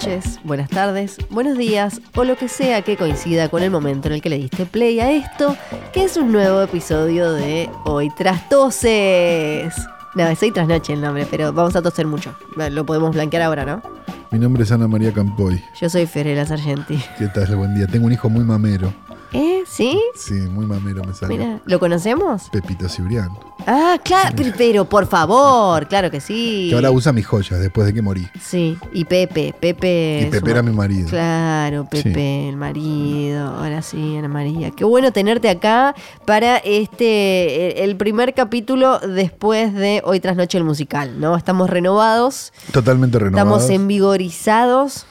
Noches, 0.00 0.40
buenas 0.44 0.70
tardes, 0.70 1.18
buenos 1.28 1.58
días 1.58 2.00
o 2.14 2.24
lo 2.24 2.34
que 2.34 2.48
sea 2.48 2.80
que 2.80 2.96
coincida 2.96 3.50
con 3.50 3.62
el 3.62 3.70
momento 3.70 4.08
en 4.08 4.14
el 4.14 4.22
que 4.22 4.30
le 4.30 4.38
diste 4.38 4.64
play 4.64 4.98
a 4.98 5.10
esto, 5.10 5.54
que 5.92 6.04
es 6.04 6.16
un 6.16 6.32
nuevo 6.32 6.62
episodio 6.62 7.30
de 7.32 7.68
Hoy 7.84 8.08
Tras 8.16 8.48
Toses. 8.48 9.74
No, 10.14 10.26
es 10.26 10.42
Hoy 10.42 10.52
Tras 10.52 10.68
Noche 10.68 10.94
el 10.94 11.02
nombre, 11.02 11.26
pero 11.30 11.52
vamos 11.52 11.76
a 11.76 11.82
toser 11.82 12.06
mucho. 12.06 12.34
Lo 12.70 12.86
podemos 12.86 13.14
blanquear 13.14 13.42
ahora, 13.42 13.66
¿no? 13.66 13.82
Mi 14.30 14.38
nombre 14.38 14.62
es 14.62 14.72
Ana 14.72 14.88
María 14.88 15.12
Campoy. 15.12 15.62
Yo 15.78 15.90
soy 15.90 16.06
Ferela 16.06 16.46
Sargenti. 16.46 16.98
¿Qué 17.18 17.28
tal? 17.28 17.54
Buen 17.56 17.74
día. 17.74 17.86
Tengo 17.86 18.06
un 18.06 18.12
hijo 18.12 18.30
muy 18.30 18.44
mamero. 18.44 18.94
¿Eh? 19.32 19.62
¿Sí? 19.66 20.00
Sí, 20.14 20.34
muy 20.34 20.66
mamero 20.66 21.04
me 21.04 21.14
sale. 21.14 21.36
Mira, 21.36 21.60
¿lo 21.64 21.78
conocemos? 21.78 22.48
Pepito 22.50 22.88
Cibrián. 22.88 23.30
Ah, 23.66 23.98
claro, 24.02 24.34
pero, 24.36 24.52
pero, 24.56 24.84
por 24.88 25.06
favor, 25.06 25.86
claro 25.86 26.10
que 26.10 26.20
sí. 26.20 26.68
Que 26.70 26.74
ahora 26.74 26.90
usa 26.90 27.12
mis 27.12 27.26
joyas 27.26 27.60
después 27.60 27.86
de 27.86 27.94
que 27.94 28.02
morí. 28.02 28.26
Sí, 28.40 28.76
y 28.92 29.04
Pepe, 29.04 29.54
Pepe. 29.58 30.26
Y 30.26 30.30
Pepe 30.30 30.50
era 30.50 30.62
mi 30.62 30.72
marido. 30.72 31.08
Claro, 31.08 31.86
Pepe, 31.88 32.48
el 32.48 32.56
marido. 32.56 33.46
Ahora 33.46 33.82
sí, 33.82 34.16
Ana 34.16 34.28
María. 34.28 34.70
Qué 34.70 34.84
bueno 34.84 35.12
tenerte 35.12 35.48
acá 35.48 35.94
para 36.24 36.56
este, 36.58 37.84
el 37.84 37.96
primer 37.96 38.34
capítulo 38.34 38.98
después 38.98 39.74
de 39.74 40.02
Hoy 40.04 40.20
tras 40.20 40.36
Noche 40.36 40.58
el 40.58 40.64
musical, 40.64 41.20
¿no? 41.20 41.36
Estamos 41.36 41.70
renovados. 41.70 42.52
Totalmente 42.72 43.18
renovados. 43.18 43.62
Estamos 43.62 43.70
envigorizados. 43.70 45.06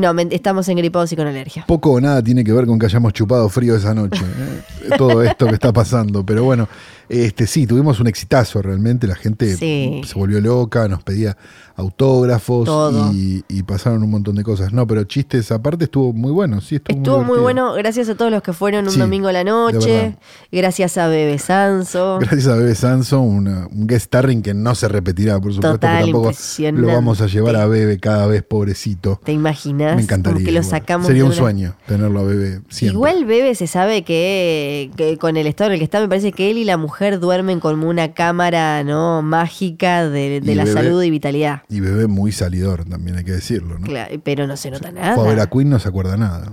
No, 0.00 0.14
estamos 0.30 0.68
engripados 0.68 1.12
y 1.12 1.16
con 1.16 1.26
alergia. 1.26 1.64
Poco 1.66 1.92
o 1.92 2.00
nada 2.00 2.22
tiene 2.22 2.44
que 2.44 2.52
ver 2.52 2.66
con 2.66 2.78
que 2.78 2.86
hayamos 2.86 3.12
chupado 3.12 3.48
frío 3.48 3.76
esa 3.76 3.94
noche. 3.94 4.22
¿eh? 4.24 4.90
Todo 4.98 5.22
esto 5.22 5.46
que 5.46 5.54
está 5.54 5.72
pasando. 5.72 6.24
Pero 6.24 6.44
bueno, 6.44 6.68
este 7.08 7.46
sí, 7.46 7.66
tuvimos 7.66 8.00
un 8.00 8.06
exitazo 8.06 8.62
realmente. 8.62 9.06
La 9.06 9.14
gente 9.14 9.56
se 9.56 10.14
volvió 10.14 10.40
loca, 10.40 10.88
nos 10.88 11.02
pedía 11.02 11.36
autógrafos 11.76 12.68
y, 13.14 13.42
pasaron 13.66 14.02
un 14.02 14.10
montón 14.10 14.36
de 14.36 14.44
cosas. 14.44 14.72
No, 14.72 14.86
pero 14.86 15.04
chistes 15.04 15.50
aparte 15.50 15.84
estuvo 15.84 16.12
muy 16.12 16.30
bueno. 16.30 16.60
Sí, 16.60 16.76
estuvo, 16.76 16.96
estuvo 16.96 17.24
muy, 17.24 17.38
bueno. 17.38 17.74
Gracias 17.74 18.08
a 18.08 18.14
todos 18.14 18.30
los 18.30 18.42
que 18.42 18.52
fueron 18.52 18.86
un 18.88 18.98
domingo 18.98 19.28
a 19.28 19.32
la 19.32 19.44
noche. 19.44 20.16
Gracias 20.52 20.96
a 20.98 21.08
Bebe 21.08 21.38
Sanso. 21.38 22.18
Gracias 22.20 22.46
a 22.46 22.54
Bebe 22.54 22.74
Sanso, 22.74 23.20
un 23.20 23.86
guest 23.86 24.06
starring 24.06 24.42
que 24.42 24.54
no 24.54 24.74
se 24.74 24.88
repetirá, 24.88 25.40
por 25.40 25.52
supuesto. 25.52 25.78
tampoco 25.78 26.32
lo 26.72 26.86
vamos 26.86 27.20
a 27.20 27.26
llevar 27.26 27.56
a 27.56 27.66
Bebe 27.66 27.98
cada 27.98 28.26
vez, 28.26 28.42
pobrecito. 28.42 29.20
¿Te 29.22 29.32
imaginas? 29.32 29.96
Me 29.96 30.02
encantaría. 30.02 30.44
Que 30.44 30.52
lo 30.52 30.62
sacamos 30.62 31.06
Sería 31.06 31.24
un 31.24 31.32
sueño 31.32 31.76
tenerlo 31.86 32.20
a 32.20 32.22
Bebe 32.24 32.60
siempre. 32.68 32.94
Igual 32.94 33.24
Bebe 33.24 33.54
se 33.54 33.66
sabe 33.66 34.02
que, 34.02 35.18
con 35.20 35.36
el 35.36 35.46
estado 35.46 35.70
en 35.70 35.74
el 35.74 35.78
que 35.80 35.84
está, 35.84 36.00
me 36.00 36.08
parece 36.08 36.32
que 36.32 36.50
él 36.50 36.58
y 36.58 36.64
la 36.64 36.76
mujer 36.76 36.95
duermen 37.20 37.60
como 37.60 37.88
una 37.88 38.14
cámara 38.14 38.82
no 38.84 39.22
mágica 39.22 40.08
de, 40.08 40.40
la 40.42 40.66
salud 40.66 41.02
y 41.02 41.10
vitalidad. 41.10 41.62
Y 41.68 41.80
bebé 41.80 42.06
muy 42.06 42.32
salidor, 42.32 42.84
también 42.84 43.16
hay 43.16 43.24
que 43.24 43.32
decirlo, 43.32 43.78
¿no? 43.78 43.86
Claro, 43.86 44.14
pero 44.22 44.46
no 44.46 44.56
se 44.56 44.70
nota 44.70 44.90
nada. 44.90 45.14
Fue 45.14 45.24
a 45.24 45.30
ver 45.30 45.40
a 45.40 45.46
Queen, 45.46 45.70
no 45.70 45.78
se 45.78 45.88
acuerda 45.88 46.16
nada. 46.16 46.50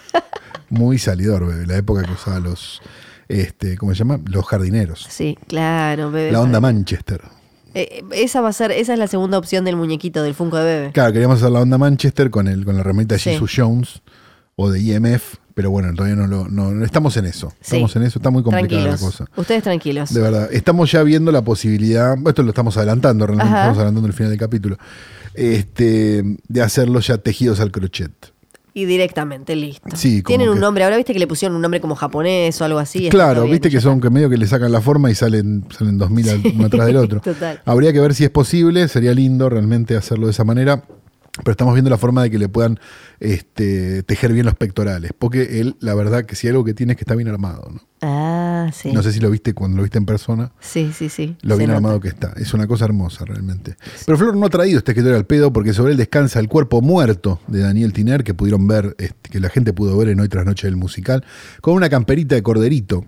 muy 0.70 0.98
salidor, 0.98 1.46
bebé. 1.46 1.66
La 1.66 1.76
época 1.76 2.02
que 2.02 2.12
usaba 2.12 2.40
los, 2.40 2.82
este, 3.28 3.76
¿cómo 3.76 3.92
se 3.92 3.98
llama? 3.98 4.20
Los 4.26 4.46
jardineros. 4.46 5.06
Sí, 5.08 5.38
claro, 5.46 6.10
bebé. 6.10 6.32
La 6.32 6.40
onda 6.40 6.60
Manchester. 6.60 7.22
Eh, 7.74 8.02
esa 8.12 8.40
va 8.40 8.48
a 8.48 8.52
ser, 8.52 8.72
esa 8.72 8.94
es 8.94 8.98
la 8.98 9.06
segunda 9.06 9.38
opción 9.38 9.64
del 9.64 9.76
muñequito, 9.76 10.22
del 10.22 10.34
Funko 10.34 10.56
de 10.56 10.64
bebé. 10.64 10.92
Claro, 10.92 11.12
queríamos 11.12 11.38
hacer 11.38 11.50
la 11.50 11.60
onda 11.60 11.78
Manchester 11.78 12.30
con 12.30 12.48
el, 12.48 12.64
con 12.64 12.74
la 12.74 12.80
herramienta 12.80 13.14
de 13.14 13.20
Jesus 13.20 13.52
Jones 13.54 14.02
o 14.56 14.70
de 14.70 14.80
IMF, 14.80 15.36
pero 15.58 15.72
bueno, 15.72 15.92
todavía 15.92 16.14
no 16.14 16.28
lo. 16.28 16.46
No, 16.46 16.84
estamos 16.84 17.16
en 17.16 17.24
eso. 17.24 17.52
Estamos 17.60 17.96
en 17.96 18.04
eso, 18.04 18.20
está 18.20 18.30
muy 18.30 18.44
complicada 18.44 18.92
la 18.92 18.96
cosa. 18.96 19.24
Ustedes 19.34 19.64
tranquilos. 19.64 20.14
De 20.14 20.20
verdad. 20.20 20.48
Estamos 20.52 20.92
ya 20.92 21.02
viendo 21.02 21.32
la 21.32 21.42
posibilidad. 21.42 22.14
Esto 22.28 22.44
lo 22.44 22.50
estamos 22.50 22.76
adelantando, 22.76 23.26
realmente 23.26 23.52
estamos 23.52 23.76
adelantando 23.78 24.06
el 24.06 24.12
final 24.12 24.30
del 24.30 24.38
capítulo. 24.38 24.78
Este, 25.34 26.22
de 26.46 26.62
hacerlo 26.62 27.00
ya 27.00 27.18
tejidos 27.18 27.58
al 27.58 27.72
crochet. 27.72 28.12
Y 28.72 28.84
directamente, 28.84 29.56
listo. 29.56 29.88
Sí, 29.96 30.22
Tienen 30.22 30.48
un 30.48 30.60
nombre, 30.60 30.84
ahora 30.84 30.96
viste 30.96 31.12
que 31.12 31.18
le 31.18 31.26
pusieron 31.26 31.56
un 31.56 31.62
nombre 31.62 31.80
como 31.80 31.96
japonés 31.96 32.60
o 32.60 32.64
algo 32.64 32.78
así. 32.78 33.08
Claro, 33.08 33.42
viste 33.46 33.68
que 33.68 33.80
son 33.80 34.00
que 34.00 34.10
medio 34.10 34.30
que 34.30 34.36
le 34.36 34.46
sacan 34.46 34.70
la 34.70 34.80
forma 34.80 35.10
y 35.10 35.16
salen, 35.16 35.64
salen 35.76 35.98
2000 35.98 36.52
uno 36.54 36.66
atrás 36.66 36.86
del 36.86 36.98
otro. 36.98 37.20
Total. 37.24 37.60
Habría 37.64 37.92
que 37.92 37.98
ver 37.98 38.14
si 38.14 38.22
es 38.22 38.30
posible, 38.30 38.86
sería 38.86 39.12
lindo 39.12 39.48
realmente 39.48 39.96
hacerlo 39.96 40.26
de 40.26 40.30
esa 40.30 40.44
manera 40.44 40.84
pero 41.44 41.52
estamos 41.52 41.74
viendo 41.74 41.90
la 41.90 41.98
forma 41.98 42.22
de 42.22 42.30
que 42.30 42.38
le 42.38 42.48
puedan 42.48 42.78
este, 43.20 44.02
tejer 44.02 44.32
bien 44.32 44.46
los 44.46 44.54
pectorales. 44.54 45.12
Porque 45.18 45.60
él, 45.60 45.76
la 45.80 45.94
verdad, 45.94 46.24
que 46.24 46.36
si 46.36 46.48
algo 46.48 46.64
que 46.64 46.74
tiene 46.74 46.92
es 46.92 46.96
que 46.96 47.02
está 47.02 47.14
bien 47.14 47.28
armado. 47.28 47.70
¿no? 47.72 47.80
Ah, 48.02 48.70
sí. 48.72 48.92
No 48.92 49.02
sé 49.02 49.12
si 49.12 49.20
lo 49.20 49.30
viste 49.30 49.54
cuando 49.54 49.76
lo 49.76 49.82
viste 49.82 49.98
en 49.98 50.06
persona. 50.06 50.52
Sí, 50.60 50.92
sí, 50.94 51.08
sí. 51.08 51.36
Lo 51.42 51.56
bien 51.56 51.70
armado 51.70 52.00
que 52.00 52.08
está. 52.08 52.32
Es 52.36 52.54
una 52.54 52.66
cosa 52.66 52.84
hermosa, 52.84 53.24
realmente. 53.24 53.76
Pero 54.04 54.18
Flor 54.18 54.36
no 54.36 54.46
ha 54.46 54.50
traído 54.50 54.78
este 54.78 54.92
escritorio 54.92 55.16
al 55.16 55.26
pedo 55.26 55.52
porque 55.52 55.72
sobre 55.72 55.92
él 55.92 55.98
descansa 55.98 56.40
el 56.40 56.48
cuerpo 56.48 56.80
muerto 56.80 57.40
de 57.46 57.60
Daniel 57.60 57.92
Tiner, 57.92 58.24
que 58.24 58.34
pudieron 58.34 58.66
ver, 58.66 58.94
este, 58.98 59.30
que 59.30 59.40
la 59.40 59.48
gente 59.48 59.72
pudo 59.72 59.96
ver 59.96 60.08
en 60.08 60.20
Hoy 60.20 60.28
tras 60.28 60.44
Noche 60.44 60.66
del 60.66 60.76
musical, 60.76 61.24
con 61.60 61.74
una 61.74 61.88
camperita 61.88 62.34
de 62.34 62.42
corderito 62.42 63.04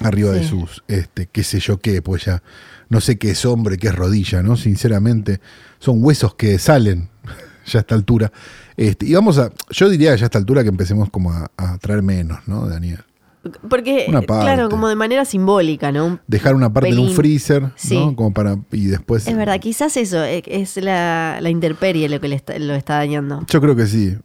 arriba 0.00 0.32
de 0.32 0.42
sus, 0.42 0.82
este, 0.88 1.28
qué 1.30 1.44
sé 1.44 1.60
yo 1.60 1.78
qué, 1.78 2.02
pues 2.02 2.24
ya 2.24 2.42
no 2.88 3.00
sé 3.00 3.16
qué 3.16 3.30
es 3.30 3.44
hombre, 3.44 3.76
qué 3.76 3.88
es 3.88 3.94
rodilla, 3.94 4.42
¿no? 4.42 4.56
Sinceramente, 4.56 5.40
son 5.78 6.02
huesos 6.02 6.34
que 6.34 6.58
salen 6.58 7.10
ya 7.66 7.78
a 7.78 7.82
esta 7.82 7.94
altura. 7.94 8.32
Este, 8.76 9.06
y 9.06 9.14
vamos 9.14 9.38
a, 9.38 9.52
yo 9.70 9.88
diría 9.88 10.14
ya 10.16 10.24
a 10.24 10.26
esta 10.26 10.38
altura 10.38 10.62
que 10.62 10.68
empecemos 10.68 11.10
como 11.10 11.32
a, 11.32 11.50
a 11.56 11.78
traer 11.78 12.02
menos, 12.02 12.40
¿no, 12.46 12.66
Daniel? 12.68 13.04
Porque, 13.68 14.06
claro, 14.26 14.68
como 14.68 14.88
de 14.88 14.96
manera 14.96 15.24
simbólica, 15.24 15.92
¿no? 15.92 16.18
Dejar 16.26 16.54
una 16.54 16.72
parte 16.72 16.90
en 16.90 16.98
un 16.98 17.10
freezer, 17.10 17.62
¿no? 17.90 18.16
Como 18.16 18.32
para, 18.32 18.58
y 18.72 18.86
después... 18.86 19.26
Es 19.26 19.36
verdad, 19.36 19.60
quizás 19.60 19.96
eso, 19.96 20.22
eh, 20.24 20.42
es 20.46 20.76
la, 20.76 21.38
la 21.40 21.50
intemperie 21.50 22.08
lo 22.08 22.20
que 22.20 22.28
le 22.28 22.36
está, 22.36 22.58
lo 22.58 22.74
está 22.74 22.96
dañando. 22.96 23.44
Yo 23.48 23.60
creo 23.60 23.76
que 23.76 23.86
sí. 23.86 24.16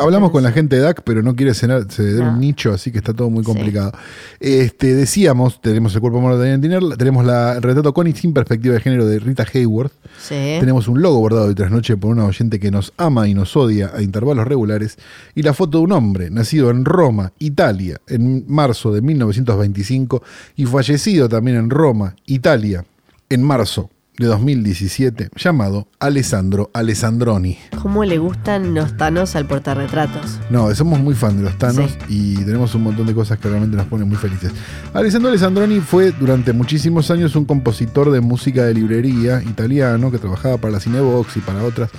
hablamos 0.00 0.30
con 0.30 0.42
la 0.42 0.52
gente 0.52 0.76
de 0.76 0.82
DAC, 0.82 1.02
pero 1.04 1.22
no 1.22 1.36
quiere 1.36 1.54
ceder 1.54 2.22
un 2.22 2.40
nicho, 2.40 2.72
así 2.72 2.90
que 2.90 2.98
está 2.98 3.12
todo 3.14 3.30
muy 3.30 3.44
complicado. 3.44 3.92
Este, 4.40 4.94
decíamos, 4.94 5.60
tenemos 5.60 5.94
el 5.94 6.00
cuerpo 6.00 6.18
humano 6.18 6.38
de 6.38 6.50
Daniel 6.50 6.60
Tiner, 6.60 6.96
tenemos 6.96 7.24
la, 7.24 7.54
el 7.54 7.62
retrato 7.62 7.92
con 7.92 8.06
y 8.06 8.12
sin 8.12 8.32
perspectiva 8.32 8.74
de 8.74 8.80
género 8.80 9.06
de 9.06 9.18
Rita 9.18 9.44
Hayworth. 9.52 9.92
Tenemos 10.28 10.88
un 10.88 11.02
logo 11.02 11.20
bordado 11.20 11.48
de 11.48 11.54
trasnoche 11.54 11.96
por 11.96 12.10
una 12.10 12.24
oyente 12.24 12.58
que 12.58 12.70
nos 12.70 12.92
ama 12.96 13.28
y 13.28 13.34
nos 13.34 13.56
odia 13.56 13.90
a 13.94 14.02
intervalos 14.02 14.46
regulares. 14.46 14.98
Y 15.34 15.42
la 15.42 15.54
foto 15.54 15.78
de 15.78 15.84
un 15.84 15.92
hombre 15.92 16.30
nacido 16.30 16.70
en 16.70 16.84
Roma, 16.84 17.32
Italia, 17.38 18.00
en 18.06 18.44
marzo 18.62 18.92
de 18.92 19.02
1925 19.02 20.22
y 20.54 20.66
fallecido 20.66 21.28
también 21.28 21.56
en 21.56 21.68
Roma, 21.68 22.14
Italia, 22.26 22.84
en 23.28 23.42
marzo 23.42 23.90
de 24.16 24.26
2017, 24.26 25.30
llamado 25.34 25.88
Alessandro 25.98 26.70
Alessandroni. 26.72 27.58
¿Cómo 27.82 28.04
le 28.04 28.18
gustan 28.18 28.72
los 28.72 28.96
Thanos 28.96 29.34
al 29.34 29.46
portarretratos? 29.46 30.38
No, 30.48 30.72
somos 30.76 31.00
muy 31.00 31.16
fan 31.16 31.38
de 31.38 31.42
los 31.42 31.58
Thanos 31.58 31.98
y 32.08 32.36
tenemos 32.36 32.72
un 32.76 32.84
montón 32.84 33.04
de 33.08 33.14
cosas 33.14 33.40
que 33.40 33.48
realmente 33.48 33.76
nos 33.76 33.86
ponen 33.86 34.06
muy 34.06 34.16
felices. 34.16 34.52
Alessandro 34.94 35.30
Alessandroni 35.30 35.80
fue 35.80 36.12
durante 36.12 36.52
muchísimos 36.52 37.10
años 37.10 37.34
un 37.34 37.44
compositor 37.44 38.12
de 38.12 38.20
música 38.20 38.64
de 38.64 38.74
librería 38.74 39.42
italiano 39.42 40.12
que 40.12 40.18
trabajaba 40.18 40.58
para 40.58 40.74
la 40.74 40.78
Cinebox 40.78 41.36
y 41.38 41.40
para 41.40 41.64
otras 41.64 41.90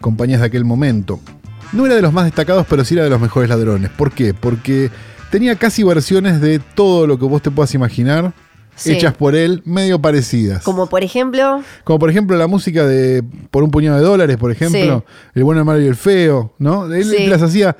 compañías 0.00 0.40
de 0.40 0.46
aquel 0.46 0.64
momento. 0.64 1.20
No 1.72 1.84
era 1.84 1.96
de 1.96 2.00
los 2.00 2.14
más 2.14 2.24
destacados, 2.24 2.66
pero 2.70 2.86
sí 2.86 2.94
era 2.94 3.04
de 3.04 3.10
los 3.10 3.20
mejores 3.20 3.50
ladrones. 3.50 3.90
¿Por 3.90 4.12
qué? 4.12 4.32
Porque 4.32 4.90
tenía 5.30 5.56
casi 5.56 5.82
versiones 5.82 6.40
de 6.40 6.58
todo 6.58 7.06
lo 7.06 7.18
que 7.18 7.24
vos 7.24 7.42
te 7.42 7.50
puedas 7.50 7.74
imaginar. 7.74 8.32
Hechas 8.84 9.14
por 9.14 9.34
él, 9.34 9.62
medio 9.64 10.00
parecidas. 10.00 10.62
Como 10.62 10.86
por 10.86 11.02
ejemplo. 11.02 11.62
Como 11.84 11.98
por 11.98 12.10
ejemplo 12.10 12.36
la 12.36 12.46
música 12.46 12.86
de 12.86 13.24
Por 13.50 13.62
un 13.62 13.70
puñado 13.70 13.96
de 13.96 14.04
dólares, 14.04 14.36
por 14.36 14.50
ejemplo. 14.50 15.04
El 15.34 15.44
bueno, 15.44 15.60
el 15.60 15.64
malo 15.64 15.80
y 15.80 15.86
el 15.86 15.96
feo, 15.96 16.52
¿no? 16.58 16.92
Él 16.92 17.30
las 17.30 17.40
hacía, 17.40 17.76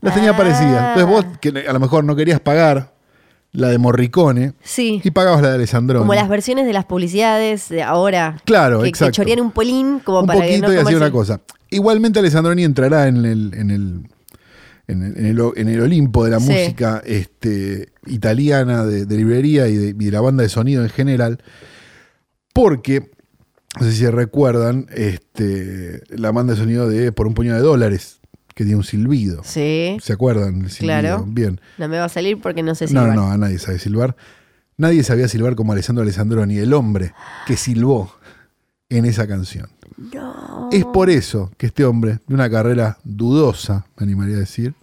las 0.00 0.14
tenía 0.14 0.30
ah. 0.30 0.36
parecidas. 0.36 0.96
Entonces 0.96 1.06
vos, 1.06 1.38
que 1.40 1.64
a 1.68 1.72
lo 1.72 1.80
mejor 1.80 2.04
no 2.04 2.14
querías 2.14 2.38
pagar 2.38 2.94
la 3.56 3.68
de 3.68 3.78
Morricone. 3.78 4.52
Sí. 4.62 5.00
Y 5.02 5.10
pagabas 5.10 5.42
la 5.42 5.48
de 5.48 5.54
Alessandro. 5.56 5.98
Como 5.98 6.14
las 6.14 6.28
versiones 6.28 6.66
de 6.66 6.72
las 6.72 6.84
publicidades 6.84 7.68
de 7.68 7.82
ahora. 7.82 8.36
Claro, 8.44 8.82
que, 8.82 8.88
exacto. 8.88 9.10
Que 9.10 9.16
chorían 9.16 9.40
un 9.40 9.50
polín 9.50 10.00
como 10.04 10.20
un 10.20 10.26
para 10.26 10.40
poquito 10.40 10.68
que 10.68 10.74
y 10.74 10.78
hacía 10.78 10.96
una 10.96 11.10
cosa. 11.10 11.40
Igualmente 11.70 12.20
Alessandroni 12.20 12.62
entrará 12.62 13.08
en 13.08 13.24
el, 13.24 13.54
en 13.54 13.70
el 13.70 14.08
en, 14.88 15.26
el, 15.26 15.80
Olimpo 15.80 16.24
de 16.24 16.30
la 16.30 16.38
música 16.38 17.02
este, 17.04 17.92
italiana 18.06 18.84
de, 18.84 19.16
librería 19.16 19.68
y 19.68 19.92
de, 19.92 20.10
la 20.10 20.20
banda 20.20 20.42
de 20.42 20.48
sonido 20.48 20.82
en 20.82 20.90
general, 20.90 21.42
porque, 22.52 23.10
no 23.80 23.86
sé 23.86 23.92
si 23.92 24.06
recuerdan, 24.06 24.86
este, 24.94 26.02
la 26.08 26.30
banda 26.30 26.54
de 26.54 26.60
sonido 26.60 26.88
de 26.88 27.12
Por 27.12 27.26
un 27.26 27.34
puñado 27.34 27.58
de 27.58 27.64
dólares, 27.64 28.20
que 28.54 28.64
tiene 28.64 28.76
un 28.76 28.84
silbido. 28.84 29.42
Sí. 29.44 29.98
¿Se 30.00 30.14
acuerdan 30.14 30.70
silbido? 30.70 31.00
Claro. 31.00 31.24
Bien. 31.26 31.60
No 31.76 31.88
me 31.88 31.98
va 31.98 32.04
a 32.06 32.08
salir 32.08 32.40
porque 32.40 32.62
no 32.62 32.74
sé 32.74 32.88
si. 32.88 32.94
No, 32.94 33.12
no, 33.12 33.30
a 33.30 33.36
nadie 33.36 33.58
sabe 33.58 33.78
silbar. 33.78 34.16
Nadie 34.78 35.02
sabía 35.04 35.28
silbar 35.28 35.56
como 35.56 35.72
Alessandro 35.72 36.02
Alessandroni, 36.02 36.58
el 36.58 36.72
hombre 36.74 37.12
que 37.46 37.56
silbó 37.56 38.14
en 38.88 39.04
esa 39.04 39.26
canción. 39.26 39.68
No. 39.96 40.68
Es 40.72 40.84
por 40.84 41.08
eso 41.10 41.50
que 41.56 41.66
este 41.66 41.84
hombre, 41.84 42.18
de 42.26 42.34
una 42.34 42.50
carrera 42.50 42.98
dudosa, 43.04 43.86
me 43.98 44.04
animaría 44.04 44.36
a 44.36 44.40
decir, 44.40 44.74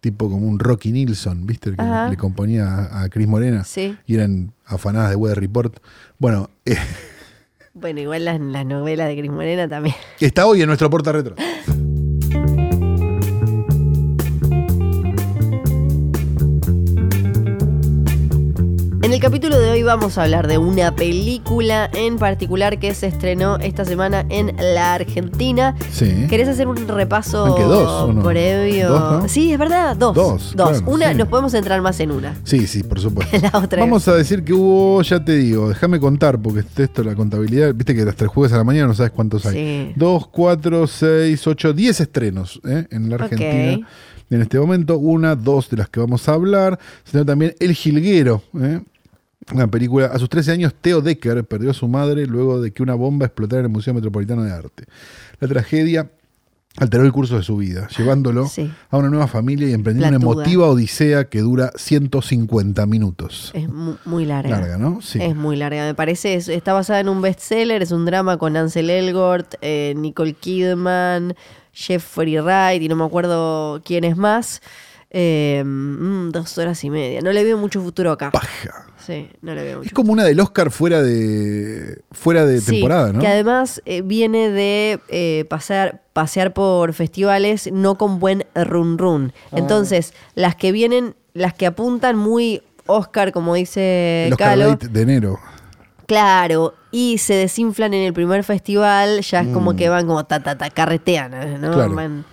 tipo 0.00 0.28
como 0.28 0.46
un 0.46 0.58
Rocky 0.58 0.92
Nilsson, 0.92 1.46
¿viste? 1.46 1.70
El 1.70 1.76
que 1.76 1.82
Ajá. 1.82 2.08
le 2.08 2.16
componía 2.16 2.66
a, 2.68 3.02
a 3.04 3.08
Cris 3.08 3.26
Morena 3.28 3.64
Sí. 3.64 3.96
y 4.06 4.14
eran 4.16 4.52
afanadas 4.66 5.10
de 5.10 5.16
Weather 5.16 5.40
Report. 5.40 5.76
Bueno, 6.18 6.50
eh, 6.66 6.76
Bueno, 7.72 8.00
igual 8.00 8.24
las, 8.24 8.38
las 8.40 8.66
novelas 8.66 9.08
de 9.08 9.16
Cris 9.18 9.30
Morena 9.30 9.68
también. 9.68 9.94
está 10.20 10.46
hoy 10.46 10.60
en 10.62 10.66
nuestro 10.68 10.90
Porta 10.90 11.10
Retro. 11.12 11.34
En 19.04 19.12
el 19.12 19.20
capítulo 19.20 19.60
de 19.60 19.70
hoy 19.70 19.82
vamos 19.82 20.16
a 20.16 20.22
hablar 20.22 20.48
de 20.48 20.56
una 20.56 20.96
película 20.96 21.90
en 21.92 22.16
particular 22.16 22.78
que 22.78 22.94
se 22.94 23.06
estrenó 23.06 23.58
esta 23.58 23.84
semana 23.84 24.24
en 24.30 24.56
la 24.56 24.94
Argentina. 24.94 25.76
Sí. 25.90 26.26
¿Querés 26.30 26.48
hacer 26.48 26.68
un 26.68 26.88
repaso 26.88 27.44
Aunque 27.44 27.64
dos, 27.64 28.24
previo? 28.24 28.88
Dos, 28.88 29.22
¿no? 29.22 29.28
Sí, 29.28 29.52
es 29.52 29.58
verdad, 29.58 29.94
dos. 29.94 30.14
Dos, 30.14 30.54
Dos. 30.56 30.80
claro, 30.80 30.90
una, 30.90 31.10
sí. 31.10 31.18
nos 31.18 31.28
podemos 31.28 31.52
centrar 31.52 31.82
más 31.82 32.00
en 32.00 32.12
una. 32.12 32.34
Sí, 32.44 32.66
sí, 32.66 32.82
por 32.82 32.98
supuesto. 32.98 33.36
La 33.42 33.58
otra. 33.58 33.80
Vamos 33.80 34.08
a 34.08 34.14
decir 34.14 34.42
que 34.42 34.54
hubo, 34.54 35.02
ya 35.02 35.22
te 35.22 35.36
digo, 35.36 35.68
déjame 35.68 36.00
contar, 36.00 36.40
porque 36.40 36.64
esto, 36.78 37.04
la 37.04 37.14
contabilidad, 37.14 37.74
viste 37.74 37.94
que 37.94 38.08
hasta 38.08 38.24
el 38.24 38.28
jueves 38.28 38.54
a 38.54 38.56
la 38.56 38.64
mañana 38.64 38.86
no 38.86 38.94
sabes 38.94 39.12
cuántos 39.12 39.44
hay. 39.44 39.54
Sí. 39.54 39.92
Dos, 39.96 40.28
cuatro, 40.28 40.86
seis, 40.86 41.46
ocho, 41.46 41.74
diez 41.74 42.00
estrenos 42.00 42.58
¿eh? 42.64 42.86
en 42.90 43.10
la 43.10 43.16
Argentina. 43.16 43.86
En 44.30 44.40
este 44.40 44.58
momento, 44.58 44.96
una, 44.96 45.36
dos 45.36 45.68
de 45.68 45.76
las 45.76 45.90
que 45.90 46.00
vamos 46.00 46.26
a 46.26 46.32
hablar, 46.32 46.78
sino 47.04 47.26
también 47.26 47.54
El 47.60 47.74
Jilguero. 47.74 48.42
¿eh? 48.58 48.80
Una 49.52 49.66
película, 49.66 50.06
a 50.06 50.18
sus 50.18 50.28
13 50.28 50.52
años, 50.52 50.74
Theo 50.80 51.00
Decker 51.02 51.44
perdió 51.44 51.70
a 51.70 51.74
su 51.74 51.86
madre 51.88 52.26
luego 52.26 52.60
de 52.60 52.72
que 52.72 52.82
una 52.82 52.94
bomba 52.94 53.26
explotara 53.26 53.60
en 53.60 53.66
el 53.66 53.72
Museo 53.72 53.92
Metropolitano 53.94 54.42
de 54.42 54.52
Arte. 54.52 54.84
La 55.40 55.48
tragedia 55.48 56.10
alteró 56.76 57.04
el 57.04 57.12
curso 57.12 57.36
de 57.36 57.42
su 57.44 57.56
vida, 57.58 57.86
llevándolo 57.96 58.48
Sí. 58.48 58.72
a 58.90 58.96
una 58.96 59.08
nueva 59.08 59.28
familia 59.28 59.68
y 59.68 59.74
emprendiendo 59.74 60.16
una 60.16 60.24
emotiva 60.24 60.66
odisea 60.68 61.24
que 61.28 61.40
dura 61.40 61.70
150 61.76 62.86
minutos. 62.86 63.50
Es 63.54 63.68
mu- 63.68 63.96
muy 64.04 64.24
larga. 64.24 64.50
Larga, 64.58 64.78
¿no? 64.78 65.00
Sí. 65.00 65.20
Es 65.22 65.36
muy 65.36 65.56
larga, 65.56 65.84
me 65.86 65.94
parece. 65.94 66.34
es- 66.34 66.48
está 66.48 66.72
basada 66.72 67.00
en 67.00 67.08
un 67.08 67.20
bestseller, 67.22 67.82
es 67.82 67.92
un 67.92 68.04
drama 68.06 68.38
con 68.38 68.56
Ansel 68.56 68.90
Elgort, 68.90 69.54
eh, 69.60 69.94
Nicole 69.96 70.32
Kidman, 70.34 71.34
Jeffrey 71.72 72.38
Wright 72.40 72.82
y 72.82 72.88
no 72.88 72.96
me 72.96 73.04
acuerdo 73.04 73.80
quién 73.84 74.04
es 74.04 74.16
más. 74.16 74.60
Eh, 75.16 75.62
mm, 75.64 76.30
dos 76.30 76.58
horas 76.58 76.82
y 76.82 76.90
media. 76.90 77.20
No 77.20 77.30
le 77.32 77.44
veo 77.44 77.56
mucho 77.56 77.80
futuro 77.80 78.10
acá. 78.10 78.32
Paja. 78.32 78.86
Sí, 78.98 79.30
no 79.42 79.54
le 79.54 79.62
veo 79.62 79.76
mucho 79.78 79.86
Es 79.86 79.92
como 79.94 80.12
una 80.12 80.24
del 80.24 80.40
Oscar 80.40 80.70
fuera 80.72 81.02
de 81.02 82.02
fuera 82.10 82.44
de 82.46 82.60
Sí, 82.60 82.72
temporada, 82.72 83.12
¿no? 83.12 83.20
Que 83.20 83.28
además 83.28 83.80
eh, 83.84 84.02
viene 84.02 84.50
de 84.50 84.98
eh, 85.08 85.44
pasar, 85.48 86.02
pasear 86.14 86.52
por 86.52 86.92
festivales 86.94 87.70
no 87.72 87.96
con 87.96 88.18
buen 88.18 88.44
run 88.56 88.98
run. 88.98 89.32
Ah. 89.52 89.56
Entonces, 89.58 90.14
las 90.34 90.56
que 90.56 90.72
vienen, 90.72 91.14
las 91.32 91.54
que 91.54 91.66
apuntan 91.66 92.16
muy 92.16 92.62
Oscar, 92.86 93.30
como 93.30 93.54
dice 93.54 94.26
el 94.26 94.32
Oscar 94.32 94.48
Calo, 94.58 94.76
de 94.76 95.00
enero. 95.02 95.38
claro, 96.06 96.74
y 96.90 97.18
se 97.18 97.34
desinflan 97.34 97.94
en 97.94 98.02
el 98.06 98.12
primer 98.12 98.42
festival, 98.44 99.20
ya 99.20 99.40
es 99.42 99.48
como 99.48 99.74
que 99.76 99.88
van 99.88 100.06
como 100.06 100.24
ta 100.24 100.42
ta 100.42 100.56
ta 100.58 100.70
carretean, 100.70 101.30
¿no? 101.60 101.68
Mm. 101.68 101.72
Claro. 101.72 101.94
Van- 101.94 102.24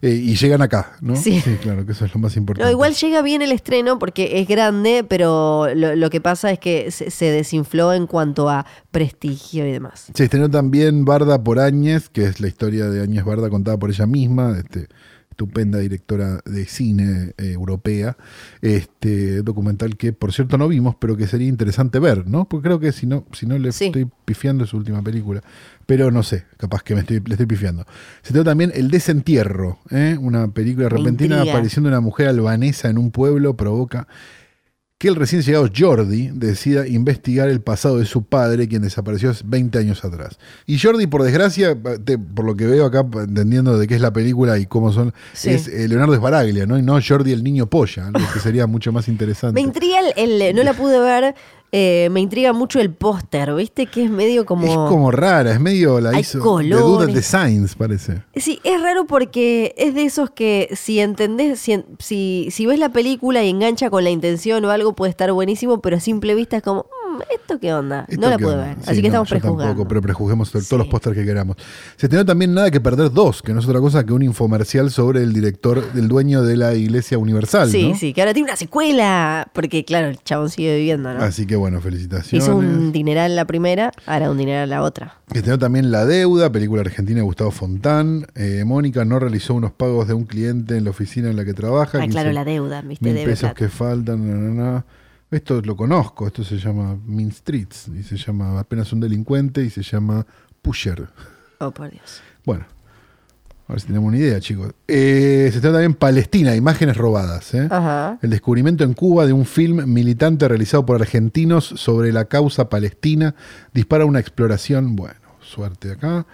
Eh, 0.00 0.10
y 0.10 0.36
llegan 0.36 0.62
acá, 0.62 0.96
¿no? 1.00 1.16
Sí. 1.16 1.42
claro, 1.62 1.84
que 1.84 1.92
eso 1.92 2.04
es 2.04 2.14
lo 2.14 2.20
más 2.20 2.36
importante. 2.36 2.64
No, 2.64 2.70
igual 2.70 2.94
llega 2.94 3.22
bien 3.22 3.42
el 3.42 3.52
estreno 3.52 3.98
porque 3.98 4.40
es 4.40 4.48
grande, 4.48 5.04
pero 5.08 5.68
lo, 5.74 5.96
lo 5.96 6.10
que 6.10 6.20
pasa 6.20 6.50
es 6.50 6.58
que 6.58 6.90
se, 6.90 7.10
se 7.10 7.26
desinfló 7.30 7.92
en 7.92 8.06
cuanto 8.06 8.48
a 8.48 8.66
prestigio 8.90 9.66
y 9.66 9.72
demás. 9.72 10.10
Se 10.14 10.24
estrenó 10.24 10.48
también 10.48 11.04
Barda 11.04 11.42
por 11.42 11.58
Áñez, 11.58 12.08
que 12.08 12.24
es 12.24 12.40
la 12.40 12.48
historia 12.48 12.86
de 12.86 13.02
Áñez 13.02 13.24
Barda 13.24 13.50
contada 13.50 13.76
por 13.78 13.90
ella 13.90 14.06
misma, 14.06 14.56
este, 14.58 14.88
estupenda 15.38 15.78
directora 15.78 16.40
de 16.44 16.66
cine 16.66 17.32
eh, 17.38 17.52
europea. 17.52 18.16
Este 18.60 19.42
documental 19.42 19.96
que, 19.96 20.12
por 20.12 20.32
cierto, 20.32 20.58
no 20.58 20.66
vimos, 20.66 20.96
pero 20.98 21.16
que 21.16 21.28
sería 21.28 21.46
interesante 21.46 22.00
ver, 22.00 22.26
¿no? 22.26 22.48
Porque 22.48 22.64
creo 22.66 22.80
que 22.80 22.90
si 22.90 23.06
no, 23.06 23.24
si 23.32 23.46
no 23.46 23.56
le 23.56 23.70
Sí. 23.70 23.86
estoy 23.86 24.08
pifiando 24.24 24.66
su 24.66 24.76
última 24.76 25.00
película. 25.00 25.42
Pero 25.86 26.10
no 26.10 26.24
sé, 26.24 26.44
capaz 26.56 26.82
que 26.82 26.94
me 26.94 27.00
estoy, 27.00 27.20
le 27.24 27.34
estoy 27.34 27.46
pifiando. 27.46 27.84
Se 28.22 28.28
estrenó 28.30 28.44
también 28.44 28.72
El 28.74 28.90
Desentierro, 28.90 29.78
¿eh? 29.90 30.16
una 30.20 30.48
película 30.48 30.88
repentina 30.88 31.40
aparición 31.42 31.84
de 31.84 31.90
una 31.90 32.00
mujer 32.00 32.26
albanesa 32.26 32.88
en 32.90 32.98
un 32.98 33.12
pueblo 33.12 33.56
provoca 33.56 34.08
que 34.98 35.06
el 35.06 35.14
recién 35.14 35.42
llegado 35.42 35.68
Jordi 35.76 36.28
decida 36.34 36.84
investigar 36.88 37.48
el 37.48 37.60
pasado 37.60 37.98
de 37.98 38.04
su 38.04 38.24
padre, 38.24 38.66
quien 38.66 38.82
desapareció 38.82 39.30
hace 39.30 39.44
20 39.46 39.78
años 39.78 40.04
atrás. 40.04 40.38
Y 40.66 40.76
Jordi, 40.80 41.06
por 41.06 41.22
desgracia, 41.22 41.76
te- 42.04 42.18
por 42.18 42.44
lo 42.44 42.56
que 42.56 42.66
veo 42.66 42.84
acá, 42.84 43.06
entendiendo 43.22 43.78
de 43.78 43.86
qué 43.86 43.94
es 43.94 44.00
la 44.00 44.12
película 44.12 44.58
y 44.58 44.66
cómo 44.66 44.92
son, 44.92 45.14
Sí. 45.34 45.50
es 45.50 45.68
eh, 45.68 45.86
Leonardo 45.86 46.14
Esbaraglia, 46.14 46.66
¿no? 46.66 46.76
Y 46.76 46.82
no 46.82 46.98
Jordi 47.00 47.30
el 47.30 47.44
niño 47.44 47.66
polla, 47.70 48.10
lo 48.10 48.18
que 48.32 48.40
sería 48.40 48.66
mucho 48.66 48.90
más 48.90 49.06
interesante. 49.06 49.54
Me 49.54 49.60
intriga 49.60 50.00
el, 50.16 50.42
el- 50.42 50.56
no 50.56 50.64
la 50.64 50.72
pude 50.74 50.98
ver, 50.98 51.36
eh, 51.70 52.08
me 52.10 52.20
intriga 52.20 52.52
mucho 52.52 52.80
el 52.80 52.90
póster, 52.90 53.54
¿viste? 53.54 53.86
Que 53.86 54.04
es 54.04 54.10
medio 54.10 54.46
como... 54.46 54.66
Es 54.66 54.74
como 54.90 55.10
rara, 55.10 55.52
es 55.52 55.60
medio 55.60 56.00
la 56.00 56.10
Hay 56.10 56.20
hizo 56.20 56.38
de 56.38 56.44
colores. 56.44 56.84
Duda 56.84 57.06
Designs, 57.06 57.74
parece. 57.74 58.22
Sí, 58.36 58.58
es 58.64 58.80
raro 58.82 59.06
porque 59.06 59.74
es 59.76 59.94
de 59.94 60.04
esos 60.04 60.30
que 60.30 60.68
si 60.74 61.00
entendés, 61.00 61.58
si, 61.60 61.84
si, 61.98 62.48
si 62.50 62.66
ves 62.66 62.78
la 62.78 62.88
película 62.88 63.42
y 63.44 63.50
engancha 63.50 63.90
con 63.90 64.04
la 64.04 64.10
intención 64.10 64.64
o 64.64 64.70
algo 64.70 64.94
puede 64.94 65.10
estar 65.10 65.30
buenísimo, 65.32 65.80
pero 65.80 65.96
a 65.96 66.00
simple 66.00 66.34
vista 66.34 66.56
es 66.56 66.62
como, 66.62 66.80
"Mm, 66.82 66.97
¿esto 67.30 67.58
qué 67.58 67.72
onda? 67.72 68.04
Esto 68.08 68.20
no 68.20 68.30
la 68.30 68.38
pude 68.38 68.56
ver, 68.56 68.74
Sí, 68.76 68.90
así 68.90 68.96
que 68.96 69.02
no, 69.02 69.06
estamos 69.08 69.28
prejuzgando. 69.30 69.64
Tampoco, 69.64 69.88
pero 69.88 70.02
prejuzguemos 70.02 70.50
todos 70.50 70.66
Sí. 70.66 70.76
los 70.76 70.86
pósters 70.88 71.16
que 71.16 71.24
queramos. 71.24 71.56
Se 71.96 72.06
estrenó 72.06 72.24
también 72.24 72.54
Nada 72.54 72.70
que 72.70 72.80
Perder 72.80 73.10
2, 73.12 73.42
que 73.42 73.52
no 73.52 73.60
es 73.60 73.66
otra 73.66 73.80
cosa 73.80 74.04
que 74.04 74.12
un 74.12 74.22
infomercial 74.22 74.90
sobre 74.90 75.22
el 75.22 75.32
director, 75.32 75.92
del 75.92 76.08
dueño 76.08 76.42
de 76.42 76.56
la 76.56 76.74
Iglesia 76.74 77.18
Universal. 77.18 77.70
Sí, 77.70 77.90
¿no? 77.90 77.96
sí, 77.96 78.12
que 78.12 78.20
ahora 78.22 78.34
tiene 78.34 78.48
una 78.50 78.56
secuela, 78.56 79.48
porque 79.52 79.84
claro, 79.84 80.08
el 80.08 80.18
chabón 80.22 80.50
sigue 80.50 80.76
viviendo, 80.76 81.12
¿no? 81.12 81.22
Así 81.22 81.46
que 81.46 81.56
bueno, 81.56 81.80
felicitaciones. 81.80 82.46
Hizo 82.46 82.56
un 82.56 82.92
dineral 82.92 83.36
la 83.36 83.44
primera, 83.46 83.92
ahora 84.06 84.30
un 84.30 84.38
dineral 84.38 84.70
la 84.70 84.82
otra. 84.82 85.14
Que 85.30 85.38
estrenó 85.38 85.58
también 85.58 85.90
La 85.90 86.06
Deuda, 86.06 86.50
película 86.50 86.80
argentina 86.80 87.16
de 87.18 87.22
Gustavo 87.22 87.50
Fontán. 87.50 88.26
Eh, 88.34 88.62
Mónica 88.64 89.04
no 89.04 89.18
realizó 89.18 89.54
unos 89.54 89.72
pagos 89.72 90.08
de 90.08 90.14
un 90.14 90.24
cliente 90.24 90.76
en 90.76 90.84
la 90.84 90.90
oficina 90.90 91.28
en 91.28 91.36
la 91.36 91.44
que 91.44 91.52
trabaja. 91.54 91.98
Ah, 91.98 92.02
15 92.02 92.12
claro, 92.14 92.32
la 92.32 92.44
deuda, 92.44 92.80
¿viste? 92.82 93.12
Mil 93.12 93.24
pesos 93.24 93.52
que 93.52 93.68
faltan. 93.68 94.26
na, 94.26 94.34
na, 94.54 94.72
na. 94.72 94.84
Esto 95.30 95.60
lo 95.60 95.76
conozco, 95.76 96.26
esto 96.26 96.42
se 96.42 96.56
llama 96.56 96.98
Mean 97.06 97.30
Streets 97.30 97.88
y 97.88 98.02
se 98.02 98.16
llama 98.16 98.58
Apenas 98.58 98.92
un 98.92 99.00
delincuente 99.00 99.62
y 99.62 99.68
se 99.68 99.82
llama 99.82 100.26
Pusher. 100.62 101.06
Oh, 101.58 101.70
por 101.70 101.90
Dios. 101.90 102.22
Bueno, 102.46 102.64
a 103.66 103.72
ver 103.72 103.80
si 103.80 103.88
tenemos 103.88 104.08
una 104.08 104.16
idea, 104.16 104.40
chicos. 104.40 104.72
Eh, 104.86 105.50
se 105.52 105.60
trata 105.60 105.74
también 105.74 105.92
Palestina, 105.92 106.56
imágenes 106.56 106.96
robadas. 106.96 107.52
¿eh? 107.52 107.68
Ajá. 107.70 108.18
El 108.22 108.30
descubrimiento 108.30 108.84
en 108.84 108.94
Cuba 108.94 109.26
de 109.26 109.34
un 109.34 109.44
film 109.44 109.84
militante 109.92 110.48
realizado 110.48 110.86
por 110.86 110.98
argentinos 110.98 111.66
sobre 111.66 112.10
la 112.10 112.24
causa 112.24 112.70
palestina 112.70 113.34
dispara 113.74 114.06
una 114.06 114.20
exploración. 114.20 114.96
Bueno, 114.96 115.20
suerte 115.40 115.92
acá. 115.92 116.26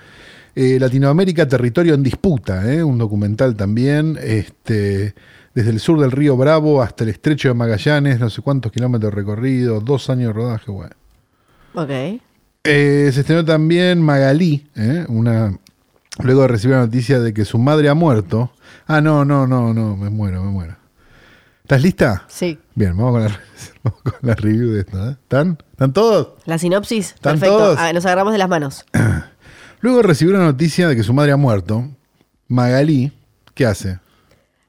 Eh, 0.55 0.79
Latinoamérica, 0.79 1.49
territorio 1.49 1.95
en 1.95 2.05
disputa, 2.05 2.73
¿eh? 2.73 2.85
un 2.85 2.99
documental 2.99 3.57
también. 3.57 4.17
Este, 4.23 5.17
desde 5.55 5.71
el 5.71 5.81
sur 5.81 6.01
del 6.01 6.11
río 6.11 6.37
Bravo 6.37 6.83
hasta 6.83 7.05
el 7.05 7.11
estrecho 7.11 7.49
de 7.49 7.55
Magallanes, 7.55 8.19
no 8.19 8.29
sé 8.29 8.43
cuántos 8.43 8.73
kilómetros 8.73 9.15
recorridos, 9.15 9.85
dos 9.85 10.11
años 10.11 10.29
de 10.29 10.33
rodaje. 10.33 10.71
Bueno. 10.71 10.95
Ok. 11.75 11.91
Eh, 12.65 13.11
se 13.13 13.21
estrenó 13.21 13.45
también 13.45 14.01
Magalí, 14.01 14.67
¿eh? 14.75 15.05
una 15.09 15.59
luego 16.23 16.43
de 16.43 16.49
recibir 16.49 16.77
la 16.77 16.83
noticia 16.83 17.21
de 17.21 17.35
que 17.35 17.45
su 17.45 17.59
madre 17.59 17.89
ha 17.89 17.95
muerto. 17.95 18.53
Ah, 18.87 19.01
no, 19.01 19.25
no, 19.25 19.47
no, 19.47 19.75
no, 19.75 19.97
me 19.97 20.11
muero, 20.11 20.43
me 20.43 20.51
muero. 20.51 20.77
¿Estás 21.63 21.83
lista? 21.83 22.25
Sí. 22.29 22.59
Bien, 22.75 22.97
vamos 22.97 23.13
con 23.13 23.23
la, 23.25 23.41
vamos 23.85 24.01
con 24.03 24.15
la 24.23 24.35
review 24.35 24.71
de 24.71 24.81
esto. 24.81 25.09
¿eh? 25.09 25.13
¿Están? 25.13 25.59
¿Están 25.73 25.93
todos? 25.93 26.35
La 26.47 26.59
sinopsis, 26.59 27.15
¿Están 27.15 27.35
perfecto. 27.39 27.59
todos? 27.59 27.79
Ah, 27.79 27.93
nos 27.93 28.05
agarramos 28.07 28.33
de 28.33 28.39
las 28.39 28.49
manos. 28.49 28.85
Luego 29.81 29.99
de 29.99 30.03
recibir 30.05 30.35
la 30.35 30.45
noticia 30.45 30.89
de 30.89 30.97
que 30.97 31.03
su 31.03 31.13
madre 31.13 31.33
ha 31.33 31.37
muerto, 31.37 31.89
Magalí, 32.49 33.13
¿qué 33.55 33.67
hace? 33.67 33.99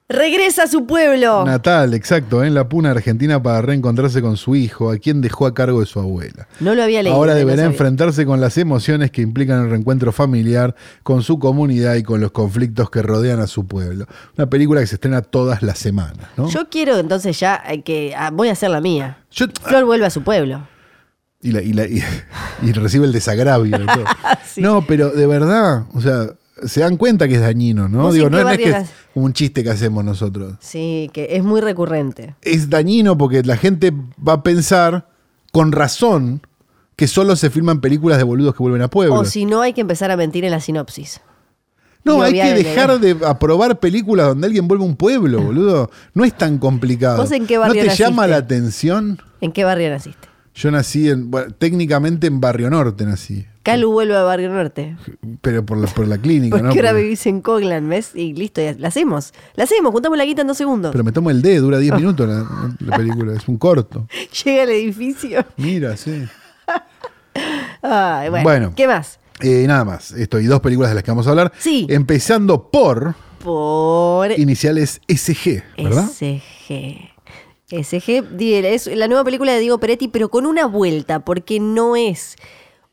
Regresa 0.08 0.64
a 0.64 0.68
su 0.68 0.86
pueblo. 0.86 1.44
Natal, 1.46 1.96
exacto, 1.96 2.44
en 2.44 2.54
la 2.54 2.70
Puna, 2.70 2.92
Argentina, 2.92 3.42
para 3.42 3.64
reencontrarse 3.64 4.22
con 4.22 4.38
su 4.38 4.56
hijo, 4.56 4.92
a 4.92 4.98
quien 5.00 5.20
dejó 5.20 5.48
a 5.48 5.56
cargo 5.56 5.80
de 5.80 5.88
su 5.88 6.00
abuela. 6.00 6.48
No 6.60 6.76
lo 6.76 6.84
había 6.84 7.02
leído. 7.02 7.16
Ahora 7.18 7.34
deberá 7.34 7.64
enfrentarse 7.64 8.24
con 8.24 8.40
las 8.40 8.56
emociones 8.60 9.10
que 9.10 9.24
implican 9.24 9.64
el 9.64 9.72
reencuentro 9.72 10.12
familiar 10.12 10.76
con 11.02 11.24
su 11.24 11.40
comunidad 11.40 11.96
y 11.96 12.04
con 12.04 12.22
los 12.22 12.30
conflictos 12.32 12.92
que 12.92 13.02
rodean 13.02 13.40
a 13.40 13.48
su 13.48 13.66
pueblo. 13.66 14.06
Una 14.38 14.48
película 14.48 14.80
que 14.80 14.86
se 14.86 14.96
estrena 14.96 15.24
todas 15.24 15.64
las 15.64 15.80
semanas, 15.80 16.28
¿no? 16.38 16.50
Yo 16.50 16.70
quiero 16.70 17.00
entonces 17.00 17.40
ya 17.40 17.64
eh, 17.68 17.82
que 17.82 18.14
ah, 18.16 18.30
voy 18.32 18.50
a 18.50 18.52
hacer 18.52 18.70
la 18.70 18.82
mía. 18.82 19.18
Yo- 19.32 19.48
Flor 19.64 19.86
vuelve 19.86 20.06
a 20.06 20.12
su 20.12 20.22
pueblo. 20.22 20.68
y, 21.42 21.52
la- 21.52 21.64
y 21.64 21.74
la- 21.74 21.88
y- 21.88 22.04
y 22.62 22.72
recibe 22.74 23.06
el 23.08 23.12
desagravio 23.12 23.76
Sí. 24.46 24.62
No, 24.62 24.86
pero 24.86 25.10
de 25.10 25.26
verdad, 25.26 25.86
o 25.96 26.00
sea, 26.02 26.28
se 26.64 26.80
dan 26.82 26.98
cuenta 26.98 27.28
que 27.28 27.36
es 27.36 27.42
dañino, 27.42 27.90
¿no? 27.90 28.04
¿Vos 28.04 28.14
Digo, 28.14 28.28
en 28.28 28.32
no, 28.34 28.44
no 28.44 28.50
es 28.50 28.58
que 28.58 28.70
es 28.70 28.90
un 29.14 29.34
chiste 29.34 29.64
que 29.64 29.70
hacemos 29.70 30.04
nosotros. 30.06 30.54
Sí, 30.60 31.10
que 31.14 31.36
es 31.36 31.44
muy 31.44 31.62
recurrente. 31.62 32.36
Es 32.42 32.70
dañino 32.70 33.18
porque 33.18 33.44
la 33.44 33.58
gente 33.58 33.92
va 34.26 34.34
a 34.34 34.44
pensar, 34.44 35.08
con 35.52 35.72
razón, 35.72 36.42
que 36.96 37.08
solo 37.08 37.36
se 37.36 37.50
filman 37.50 37.82
películas 37.82 38.18
de 38.18 38.24
boludos 38.24 38.56
que 38.56 38.64
vuelven 38.64 38.82
a 38.82 38.90
pueblos. 38.90 39.20
O 39.20 39.26
si 39.26 39.46
no, 39.46 39.62
hay 39.62 39.74
que 39.74 39.82
empezar 39.82 40.12
a 40.12 40.18
mentir 40.18 40.46
en 40.46 40.52
la 40.52 40.62
sinopsis. 40.62 41.20
no, 42.04 42.22
hay 42.22 42.34
que 42.34 42.54
dejar 42.54 43.00
de 43.00 43.18
aprobar 43.26 43.80
películas 43.80 44.28
donde 44.28 44.48
alguien 44.48 44.68
vuelve 44.68 44.86
a 44.86 44.88
un 44.88 44.96
pueblo, 44.96 45.42
boludo. 45.42 45.92
No 46.14 46.24
es 46.24 46.34
tan 46.38 46.58
complicado. 46.58 47.18
¿Vos 47.22 47.32
en 47.32 47.48
qué 47.48 47.56
¿No 47.56 47.62
barrio 47.62 47.82
te 47.82 47.88
naciste? 47.88 48.04
llama 48.04 48.28
la 48.28 48.38
atención? 48.38 49.22
¿En 49.42 49.52
qué 49.52 49.66
barrio 49.66 49.90
naciste? 49.90 50.30
Yo 50.56 50.72
nací 50.72 51.10
en, 51.10 51.30
bueno, 51.30 51.54
técnicamente 51.54 52.28
en 52.28 52.40
Barrio 52.40 52.70
Norte 52.70 53.06
nací. 53.06 53.46
Calu 53.64 53.92
vuelve 53.92 54.16
a 54.16 54.22
Barrio 54.24 54.50
Norte. 54.50 54.96
Pero 55.42 55.66
por 55.66 55.78
la, 55.78 55.88
por 55.88 56.08
la 56.08 56.18
clínica, 56.18 56.52
Porque 56.58 56.64
¿no? 56.64 56.70
ahora 56.70 56.90
Porque- 56.92 57.04
vivís 57.04 57.26
en 57.26 57.42
Coglan, 57.42 57.90
¿ves? 57.90 58.12
Y 58.16 58.34
listo, 58.34 58.62
ya 58.62 58.74
la 58.78 58.88
hacemos. 58.88 59.34
La 59.56 59.66
hacemos, 59.66 59.92
juntamos 59.92 60.18
la 60.18 60.24
guita 60.24 60.42
en 60.44 60.48
dos 60.48 60.58
segundos. 60.58 60.92
Pero 60.94 61.04
me 61.04 61.12
tomo 61.12 61.30
el 61.30 61.42
D, 61.42 61.58
dura 61.58 61.78
10 61.80 61.96
minutos 61.98 62.28
la, 62.28 62.46
la 62.80 62.96
película, 62.98 63.34
es 63.34 63.48
un 63.48 63.58
corto. 63.58 64.08
Llega 64.46 64.64
al 64.64 64.70
edificio. 64.70 65.46
Mira, 65.58 65.98
sí. 65.98 66.24
Ay, 67.82 68.30
bueno, 68.30 68.44
Bueno. 68.44 68.74
¿Qué 68.76 68.88
más? 68.88 69.20
Eh, 69.42 69.66
nada 69.68 69.84
más, 69.84 70.12
esto 70.12 70.40
y 70.40 70.46
dos 70.46 70.62
películas 70.62 70.92
de 70.92 70.96
las 70.96 71.04
que 71.04 71.12
vamos 71.12 71.28
a 71.28 71.32
hablar. 71.32 71.52
Sí. 71.58 71.86
Empezando 71.90 72.70
por 72.72 73.16
Por 73.44 74.32
iniciales 74.40 75.02
SG, 75.08 75.64
¿verdad? 75.78 76.06
SG. 76.10 77.10
SG 77.70 78.24
es 78.40 78.88
la 78.88 79.08
nueva 79.08 79.24
película 79.24 79.52
de 79.54 79.60
Diego 79.60 79.80
Peretti, 79.80 80.08
pero 80.08 80.30
con 80.30 80.46
una 80.46 80.66
vuelta, 80.66 81.20
porque 81.20 81.60
no 81.60 81.96
es 81.96 82.36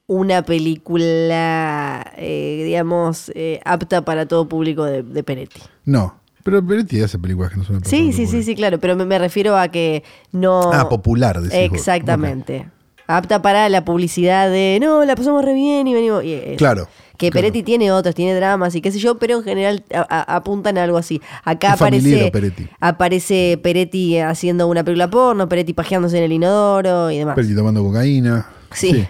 una 0.06 0.42
película, 0.42 2.12
eh, 2.16 2.62
digamos, 2.64 3.30
eh, 3.34 3.60
apta 3.64 4.04
para 4.04 4.26
todo 4.26 4.48
público 4.48 4.84
de, 4.84 5.02
de 5.02 5.22
Peretti. 5.22 5.60
No, 5.84 6.20
pero 6.42 6.64
Peretti 6.64 7.00
hace 7.02 7.18
películas 7.18 7.52
que 7.52 7.58
no 7.58 7.64
son 7.64 7.84
Sí, 7.84 8.12
sí, 8.12 8.26
sí, 8.26 8.42
sí, 8.42 8.54
claro, 8.54 8.78
pero 8.80 8.96
me, 8.96 9.04
me 9.04 9.18
refiero 9.18 9.56
a 9.56 9.68
que 9.68 10.02
no... 10.32 10.72
Ah, 10.72 10.88
popular, 10.88 11.40
decís. 11.40 11.58
Exactamente. 11.72 12.68
Apta 13.06 13.42
para 13.42 13.68
la 13.68 13.84
publicidad 13.84 14.50
de, 14.50 14.78
no, 14.80 15.04
la 15.04 15.14
pasamos 15.16 15.44
re 15.44 15.54
bien 15.54 15.86
y 15.86 15.94
venimos... 15.94 16.24
y. 16.24 16.56
Claro, 16.56 16.88
Que 17.16 17.30
claro. 17.30 17.42
Peretti 17.42 17.62
tiene 17.62 17.92
otros, 17.92 18.14
tiene 18.14 18.34
dramas 18.34 18.74
y 18.74 18.80
qué 18.80 18.90
sé 18.90 18.98
yo, 18.98 19.18
pero 19.18 19.38
en 19.38 19.44
general 19.44 19.84
a- 19.94 20.00
a- 20.08 20.36
apuntan 20.36 20.78
a 20.78 20.84
algo 20.84 20.96
así. 20.98 21.20
Acá 21.44 21.68
Es 21.68 21.74
aparece 21.74 22.30
Peretti. 22.32 22.68
aparece 22.80 23.60
Peretti 23.62 24.18
haciendo 24.18 24.66
una 24.66 24.82
película 24.82 25.08
porno, 25.10 25.48
Peretti 25.48 25.72
pajeándose 25.74 26.18
en 26.18 26.24
el 26.24 26.32
inodoro 26.32 27.10
y 27.10 27.18
demás. 27.18 27.34
Peretti 27.34 27.54
tomando 27.54 27.82
cocaína. 27.82 28.46
Sí. 28.72 29.06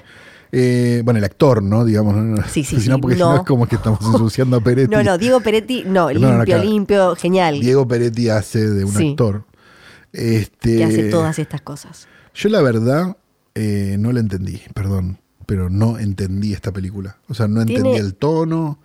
Eh, 0.54 1.00
bueno, 1.04 1.16
el 1.18 1.24
actor, 1.24 1.62
¿no? 1.62 1.84
Digamos, 1.84 2.14
¿no? 2.14 2.42
Sí, 2.48 2.62
sí, 2.64 2.76
Si 2.80 2.88
no, 2.90 2.96
sí, 2.96 3.00
porque 3.00 3.14
si 3.16 3.20
no. 3.22 3.30
no 3.30 3.36
es 3.36 3.42
como 3.46 3.66
que 3.66 3.76
estamos 3.76 4.00
ensuciando 4.04 4.56
a 4.58 4.60
Peretti. 4.60 4.90
No, 4.94 5.02
no, 5.02 5.16
Diego 5.16 5.40
Peretti, 5.40 5.84
no, 5.86 6.10
limpio, 6.12 6.58
no, 6.58 6.64
limpio, 6.64 7.16
genial. 7.16 7.60
Diego 7.60 7.88
Peretti 7.88 8.28
hace 8.28 8.68
de 8.68 8.84
un 8.84 8.92
Sí. 8.92 9.10
actor. 9.10 9.44
Este, 10.12 10.76
que 10.76 10.84
hace 10.84 11.04
todas 11.10 11.38
estas 11.38 11.62
cosas. 11.62 12.06
Yo 12.34 12.48
la 12.50 12.60
verdad 12.60 13.16
eh, 13.54 13.96
no 13.98 14.12
la 14.12 14.20
entendí, 14.20 14.60
perdón, 14.74 15.18
pero 15.46 15.68
no 15.70 15.98
entendí 15.98 16.52
esta 16.52 16.72
película. 16.72 17.16
O 17.28 17.34
sea, 17.34 17.48
no 17.48 17.60
entendí 17.62 17.82
Tiene- 17.82 17.96
el 17.98 18.14
tono, 18.14 18.78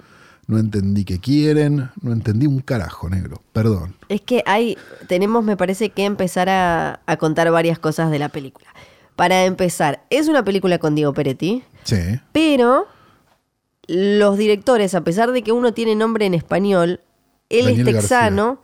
no 0.48 0.58
entendí 0.60 1.04
qué 1.06 1.20
quieren, 1.20 1.90
no 2.02 2.14
entendí 2.14 2.48
un 2.48 2.60
carajo, 2.62 3.10
negro. 3.10 3.42
Perdón. 3.54 3.96
Es 4.10 4.22
que 4.22 4.44
hay, 4.46 4.78
tenemos, 5.08 5.44
me 5.44 5.58
parece, 5.58 5.90
que 5.90 6.06
empezar 6.06 6.50
a, 6.50 7.02
a 7.06 7.18
contar 7.18 7.52
varias 7.52 7.80
cosas 7.80 8.12
de 8.12 8.20
la 8.20 8.30
película. 8.30 8.68
Para 9.16 9.46
empezar, 9.46 10.04
es 10.10 10.28
una 10.28 10.44
película 10.46 10.78
con 10.78 10.96
Diego 10.96 11.14
Peretti, 11.14 11.64
Sí. 11.84 11.98
pero 12.32 12.86
los 13.88 14.38
directores, 14.38 14.94
a 14.96 15.04
pesar 15.04 15.32
de 15.32 15.42
que 15.44 15.52
uno 15.52 15.74
tiene 15.74 15.96
nombre 15.96 16.26
en 16.26 16.34
español, 16.34 17.02
él 17.50 17.66
Daniel 17.66 17.88
es 17.88 17.96
texano, 17.96 18.62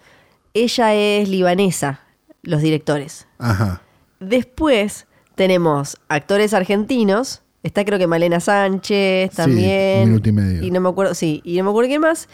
ella 0.53 0.93
es 0.93 1.29
libanesa, 1.29 2.01
los 2.41 2.61
directores. 2.61 3.27
Ajá. 3.39 3.81
Después 4.19 5.07
tenemos 5.35 5.97
actores 6.09 6.53
argentinos. 6.53 7.41
Está 7.63 7.85
creo 7.85 7.97
que 7.97 8.07
Malena 8.07 8.39
Sánchez 8.41 9.31
Sí, 9.31 9.37
también. 9.37 10.01
un 10.03 10.09
minuto 10.09 10.29
y 10.29 10.31
medio. 10.33 10.63
Y 10.63 10.71
no 10.71 10.81
me 10.81 10.89
acuerdo, 10.89 11.13
sí, 11.15 11.41
y 11.45 11.57
no 11.57 11.63
me 11.63 11.69
acuerdo 11.69 11.87
quién 11.87 12.01
más. 12.01 12.27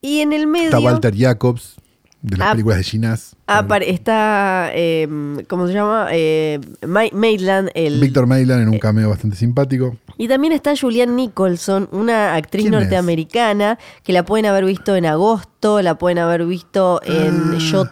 Y 0.00 0.20
en 0.20 0.32
el 0.32 0.46
medio 0.46 0.66
Está 0.66 0.80
Walter 0.80 1.14
Jacobs, 1.16 1.76
de 2.22 2.36
las 2.36 2.48
Ah, 2.48 2.50
películas 2.52 2.78
de 2.78 2.84
Ginás. 2.84 3.35
Apare- 3.46 3.88
está, 3.90 4.70
eh, 4.74 5.06
¿cómo 5.48 5.66
se 5.66 5.72
llama? 5.74 6.08
Eh, 6.12 6.58
Ma- 6.86 7.02
Maitland, 7.12 7.70
el... 7.74 8.00
Víctor 8.00 8.26
Mayland 8.26 8.62
en 8.62 8.68
un 8.68 8.78
cameo 8.78 9.08
bastante 9.08 9.36
simpático. 9.36 9.96
Y 10.18 10.28
también 10.28 10.52
está 10.54 10.74
Julianne 10.76 11.12
Nicholson, 11.14 11.88
una 11.92 12.34
actriz 12.36 12.70
norteamericana 12.70 13.78
que 14.02 14.12
la 14.14 14.24
pueden 14.24 14.46
haber 14.46 14.64
visto 14.64 14.96
en 14.96 15.04
agosto, 15.04 15.82
la 15.82 15.98
pueden 15.98 16.18
haber 16.18 16.46
visto 16.46 17.00
en 17.04 17.52
Ah, 17.54 17.58
Yo, 17.58 17.84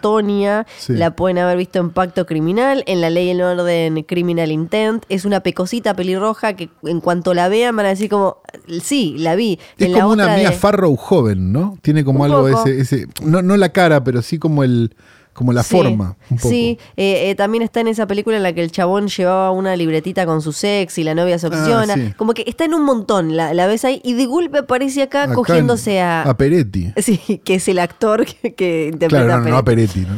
sí. 0.79 0.95
la 0.95 1.15
pueden 1.17 1.39
haber 1.39 1.59
visto 1.59 1.79
en 1.81 1.91
Pacto 1.91 2.25
Criminal, 2.25 2.83
en 2.87 3.01
La 3.01 3.11
Ley 3.11 3.27
y 3.27 3.31
el 3.31 3.43
Orden 3.43 4.03
Criminal 4.05 4.51
Intent. 4.51 5.05
Es 5.11 5.25
una 5.27 5.41
pecosita 5.41 5.95
pelirroja 5.95 6.55
que 6.55 6.71
en 6.85 7.01
cuanto 7.01 7.35
la 7.35 7.49
vean 7.49 7.77
van 7.77 7.87
a 7.87 7.89
decir 7.91 8.09
como, 8.09 8.39
sí, 8.83 9.17
la 9.19 9.35
vi. 9.35 9.59
Es 9.77 9.87
en 9.87 9.93
la 9.93 10.01
como 10.01 10.13
una 10.15 10.37
Mia 10.37 10.51
de- 10.51 10.57
Farrow 10.57 10.97
joven, 10.97 11.53
¿no? 11.53 11.77
Tiene 11.83 12.05
como 12.05 12.21
Un 12.21 12.25
algo 12.27 12.49
poco. 12.49 12.67
ese, 12.67 12.81
ese 12.81 13.07
no, 13.23 13.43
no 13.43 13.57
la 13.57 13.69
cara, 13.71 14.03
pero 14.03 14.23
sí 14.23 14.39
como 14.39 14.65
el 14.65 14.95
como 15.35 15.53
la 15.53 15.63
Sí, 15.63 15.77
forma. 15.77 16.17
Un 16.31 16.39
poco. 16.39 16.49
Sí, 16.49 16.79
eh, 16.97 17.29
eh, 17.31 17.35
también 17.35 17.63
está 17.63 17.81
en 17.81 17.89
esa 17.89 18.07
película 18.07 18.37
en 18.39 18.43
la 18.43 18.53
que 18.55 18.63
el 18.63 18.71
chabón 18.71 19.09
llevaba 19.09 19.51
una 19.51 19.77
libretita 19.77 20.25
con 20.25 20.41
su 20.41 20.53
sex 20.53 20.97
y 20.99 21.05
la 21.05 21.15
novia 21.15 21.39
se 21.39 21.47
Ah, 21.47 21.51
obsesiona. 21.51 21.95
sí. 21.95 22.15
Como 22.17 22.33
que 22.33 22.45
está 22.47 22.65
en 22.65 22.73
un 22.75 22.85
montón, 22.85 23.37
la, 23.37 23.53
la 23.53 23.67
ves 23.67 23.85
ahí 23.85 24.01
y 24.03 24.15
de 24.15 24.25
golpe 24.27 24.59
aparece 24.59 25.03
acá, 25.03 25.25
Acá 25.25 25.33
en- 25.33 25.37
cogiéndose 25.37 26.01
a, 26.01 26.23
a 26.23 26.37
Peretti. 26.37 26.93
Sí, 27.03 27.19
que 27.45 27.57
es 27.57 27.69
el 27.69 27.79
actor 27.81 28.25
que, 28.25 28.55
que 28.55 28.89
interpreta 28.93 29.25
Claro, 29.27 29.43
no, 29.45 29.51
no, 29.51 29.57
a 29.57 29.59
a 29.59 29.65
Peretti. 29.65 30.01
¿no? 30.01 30.17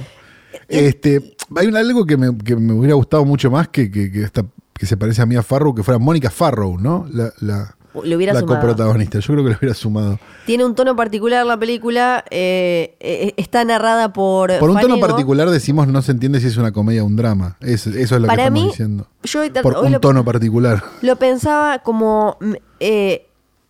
Este, 0.69 1.37
hay 1.57 1.67
un, 1.67 1.77
algo 1.77 2.05
que 2.07 2.17
me, 2.17 2.37
que 2.39 2.57
me 2.57 2.73
hubiera 2.73 2.95
gustado 2.95 3.25
mucho 3.25 3.51
más 3.51 3.69
que, 3.69 3.91
que, 3.91 4.11
que 4.11 4.23
esta- 4.23 4.45
que 4.79 4.85
se 4.85 4.97
parece 4.99 5.23
a 5.23 5.27
Mia 5.27 5.43
Farrow, 5.43 5.75
que 5.75 5.83
fuera 5.83 5.99
Mónica 5.99 6.29
Farrow, 6.31 6.79
¿no? 6.79 7.07
La, 7.11 7.33
la, 7.41 7.75
Le 8.05 8.17
hubiera 8.17 8.33
la 8.33 8.41
sumado. 8.41 8.61
coprotagonista. 8.61 9.19
Yo 9.19 9.33
creo 9.35 9.45
que 9.45 9.51
le 9.51 9.57
hubiera 9.57 9.75
sumado. 9.75 10.19
Tiene 10.47 10.65
un 10.65 10.75
tono 10.75 10.95
particular 10.97 11.45
la 11.47 11.57
película, 11.59 12.25
eh, 12.31 12.97
eh, 13.01 13.35
está 13.37 13.65
narrada 13.65 14.13
por 14.13 14.57
Por 14.59 14.71
un 14.71 14.81
tono 14.81 14.99
particular 14.99 15.51
decimos 15.51 15.87
no 15.89 16.03
se 16.03 16.13
entiende 16.13 16.41
si 16.41 16.47
es 16.49 16.57
una 16.57 16.73
comedia 16.73 17.03
o 17.03 17.07
un 17.07 17.17
drama. 17.17 17.57
Es- 17.61 17.87
eso 17.87 18.15
es 18.17 18.21
lo 18.21 18.27
Para 18.27 18.37
que 18.37 18.43
estamos 18.49 18.63
mí, 18.63 18.69
diciendo. 18.69 19.07
Yo 19.25 19.41
Por 19.63 19.77
un 19.79 19.93
lo, 19.93 20.01
tono 20.01 20.25
particular. 20.25 20.83
lo 21.03 21.17
pensaba 21.17 21.81
como... 21.81 22.37
mm, 22.41 22.53
eh, 22.81 23.26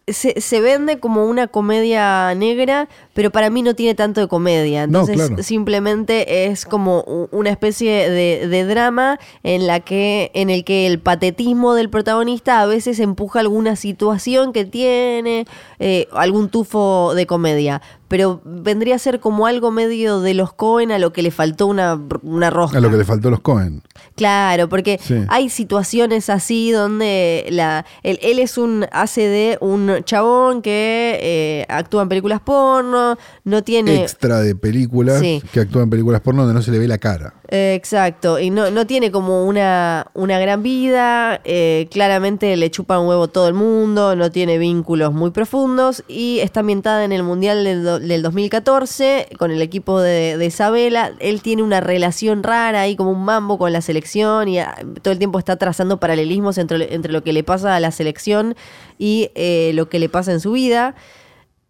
se, 0.08 0.40
se 0.40 0.60
vende 0.60 1.00
como 1.00 1.26
una 1.26 1.48
comedia 1.48 2.32
negra, 2.36 2.88
pero 3.12 3.32
para 3.32 3.50
mí 3.50 3.62
no 3.62 3.74
tiene 3.74 3.94
tanto 3.96 4.20
de 4.20 4.28
comedia. 4.28 4.86
No, 4.86 5.00
Entonces 5.00 5.26
claro. 5.28 5.42
simplemente 5.42 6.46
es 6.46 6.64
como 6.64 7.00
una 7.32 7.50
especie 7.50 8.08
de, 8.08 8.46
de 8.46 8.64
drama 8.64 9.18
en 9.42 9.66
la 9.66 9.80
que, 9.80 10.30
en 10.34 10.48
el 10.48 10.64
que 10.64 10.86
el 10.86 11.00
patetismo 11.00 11.74
del 11.74 11.90
protagonista 11.90 12.60
a 12.60 12.66
veces 12.66 13.00
empuja 13.00 13.40
alguna 13.40 13.74
situación 13.74 14.52
que 14.52 14.64
tiene, 14.64 15.46
eh, 15.80 16.06
algún 16.12 16.50
tufo 16.50 17.12
de 17.14 17.26
comedia. 17.26 17.82
Pero 18.08 18.40
vendría 18.44 18.94
a 18.94 18.98
ser 18.98 19.18
como 19.20 19.46
algo 19.46 19.70
medio 19.70 20.20
de 20.20 20.34
los 20.34 20.52
Cohen 20.52 20.92
a 20.92 20.98
lo 20.98 21.12
que 21.12 21.22
le 21.22 21.30
faltó 21.30 21.66
una, 21.66 22.00
una 22.22 22.50
rosca. 22.50 22.78
A 22.78 22.80
lo 22.80 22.90
que 22.90 22.96
le 22.96 23.04
faltó 23.04 23.30
los 23.30 23.40
Cohen. 23.40 23.82
Claro, 24.14 24.68
porque 24.68 24.98
Sí. 25.02 25.16
hay 25.28 25.48
situaciones 25.48 26.30
así 26.30 26.70
donde 26.70 27.46
la, 27.50 27.84
él, 28.02 28.18
él 28.22 28.38
es 28.38 28.58
un, 28.58 28.86
hace 28.92 29.22
de 29.22 29.58
un 29.60 29.90
chabón 30.04 30.62
que 30.62 31.18
eh, 31.20 31.66
actúa 31.68 32.02
en 32.02 32.08
películas 32.08 32.40
porno, 32.40 33.18
no 33.44 33.62
tiene... 33.64 34.02
Extra 34.02 34.40
de 34.40 34.54
películas 34.54 35.20
Sí. 35.20 35.42
que 35.52 35.60
actúan 35.60 35.84
en 35.84 35.90
películas 35.90 36.20
porno 36.20 36.42
donde 36.42 36.54
no 36.54 36.62
se 36.62 36.70
le 36.70 36.78
ve 36.78 36.86
la 36.88 36.98
cara. 36.98 37.34
Exacto, 37.48 38.40
y 38.40 38.50
no, 38.50 38.72
no 38.72 38.88
tiene 38.88 39.12
como 39.12 39.44
una, 39.46 40.08
una 40.14 40.40
gran 40.40 40.64
vida, 40.64 41.40
eh, 41.44 41.86
claramente 41.92 42.56
le 42.56 42.72
chupa 42.72 42.98
un 42.98 43.06
huevo 43.06 43.28
todo 43.28 43.46
el 43.46 43.54
mundo, 43.54 44.16
no 44.16 44.32
tiene 44.32 44.58
vínculos 44.58 45.12
muy 45.12 45.30
profundos 45.30 46.02
y 46.08 46.40
está 46.40 46.60
ambientada 46.60 47.04
en 47.04 47.12
el 47.12 47.22
Mundial 47.22 47.62
del, 47.62 47.84
do- 47.84 48.00
del 48.00 48.22
2014 48.22 49.28
con 49.38 49.52
el 49.52 49.62
equipo 49.62 50.00
de, 50.00 50.36
de 50.38 50.46
Isabela. 50.46 51.12
Él 51.20 51.40
tiene 51.40 51.62
una 51.62 51.80
relación 51.80 52.42
rara 52.42 52.80
ahí 52.80 52.96
como 52.96 53.12
un 53.12 53.24
mambo 53.24 53.58
con 53.58 53.72
la 53.72 53.80
selección 53.80 54.48
y 54.48 54.58
ah, 54.58 54.74
todo 55.00 55.12
el 55.12 55.18
tiempo 55.18 55.38
está 55.38 55.54
trazando 55.56 56.00
paralelismos 56.00 56.58
entre, 56.58 56.92
entre 56.94 57.12
lo 57.12 57.22
que 57.22 57.32
le 57.32 57.44
pasa 57.44 57.76
a 57.76 57.80
la 57.80 57.92
selección 57.92 58.56
y 58.98 59.30
eh, 59.36 59.70
lo 59.74 59.88
que 59.88 60.00
le 60.00 60.08
pasa 60.08 60.32
en 60.32 60.40
su 60.40 60.50
vida 60.50 60.96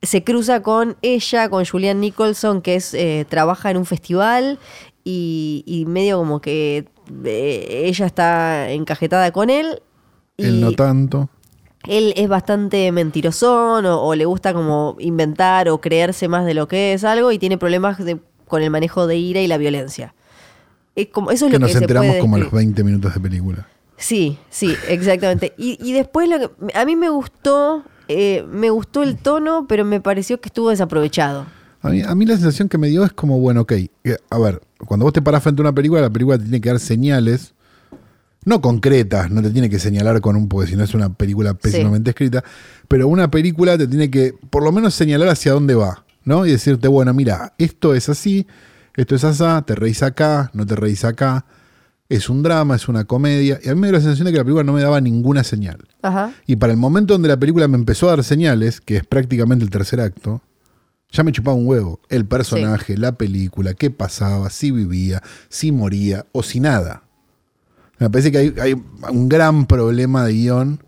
se 0.02 0.22
cruza 0.24 0.62
con 0.62 0.96
ella, 1.02 1.48
con 1.48 1.64
Julianne 1.66 2.00
Nicholson, 2.00 2.62
que 2.62 2.76
es 2.76 2.94
eh, 2.94 3.26
trabaja 3.28 3.70
en 3.70 3.76
un 3.78 3.86
festival 3.86 4.58
y, 5.08 5.62
y 5.66 5.86
medio 5.86 6.18
como 6.18 6.40
que 6.40 6.88
eh, 7.24 7.82
ella 7.86 8.06
está 8.06 8.70
encajetada 8.72 9.30
con 9.30 9.48
él. 9.50 9.80
Y 10.36 10.46
Él 10.46 10.60
no 10.60 10.72
tanto. 10.72 11.30
él 11.84 12.12
es 12.16 12.28
bastante 12.28 12.90
mentirosón 12.90 13.86
o, 13.86 14.02
o 14.02 14.14
le 14.16 14.24
gusta 14.24 14.52
como 14.52 14.96
inventar 14.98 15.68
o 15.68 15.80
creerse 15.80 16.26
más 16.26 16.44
de 16.44 16.54
lo 16.54 16.66
que 16.66 16.92
es 16.92 17.04
algo 17.04 17.30
y 17.30 17.38
tiene 17.38 17.56
problemas 17.56 17.96
de- 18.04 18.18
con 18.48 18.62
el 18.62 18.70
manejo 18.70 19.06
de 19.06 19.16
ira 19.16 19.40
y 19.40 19.46
la 19.46 19.58
violencia. 19.58 20.12
Es 20.96 21.06
como, 21.08 21.30
eso 21.30 21.46
es 21.46 21.52
Que 21.52 21.58
lo 21.58 21.60
nos 21.60 21.68
que 21.72 21.78
se 21.78 21.84
enteramos 21.84 22.08
puede 22.08 22.20
como 22.20 22.36
a 22.36 22.38
los 22.40 22.46
describir. 22.46 22.66
20 22.74 22.84
minutos 22.84 23.14
de 23.14 23.20
película. 23.20 23.68
Sí, 23.96 24.38
sí, 24.50 24.74
exactamente. 24.88 25.54
Y, 25.56 25.78
y 25.80 25.92
después 25.92 26.28
lo 26.28 26.38
que, 26.38 26.50
a 26.78 26.84
mí 26.84 26.96
me 26.96 27.08
gustó 27.10 27.84
eh, 28.08 28.44
me 28.50 28.70
gustó 28.70 29.02
el 29.02 29.16
tono, 29.16 29.66
pero 29.68 29.84
me 29.84 30.00
pareció 30.00 30.40
que 30.40 30.48
estuvo 30.48 30.70
desaprovechado. 30.70 31.46
A 31.82 31.90
mí, 31.90 32.02
a 32.02 32.14
mí 32.14 32.24
la 32.26 32.34
sensación 32.34 32.68
que 32.68 32.78
me 32.78 32.88
dio 32.88 33.04
es 33.04 33.12
como, 33.12 33.38
bueno, 33.40 33.62
ok, 33.62 33.72
eh, 33.72 33.90
a 34.30 34.38
ver, 34.38 34.60
cuando 34.78 35.04
vos 35.04 35.12
te 35.12 35.22
parás 35.22 35.42
frente 35.42 35.62
a 35.62 35.64
una 35.64 35.74
película, 35.74 36.00
la 36.00 36.10
película 36.10 36.38
te 36.38 36.44
tiene 36.44 36.60
que 36.60 36.68
dar 36.68 36.80
señales, 36.80 37.54
no 38.44 38.60
concretas, 38.60 39.30
no 39.30 39.42
te 39.42 39.50
tiene 39.50 39.68
que 39.68 39.78
señalar 39.78 40.20
con 40.20 40.36
un, 40.36 40.48
porque 40.48 40.70
si 40.70 40.76
no 40.76 40.84
es 40.84 40.94
una 40.94 41.12
película 41.12 41.54
pésimamente 41.54 42.10
escrita, 42.10 42.44
pero 42.86 43.08
una 43.08 43.30
película 43.30 43.76
te 43.76 43.88
tiene 43.88 44.10
que 44.10 44.34
por 44.50 44.62
lo 44.62 44.70
menos 44.72 44.94
señalar 44.94 45.28
hacia 45.28 45.52
dónde 45.52 45.74
va, 45.74 46.04
¿no? 46.24 46.46
Y 46.46 46.52
decirte, 46.52 46.88
bueno, 46.88 47.12
mira, 47.12 47.54
esto 47.58 47.94
es 47.94 48.08
así, 48.08 48.46
esto 48.94 49.16
es 49.16 49.24
así, 49.24 49.42
te 49.66 49.74
reís 49.74 50.02
acá, 50.02 50.50
no 50.54 50.64
te 50.64 50.76
reís 50.76 51.04
acá, 51.04 51.44
es 52.08 52.30
un 52.30 52.42
drama, 52.42 52.76
es 52.76 52.88
una 52.88 53.04
comedia, 53.04 53.58
y 53.62 53.68
a 53.68 53.74
mí 53.74 53.80
me 53.80 53.88
dio 53.88 53.94
la 53.94 54.00
sensación 54.00 54.26
de 54.26 54.32
que 54.32 54.38
la 54.38 54.44
película 54.44 54.62
no 54.62 54.72
me 54.72 54.82
daba 54.82 55.00
ninguna 55.00 55.42
señal. 55.42 55.78
Ajá. 56.02 56.32
Y 56.46 56.56
para 56.56 56.72
el 56.72 56.78
momento 56.78 57.14
donde 57.14 57.28
la 57.28 57.36
película 57.36 57.66
me 57.66 57.76
empezó 57.76 58.06
a 58.06 58.10
dar 58.10 58.24
señales, 58.24 58.80
que 58.80 58.98
es 58.98 59.04
prácticamente 59.04 59.64
el 59.64 59.70
tercer 59.70 60.00
acto, 60.00 60.40
ya 61.16 61.24
me 61.24 61.32
chupaba 61.32 61.56
un 61.56 61.66
huevo. 61.66 62.00
El 62.08 62.26
personaje, 62.26 62.96
la 62.96 63.12
película, 63.12 63.74
qué 63.74 63.90
pasaba, 63.90 64.50
si 64.50 64.70
vivía, 64.70 65.22
si 65.48 65.72
moría 65.72 66.26
o 66.32 66.42
si 66.42 66.60
nada. 66.60 67.02
Me 67.98 68.10
parece 68.10 68.30
que 68.30 68.54
hay, 68.60 68.74
un 69.10 69.28
gran 69.28 69.66
problema 69.66 70.24
de 70.24 70.32
guion. 70.32 70.82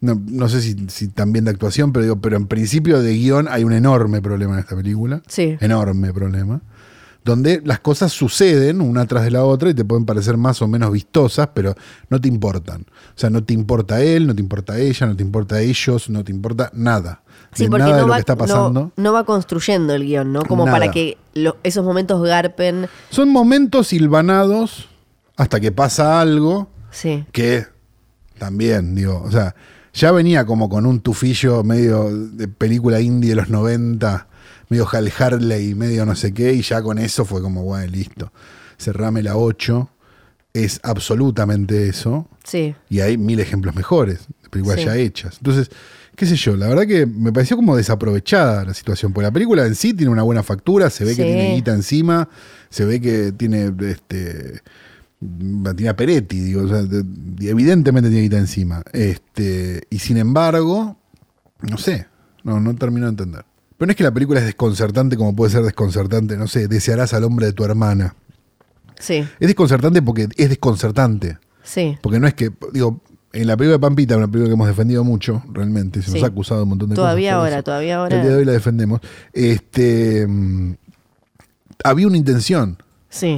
No, 0.00 0.48
sé 0.50 0.60
si, 0.60 1.08
también 1.08 1.46
de 1.46 1.50
actuación, 1.52 1.92
pero 1.92 2.02
digo, 2.02 2.20
pero 2.20 2.36
en 2.36 2.46
principio 2.46 3.00
de 3.00 3.14
guion 3.14 3.48
hay 3.48 3.64
un 3.64 3.72
enorme 3.72 4.20
problema 4.20 4.52
en 4.52 4.60
esta 4.60 4.76
película. 4.76 5.22
Sí. 5.26 5.56
Enorme 5.60 6.12
problema 6.12 6.60
donde 7.24 7.62
las 7.64 7.80
cosas 7.80 8.12
suceden 8.12 8.80
una 8.80 9.06
tras 9.06 9.24
de 9.24 9.30
la 9.30 9.44
otra 9.44 9.70
y 9.70 9.74
te 9.74 9.84
pueden 9.84 10.04
parecer 10.04 10.36
más 10.36 10.60
o 10.60 10.68
menos 10.68 10.92
vistosas, 10.92 11.48
pero 11.54 11.74
no 12.10 12.20
te 12.20 12.28
importan. 12.28 12.82
O 12.82 13.18
sea, 13.18 13.30
no 13.30 13.42
te 13.42 13.54
importa 13.54 14.02
él, 14.02 14.26
no 14.26 14.34
te 14.34 14.42
importa 14.42 14.78
ella, 14.78 15.06
no 15.06 15.16
te 15.16 15.22
importa 15.22 15.60
ellos, 15.60 16.10
no 16.10 16.22
te 16.22 16.32
importa 16.32 16.70
nada. 16.74 17.22
Sí, 17.54 17.68
porque 17.68 17.84
no, 17.84 18.08
va, 18.08 18.18
está 18.18 18.36
pasando. 18.36 18.92
No, 18.96 19.12
va 19.12 19.24
construyendo 19.24 19.94
el 19.94 20.04
guion, 20.04 20.32
¿no? 20.32 20.42
Como 20.42 20.66
para 20.66 20.90
que 20.90 21.16
esos 21.62 21.84
momentos 21.84 22.22
garpen. 22.22 22.88
Son 23.10 23.30
momentos 23.30 23.88
silvanados 23.88 24.88
hasta 25.36 25.60
que 25.60 25.72
pasa 25.72 26.20
algo 26.20 26.68
sí. 26.90 27.24
que 27.32 27.66
también, 28.38 28.94
digo, 28.94 29.22
o 29.24 29.30
sea, 29.30 29.54
ya 29.94 30.10
venía 30.10 30.44
como 30.44 30.68
con 30.68 30.84
un 30.84 31.00
tufillo 31.00 31.62
medio 31.62 32.10
de 32.10 32.48
película 32.48 33.00
indie 33.00 33.30
de 33.30 33.36
los 33.36 33.48
90 33.48 34.26
medio 34.68 34.88
Hal 34.90 35.12
Harley, 35.18 35.74
medio 35.74 36.06
no 36.06 36.14
sé 36.14 36.32
qué, 36.32 36.52
y 36.52 36.62
ya 36.62 36.82
con 36.82 36.98
eso 36.98 37.24
fue 37.24 37.42
como, 37.42 37.62
bueno, 37.62 37.86
listo. 37.90 38.32
Cerrame 38.78 39.22
la 39.22 39.36
8. 39.36 39.90
Es 40.52 40.80
absolutamente 40.84 41.88
eso. 41.88 42.28
Sí. 42.44 42.74
Y 42.88 43.00
hay 43.00 43.18
mil 43.18 43.40
ejemplos 43.40 43.74
mejores 43.74 44.20
de 44.42 44.48
películas 44.48 44.84
ya 44.84 44.96
hechas. 44.96 45.38
Entonces, 45.38 45.68
qué 46.14 46.26
sé 46.26 46.36
yo, 46.36 46.56
la 46.56 46.68
verdad 46.68 46.86
que 46.86 47.06
me 47.06 47.32
pareció 47.32 47.56
como 47.56 47.76
desaprovechada 47.76 48.64
la 48.64 48.74
situación. 48.74 49.12
Porque 49.12 49.26
la 49.26 49.32
película 49.32 49.66
en 49.66 49.74
sí 49.74 49.94
tiene 49.94 50.12
una 50.12 50.22
buena 50.22 50.42
factura, 50.42 50.90
se 50.90 51.04
ve 51.04 51.16
que 51.16 51.24
tiene 51.24 51.54
guita 51.56 51.72
encima, 51.72 52.28
se 52.70 52.84
ve 52.84 53.00
que 53.00 53.32
tiene 53.32 53.72
este 53.88 54.62
tiene 55.76 55.88
a 55.88 55.96
Peretti, 55.96 56.38
digo, 56.38 56.64
o 56.64 56.68
sea, 56.68 56.80
evidentemente 57.40 58.10
tiene 58.10 58.24
guita 58.24 58.38
encima. 58.38 58.82
Este, 58.92 59.82
y 59.88 59.98
sin 59.98 60.18
embargo, 60.18 60.98
no 61.62 61.78
sé, 61.78 62.06
no, 62.42 62.60
no 62.60 62.74
termino 62.74 63.06
de 63.06 63.10
entender. 63.10 63.44
Pero 63.84 63.88
no 63.88 63.92
es 63.92 63.96
que 63.98 64.04
la 64.04 64.14
película 64.14 64.40
es 64.40 64.46
desconcertante 64.46 65.14
como 65.14 65.36
puede 65.36 65.52
ser 65.52 65.62
desconcertante, 65.62 66.38
no 66.38 66.48
sé, 66.48 66.68
desearás 66.68 67.12
al 67.12 67.22
hombre 67.22 67.44
de 67.44 67.52
tu 67.52 67.64
hermana. 67.64 68.16
Sí. 68.98 69.16
Es 69.38 69.46
desconcertante 69.46 70.00
porque 70.00 70.26
es 70.38 70.48
desconcertante. 70.48 71.36
Sí. 71.62 71.98
Porque 72.00 72.18
no 72.18 72.26
es 72.26 72.32
que, 72.32 72.50
digo, 72.72 73.02
en 73.34 73.46
la 73.46 73.58
película 73.58 73.74
de 73.74 73.80
Pampita, 73.80 74.16
una 74.16 74.26
película 74.26 74.48
que 74.48 74.54
hemos 74.54 74.68
defendido 74.68 75.04
mucho, 75.04 75.42
realmente, 75.52 76.00
se 76.00 76.12
nos 76.12 76.22
ha 76.22 76.28
acusado 76.28 76.62
un 76.62 76.70
montón 76.70 76.88
de 76.88 76.94
todavía 76.94 77.32
cosas. 77.32 77.44
Ahora, 77.44 77.62
todavía 77.62 77.96
ahora, 77.98 78.16
El 78.16 78.22
día 78.22 78.30
de 78.30 78.36
hoy 78.38 78.44
la 78.46 78.52
defendemos. 78.52 79.02
Este, 79.34 80.26
mm, 80.26 80.76
había 81.84 82.06
una 82.06 82.16
intención. 82.16 82.78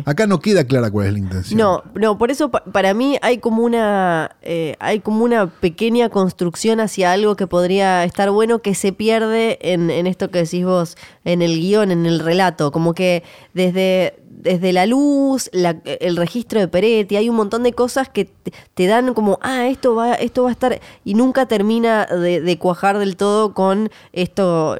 Acá 0.05 0.27
no 0.27 0.41
queda 0.41 0.65
clara 0.65 0.91
cuál 0.91 1.07
es 1.09 1.13
la 1.13 1.19
intención. 1.19 1.59
No, 1.59 1.83
no, 1.95 2.19
por 2.19 2.31
eso 2.31 2.51
para 2.51 2.95
mí 2.95 3.19
hay 3.23 3.39
como 3.39 3.63
una 3.63 4.37
eh, 4.43 4.77
hay 4.81 5.01
como 5.01 5.25
una 5.25 5.47
pequeña 5.49 6.09
construcción 6.09 6.81
hacia 6.81 7.13
algo 7.13 7.37
que 7.37 7.47
podría 7.47 8.05
estar 8.05 8.31
bueno 8.31 8.61
que 8.61 8.75
se 8.75 8.93
pierde 8.93 9.59
en, 9.61 9.91
en 9.91 10.07
esto 10.07 10.31
que 10.31 10.41
decís 10.41 10.65
vos, 10.65 10.97
en 11.25 11.43
el 11.43 11.59
guion, 11.59 11.91
en 11.91 12.07
el 12.07 12.21
relato. 12.21 12.73
Como 12.73 12.95
que 12.95 13.23
desde 13.55 14.15
desde 14.39 14.73
la 14.73 14.87
luz, 14.87 15.51
el 15.53 16.17
registro 16.17 16.61
de 16.61 16.69
Peretti, 16.69 17.17
hay 17.17 17.29
un 17.29 17.37
montón 17.37 17.63
de 17.63 17.73
cosas 17.73 18.09
que 18.09 18.31
te, 18.75 18.87
dan 18.87 19.15
como, 19.15 19.39
ah, 19.43 19.67
esto 19.67 19.95
va, 19.95 20.15
esto 20.15 20.45
va 20.45 20.51
a 20.51 20.53
estar, 20.53 20.81
y 21.05 21.15
nunca 21.15 21.47
termina 21.47 22.07
de, 22.07 22.59
cuajar 22.59 22.99
del 22.99 23.17
todo 23.17 23.55
con 23.55 23.91
esto, 24.13 24.77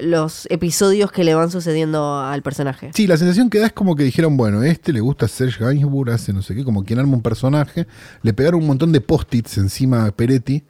los 0.00 0.46
episodios 0.50 1.12
que 1.12 1.24
le 1.24 1.34
van 1.34 1.50
sucediendo 1.50 2.18
al 2.18 2.42
personaje. 2.42 2.90
Sí, 2.94 3.06
la 3.06 3.16
sensación 3.16 3.50
que 3.50 3.58
da 3.58 3.66
es 3.66 3.72
como 3.72 3.96
que 3.96 4.02
dijeron, 4.02 4.36
bueno, 4.36 4.62
este 4.62 4.92
le 4.92 5.00
gusta 5.00 5.28
Serge 5.28 5.64
Gainsbourg, 5.64 6.10
hace 6.10 6.32
no 6.32 6.42
sé 6.42 6.54
qué, 6.54 6.64
como 6.64 6.84
quien 6.84 6.98
arma 6.98 7.14
un 7.14 7.22
personaje, 7.22 7.86
le 8.22 8.32
pegaron 8.32 8.60
un 8.60 8.66
montón 8.66 8.92
de 8.92 9.00
post-its 9.00 9.58
encima 9.58 10.06
a 10.06 10.10
Peretti, 10.10 10.64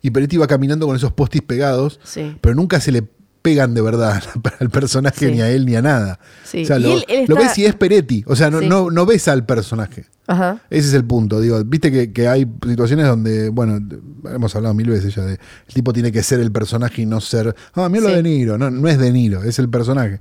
y 0.00 0.10
Peretti 0.10 0.36
va 0.36 0.46
caminando 0.46 0.86
con 0.86 0.96
esos 0.96 1.12
post-its 1.12 1.46
pegados, 1.46 2.00
pero 2.40 2.54
nunca 2.54 2.80
se 2.80 2.92
le 2.92 3.04
pegan 3.42 3.74
de 3.74 3.82
verdad 3.82 4.22
al 4.60 4.70
personaje 4.70 5.30
ni 5.30 5.40
a 5.40 5.50
él 5.50 5.66
ni 5.66 5.74
a 5.76 5.82
nada. 5.82 6.18
O 6.44 6.64
sea, 6.64 6.78
lo, 6.78 6.94
ves 7.36 7.58
y 7.58 7.66
es 7.66 7.74
Peretti. 7.74 8.24
O 8.26 8.36
sea, 8.36 8.50
no, 8.50 8.90
no, 8.90 9.06
ves 9.06 9.28
al 9.28 9.44
personaje. 9.44 10.06
Ese 10.70 10.88
es 10.88 10.94
el 10.94 11.04
punto. 11.04 11.40
Digo, 11.40 11.62
viste 11.64 12.12
que, 12.12 12.28
hay 12.28 12.46
situaciones 12.66 13.06
donde, 13.06 13.50
bueno, 13.50 13.78
hemos 14.32 14.54
hablado 14.56 14.74
mil 14.74 14.88
veces 14.88 15.14
ya 15.14 15.24
de 15.24 15.32
el 15.32 15.74
tipo 15.74 15.92
tiene 15.92 16.10
que 16.10 16.22
ser 16.22 16.40
el 16.40 16.52
personaje 16.52 17.02
y 17.02 17.06
no 17.06 17.20
ser. 17.20 17.54
Ah, 17.74 17.88
mira 17.88 18.04
lo 18.04 18.10
de 18.10 18.22
Niro. 18.22 18.56
No, 18.56 18.70
no 18.70 18.88
es 18.88 18.98
de 18.98 19.12
Niro, 19.12 19.42
es 19.42 19.58
el 19.58 19.68
personaje. 19.68 20.20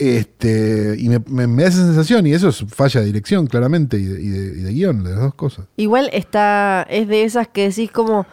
Este, 0.00 0.96
y 0.98 1.10
me, 1.10 1.46
da 1.62 1.68
esa 1.68 1.84
sensación, 1.84 2.26
y 2.26 2.32
eso 2.32 2.48
es 2.48 2.64
falla 2.68 3.00
de 3.00 3.06
dirección, 3.06 3.46
claramente, 3.46 3.98
y 3.98 4.04
de, 4.04 4.20
y 4.22 4.62
de 4.62 4.72
guion, 4.72 5.04
de 5.04 5.10
las 5.10 5.20
dos 5.20 5.34
cosas. 5.34 5.66
Igual 5.76 6.08
está, 6.14 6.86
es 6.88 7.06
de 7.06 7.24
esas 7.24 7.48
que 7.48 7.68
decís 7.68 7.90
como, 7.90 8.26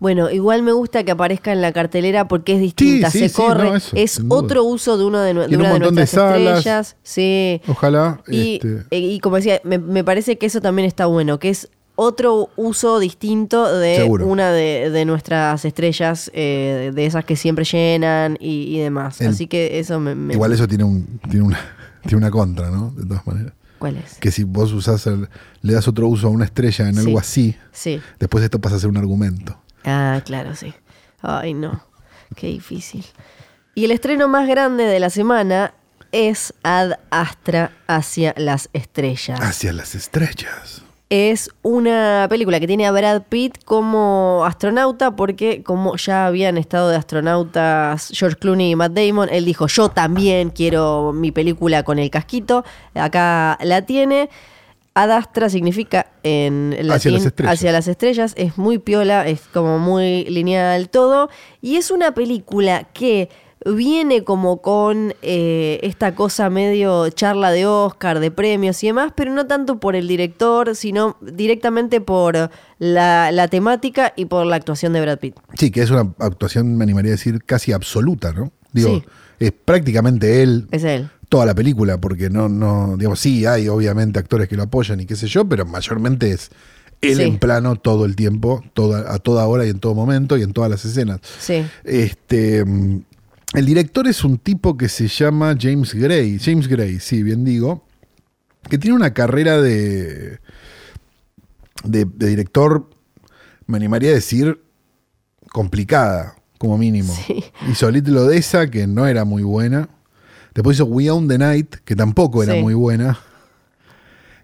bueno, 0.00 0.30
igual 0.30 0.62
me 0.62 0.72
gusta 0.72 1.04
que 1.04 1.10
aparezca 1.10 1.52
en 1.52 1.60
la 1.60 1.72
cartelera 1.72 2.26
porque 2.26 2.54
es 2.54 2.60
distinta, 2.60 3.10
se 3.10 3.30
corre, 3.30 3.72
es 3.92 4.22
otro 4.28 4.64
uso 4.64 4.96
de, 4.96 5.04
uno 5.04 5.20
de, 5.20 5.32
una 5.32 5.74
de 5.74 5.78
nuestras 5.78 6.14
estrellas. 6.14 6.96
Sí. 7.02 7.60
Ojalá. 7.68 8.22
Y, 8.26 8.54
este. 8.54 8.86
eh, 8.90 8.98
y 8.98 9.20
como 9.20 9.36
decía, 9.36 9.60
me, 9.62 10.02
parece 10.02 10.38
que 10.38 10.46
eso 10.46 10.62
también 10.62 10.88
está 10.88 11.04
bueno, 11.04 11.38
que 11.38 11.50
es 11.50 11.68
otro 11.96 12.48
uso 12.56 12.98
distinto 12.98 13.78
de 13.78 14.04
una 14.04 14.52
de, 14.52 15.04
nuestras 15.04 15.66
estrellas, 15.66 16.30
eh, 16.32 16.92
de 16.94 17.04
esas 17.04 17.26
que 17.26 17.36
siempre 17.36 17.66
llenan 17.66 18.38
y, 18.40 18.78
demás. 18.78 19.20
Así 19.20 19.46
que 19.48 19.78
eso 19.78 20.00
me, 20.00 20.32
Igual 20.32 20.54
eso 20.54 20.66
tiene, 20.66 20.84
un, 20.84 21.20
tiene, 21.28 21.44
una, 21.44 21.58
tiene 22.02 22.16
una 22.16 22.30
contra, 22.30 22.70
¿no? 22.70 22.90
De 22.96 23.04
todas 23.04 23.26
maneras. 23.26 23.52
¿Cuál 23.78 23.98
es? 23.98 24.14
Que 24.18 24.30
si 24.30 24.44
vos 24.44 24.72
usás 24.72 25.06
le 25.60 25.72
das 25.72 25.88
otro 25.88 26.08
uso 26.08 26.28
a 26.28 26.30
una 26.30 26.46
estrella 26.46 26.88
en 26.88 26.98
algo 26.98 27.18
así, 27.18 27.54
sí. 27.70 28.00
después 28.18 28.42
esto 28.44 28.60
pasa 28.60 28.76
a 28.76 28.78
ser 28.78 28.88
un 28.88 28.96
argumento. 28.96 29.59
Ah, 29.84 30.20
claro, 30.24 30.54
sí. 30.54 30.74
Ay, 31.22 31.54
no. 31.54 31.82
Qué 32.36 32.48
difícil. 32.48 33.04
Y 33.74 33.84
el 33.84 33.90
estreno 33.92 34.28
más 34.28 34.48
grande 34.48 34.84
de 34.84 35.00
la 35.00 35.10
semana 35.10 35.74
es 36.12 36.54
Ad 36.62 36.92
Astra 37.10 37.72
hacia 37.86 38.34
las 38.36 38.68
estrellas. 38.72 39.40
Hacia 39.40 39.72
las 39.72 39.94
estrellas. 39.94 40.82
Es 41.08 41.50
una 41.62 42.26
película 42.30 42.60
que 42.60 42.68
tiene 42.68 42.86
a 42.86 42.92
Brad 42.92 43.22
Pitt 43.28 43.64
como 43.64 44.44
astronauta 44.46 45.16
porque 45.16 45.64
como 45.64 45.96
ya 45.96 46.26
habían 46.26 46.56
estado 46.56 46.88
de 46.88 46.96
astronautas 46.96 48.10
George 48.14 48.36
Clooney 48.36 48.70
y 48.70 48.76
Matt 48.76 48.92
Damon, 48.92 49.28
él 49.32 49.44
dijo 49.44 49.66
yo 49.66 49.88
también 49.88 50.50
quiero 50.50 51.12
mi 51.12 51.32
película 51.32 51.82
con 51.82 51.98
el 51.98 52.10
casquito, 52.10 52.64
acá 52.94 53.58
la 53.60 53.82
tiene. 53.82 54.30
Adastra 55.02 55.48
significa 55.48 56.06
en 56.22 56.70
latín 56.82 57.16
hacia 57.46 57.72
las, 57.72 57.88
estrellas, 57.88 58.34
es 58.36 58.58
muy 58.58 58.78
piola, 58.78 59.26
es 59.26 59.42
como 59.52 59.78
muy 59.78 60.24
lineal 60.24 60.88
todo, 60.88 61.30
y 61.60 61.76
es 61.76 61.90
una 61.90 62.12
película 62.14 62.88
que 62.92 63.28
viene 63.66 64.24
como 64.24 64.62
con 64.62 65.14
eh, 65.22 65.80
esta 65.82 66.14
cosa 66.14 66.48
medio 66.48 67.10
charla 67.10 67.50
de 67.50 67.66
Oscar, 67.66 68.20
de 68.20 68.30
premios 68.30 68.82
y 68.82 68.86
demás, 68.86 69.12
pero 69.14 69.32
no 69.32 69.46
tanto 69.46 69.80
por 69.80 69.96
el 69.96 70.08
director, 70.08 70.74
sino 70.74 71.16
directamente 71.20 72.00
por 72.00 72.50
la, 72.78 73.48
temática 73.50 74.12
y 74.16 74.26
por 74.26 74.46
la 74.46 74.56
actuación 74.56 74.92
de 74.92 75.00
Brad 75.02 75.18
Pitt. 75.18 75.36
Sí, 75.54 75.70
que 75.70 75.82
es 75.82 75.90
una 75.90 76.12
actuación, 76.18 76.76
me 76.76 76.84
animaría 76.84 77.10
a 77.10 77.16
decir, 77.16 77.42
casi 77.44 77.72
absoluta, 77.72 78.32
¿no? 78.32 78.52
Digo, 78.72 79.02
es 79.38 79.52
prácticamente 79.52 80.42
él. 80.42 80.68
Es 80.70 80.84
él 80.84 81.10
toda 81.30 81.46
la 81.46 81.54
película, 81.54 81.98
porque 81.98 82.28
no, 82.28 82.48
no, 82.48 82.96
digamos, 82.98 83.20
sí, 83.20 83.46
hay 83.46 83.68
obviamente 83.68 84.18
actores 84.18 84.48
que 84.48 84.56
lo 84.56 84.64
apoyan 84.64 85.00
y 85.00 85.06
qué 85.06 85.14
sé 85.14 85.28
yo, 85.28 85.48
pero 85.48 85.64
mayormente 85.64 86.32
es 86.32 86.50
él 87.00 87.20
en 87.20 87.38
plano 87.38 87.76
todo 87.76 88.04
el 88.04 88.16
tiempo, 88.16 88.62
toda, 88.74 89.14
a 89.14 89.18
toda 89.20 89.46
hora 89.46 89.64
y 89.64 89.70
en 89.70 89.78
todo 89.78 89.94
momento 89.94 90.36
y 90.36 90.42
en 90.42 90.52
todas 90.52 90.68
las 90.70 90.84
escenas. 90.84 91.20
Sí. 91.38 91.64
Este, 91.84 92.58
el 92.58 93.64
director 93.64 94.08
es 94.08 94.24
un 94.24 94.38
tipo 94.38 94.76
que 94.76 94.88
se 94.88 95.06
llama 95.06 95.56
James 95.58 95.94
Gray, 95.94 96.38
James 96.40 96.66
Gray, 96.66 96.98
sí, 96.98 97.22
bien 97.22 97.44
digo, 97.44 97.86
que 98.68 98.76
tiene 98.76 98.96
una 98.96 99.14
carrera 99.14 99.62
de, 99.62 100.40
de, 101.84 102.06
de 102.06 102.26
director, 102.26 102.90
me 103.66 103.76
animaría 103.76 104.10
a 104.10 104.14
decir, 104.14 104.60
complicada 105.52 106.34
como 106.58 106.76
mínimo. 106.76 107.14
Sí. 107.26 107.44
Hizo 107.70 107.88
Little 107.88 108.18
Odessa, 108.18 108.68
que 108.68 108.88
no 108.88 109.06
era 109.06 109.24
muy 109.24 109.44
buena. 109.44 109.88
Después 110.54 110.76
hizo 110.76 110.84
We 110.86 111.10
Own 111.10 111.28
the 111.28 111.38
Night, 111.38 111.76
que 111.84 111.94
tampoco 111.96 112.42
era 112.42 112.54
Sí. 112.54 112.60
muy 112.60 112.74
buena. 112.74 113.18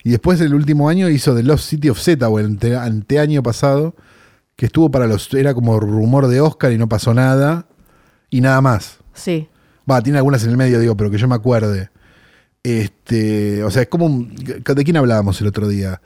Y 0.05 0.11
después 0.11 0.40
el 0.40 0.55
último 0.55 0.88
año 0.88 1.09
hizo 1.09 1.35
The 1.35 1.42
Lost 1.42 1.69
City 1.69 1.88
of 1.88 1.99
Z, 2.01 2.29
o 2.29 2.38
el 2.38 2.47
ante- 2.47 2.77
anteaño 2.77 3.42
pasado, 3.42 3.95
que 4.55 4.66
estuvo 4.66 4.90
para 4.90 5.07
los. 5.07 5.33
Era 5.35 5.53
como 5.53 5.79
rumor 5.81 6.29
de 6.29 6.40
Oscar 6.40 6.73
y 6.73 6.79
no 6.79 6.88
pasó 6.88 7.12
nada. 7.12 7.66
Y 8.31 8.40
nada 8.40 8.61
más. 8.61 8.99
Sí. 9.14 9.49
Va, 9.90 10.01
tiene 10.03 10.19
algunas 10.19 10.42
en 10.45 10.51
el 10.51 10.57
medio, 10.57 10.79
digo, 10.81 10.97
pero 10.97 11.11
que 11.11 11.19
yo 11.19 11.27
me 11.29 11.35
acuerde. 11.35 11.90
Este, 12.62 13.62
o 13.62 13.71
sea, 13.71 13.83
es 13.83 13.88
como 13.88 14.07
un- 14.07 14.35
¿De 14.35 14.85
quién 14.85 14.97
hablábamos 14.97 15.40
el 15.40 15.47
otro 15.47 15.69
día? 15.69 16.01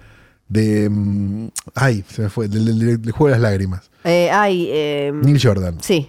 De. 0.48 0.88
mm, 0.90 1.48
Ay, 1.74 2.04
se 2.08 2.22
me 2.22 2.28
fue. 2.28 2.48
Del, 2.48 2.64
del- 2.78 3.00
del 3.02 3.12
juego 3.12 3.26
de 3.28 3.32
las 3.32 3.40
lágrimas. 3.40 3.90
Eh, 4.04 4.30
ay, 4.32 4.68
eh, 4.70 5.12
Neil 5.14 5.40
Jordan. 5.42 5.78
sí, 5.80 6.08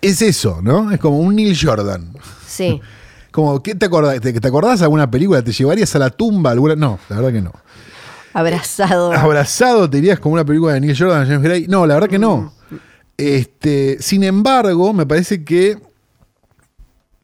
Es 0.00 0.22
eso, 0.22 0.60
¿no? 0.62 0.90
Es 0.90 0.98
como 0.98 1.18
un 1.20 1.34
Neil 1.36 1.56
Jordan. 1.60 2.12
sí. 2.46 2.80
Como, 3.32 3.60
¿qué 3.62 3.74
te 3.74 3.86
acordás? 3.86 4.20
¿Te, 4.20 4.32
te 4.32 4.48
acordás 4.48 4.78
de 4.78 4.84
alguna 4.84 5.10
película? 5.10 5.42
¿Te 5.42 5.50
llevarías 5.50 5.94
a 5.96 5.98
la 5.98 6.10
tumba 6.10 6.52
alguna? 6.52 6.76
No, 6.76 6.98
la 7.08 7.16
verdad 7.16 7.32
que 7.32 7.40
no. 7.42 7.52
Abrazado. 8.34 9.12
¿Abrazado 9.14 9.90
te 9.90 9.98
irías 9.98 10.20
como 10.20 10.34
una 10.34 10.44
película 10.44 10.74
de 10.74 10.80
Neil 10.82 10.96
Jordan, 10.96 11.26
James 11.26 11.42
Gray? 11.42 11.66
No, 11.66 11.84
la 11.86 11.94
verdad 11.94 12.08
que 12.08 12.18
no. 12.20 12.52
Este, 13.16 13.96
sin 14.00 14.22
embargo, 14.22 14.92
me 14.92 15.04
parece 15.06 15.44
que 15.44 15.76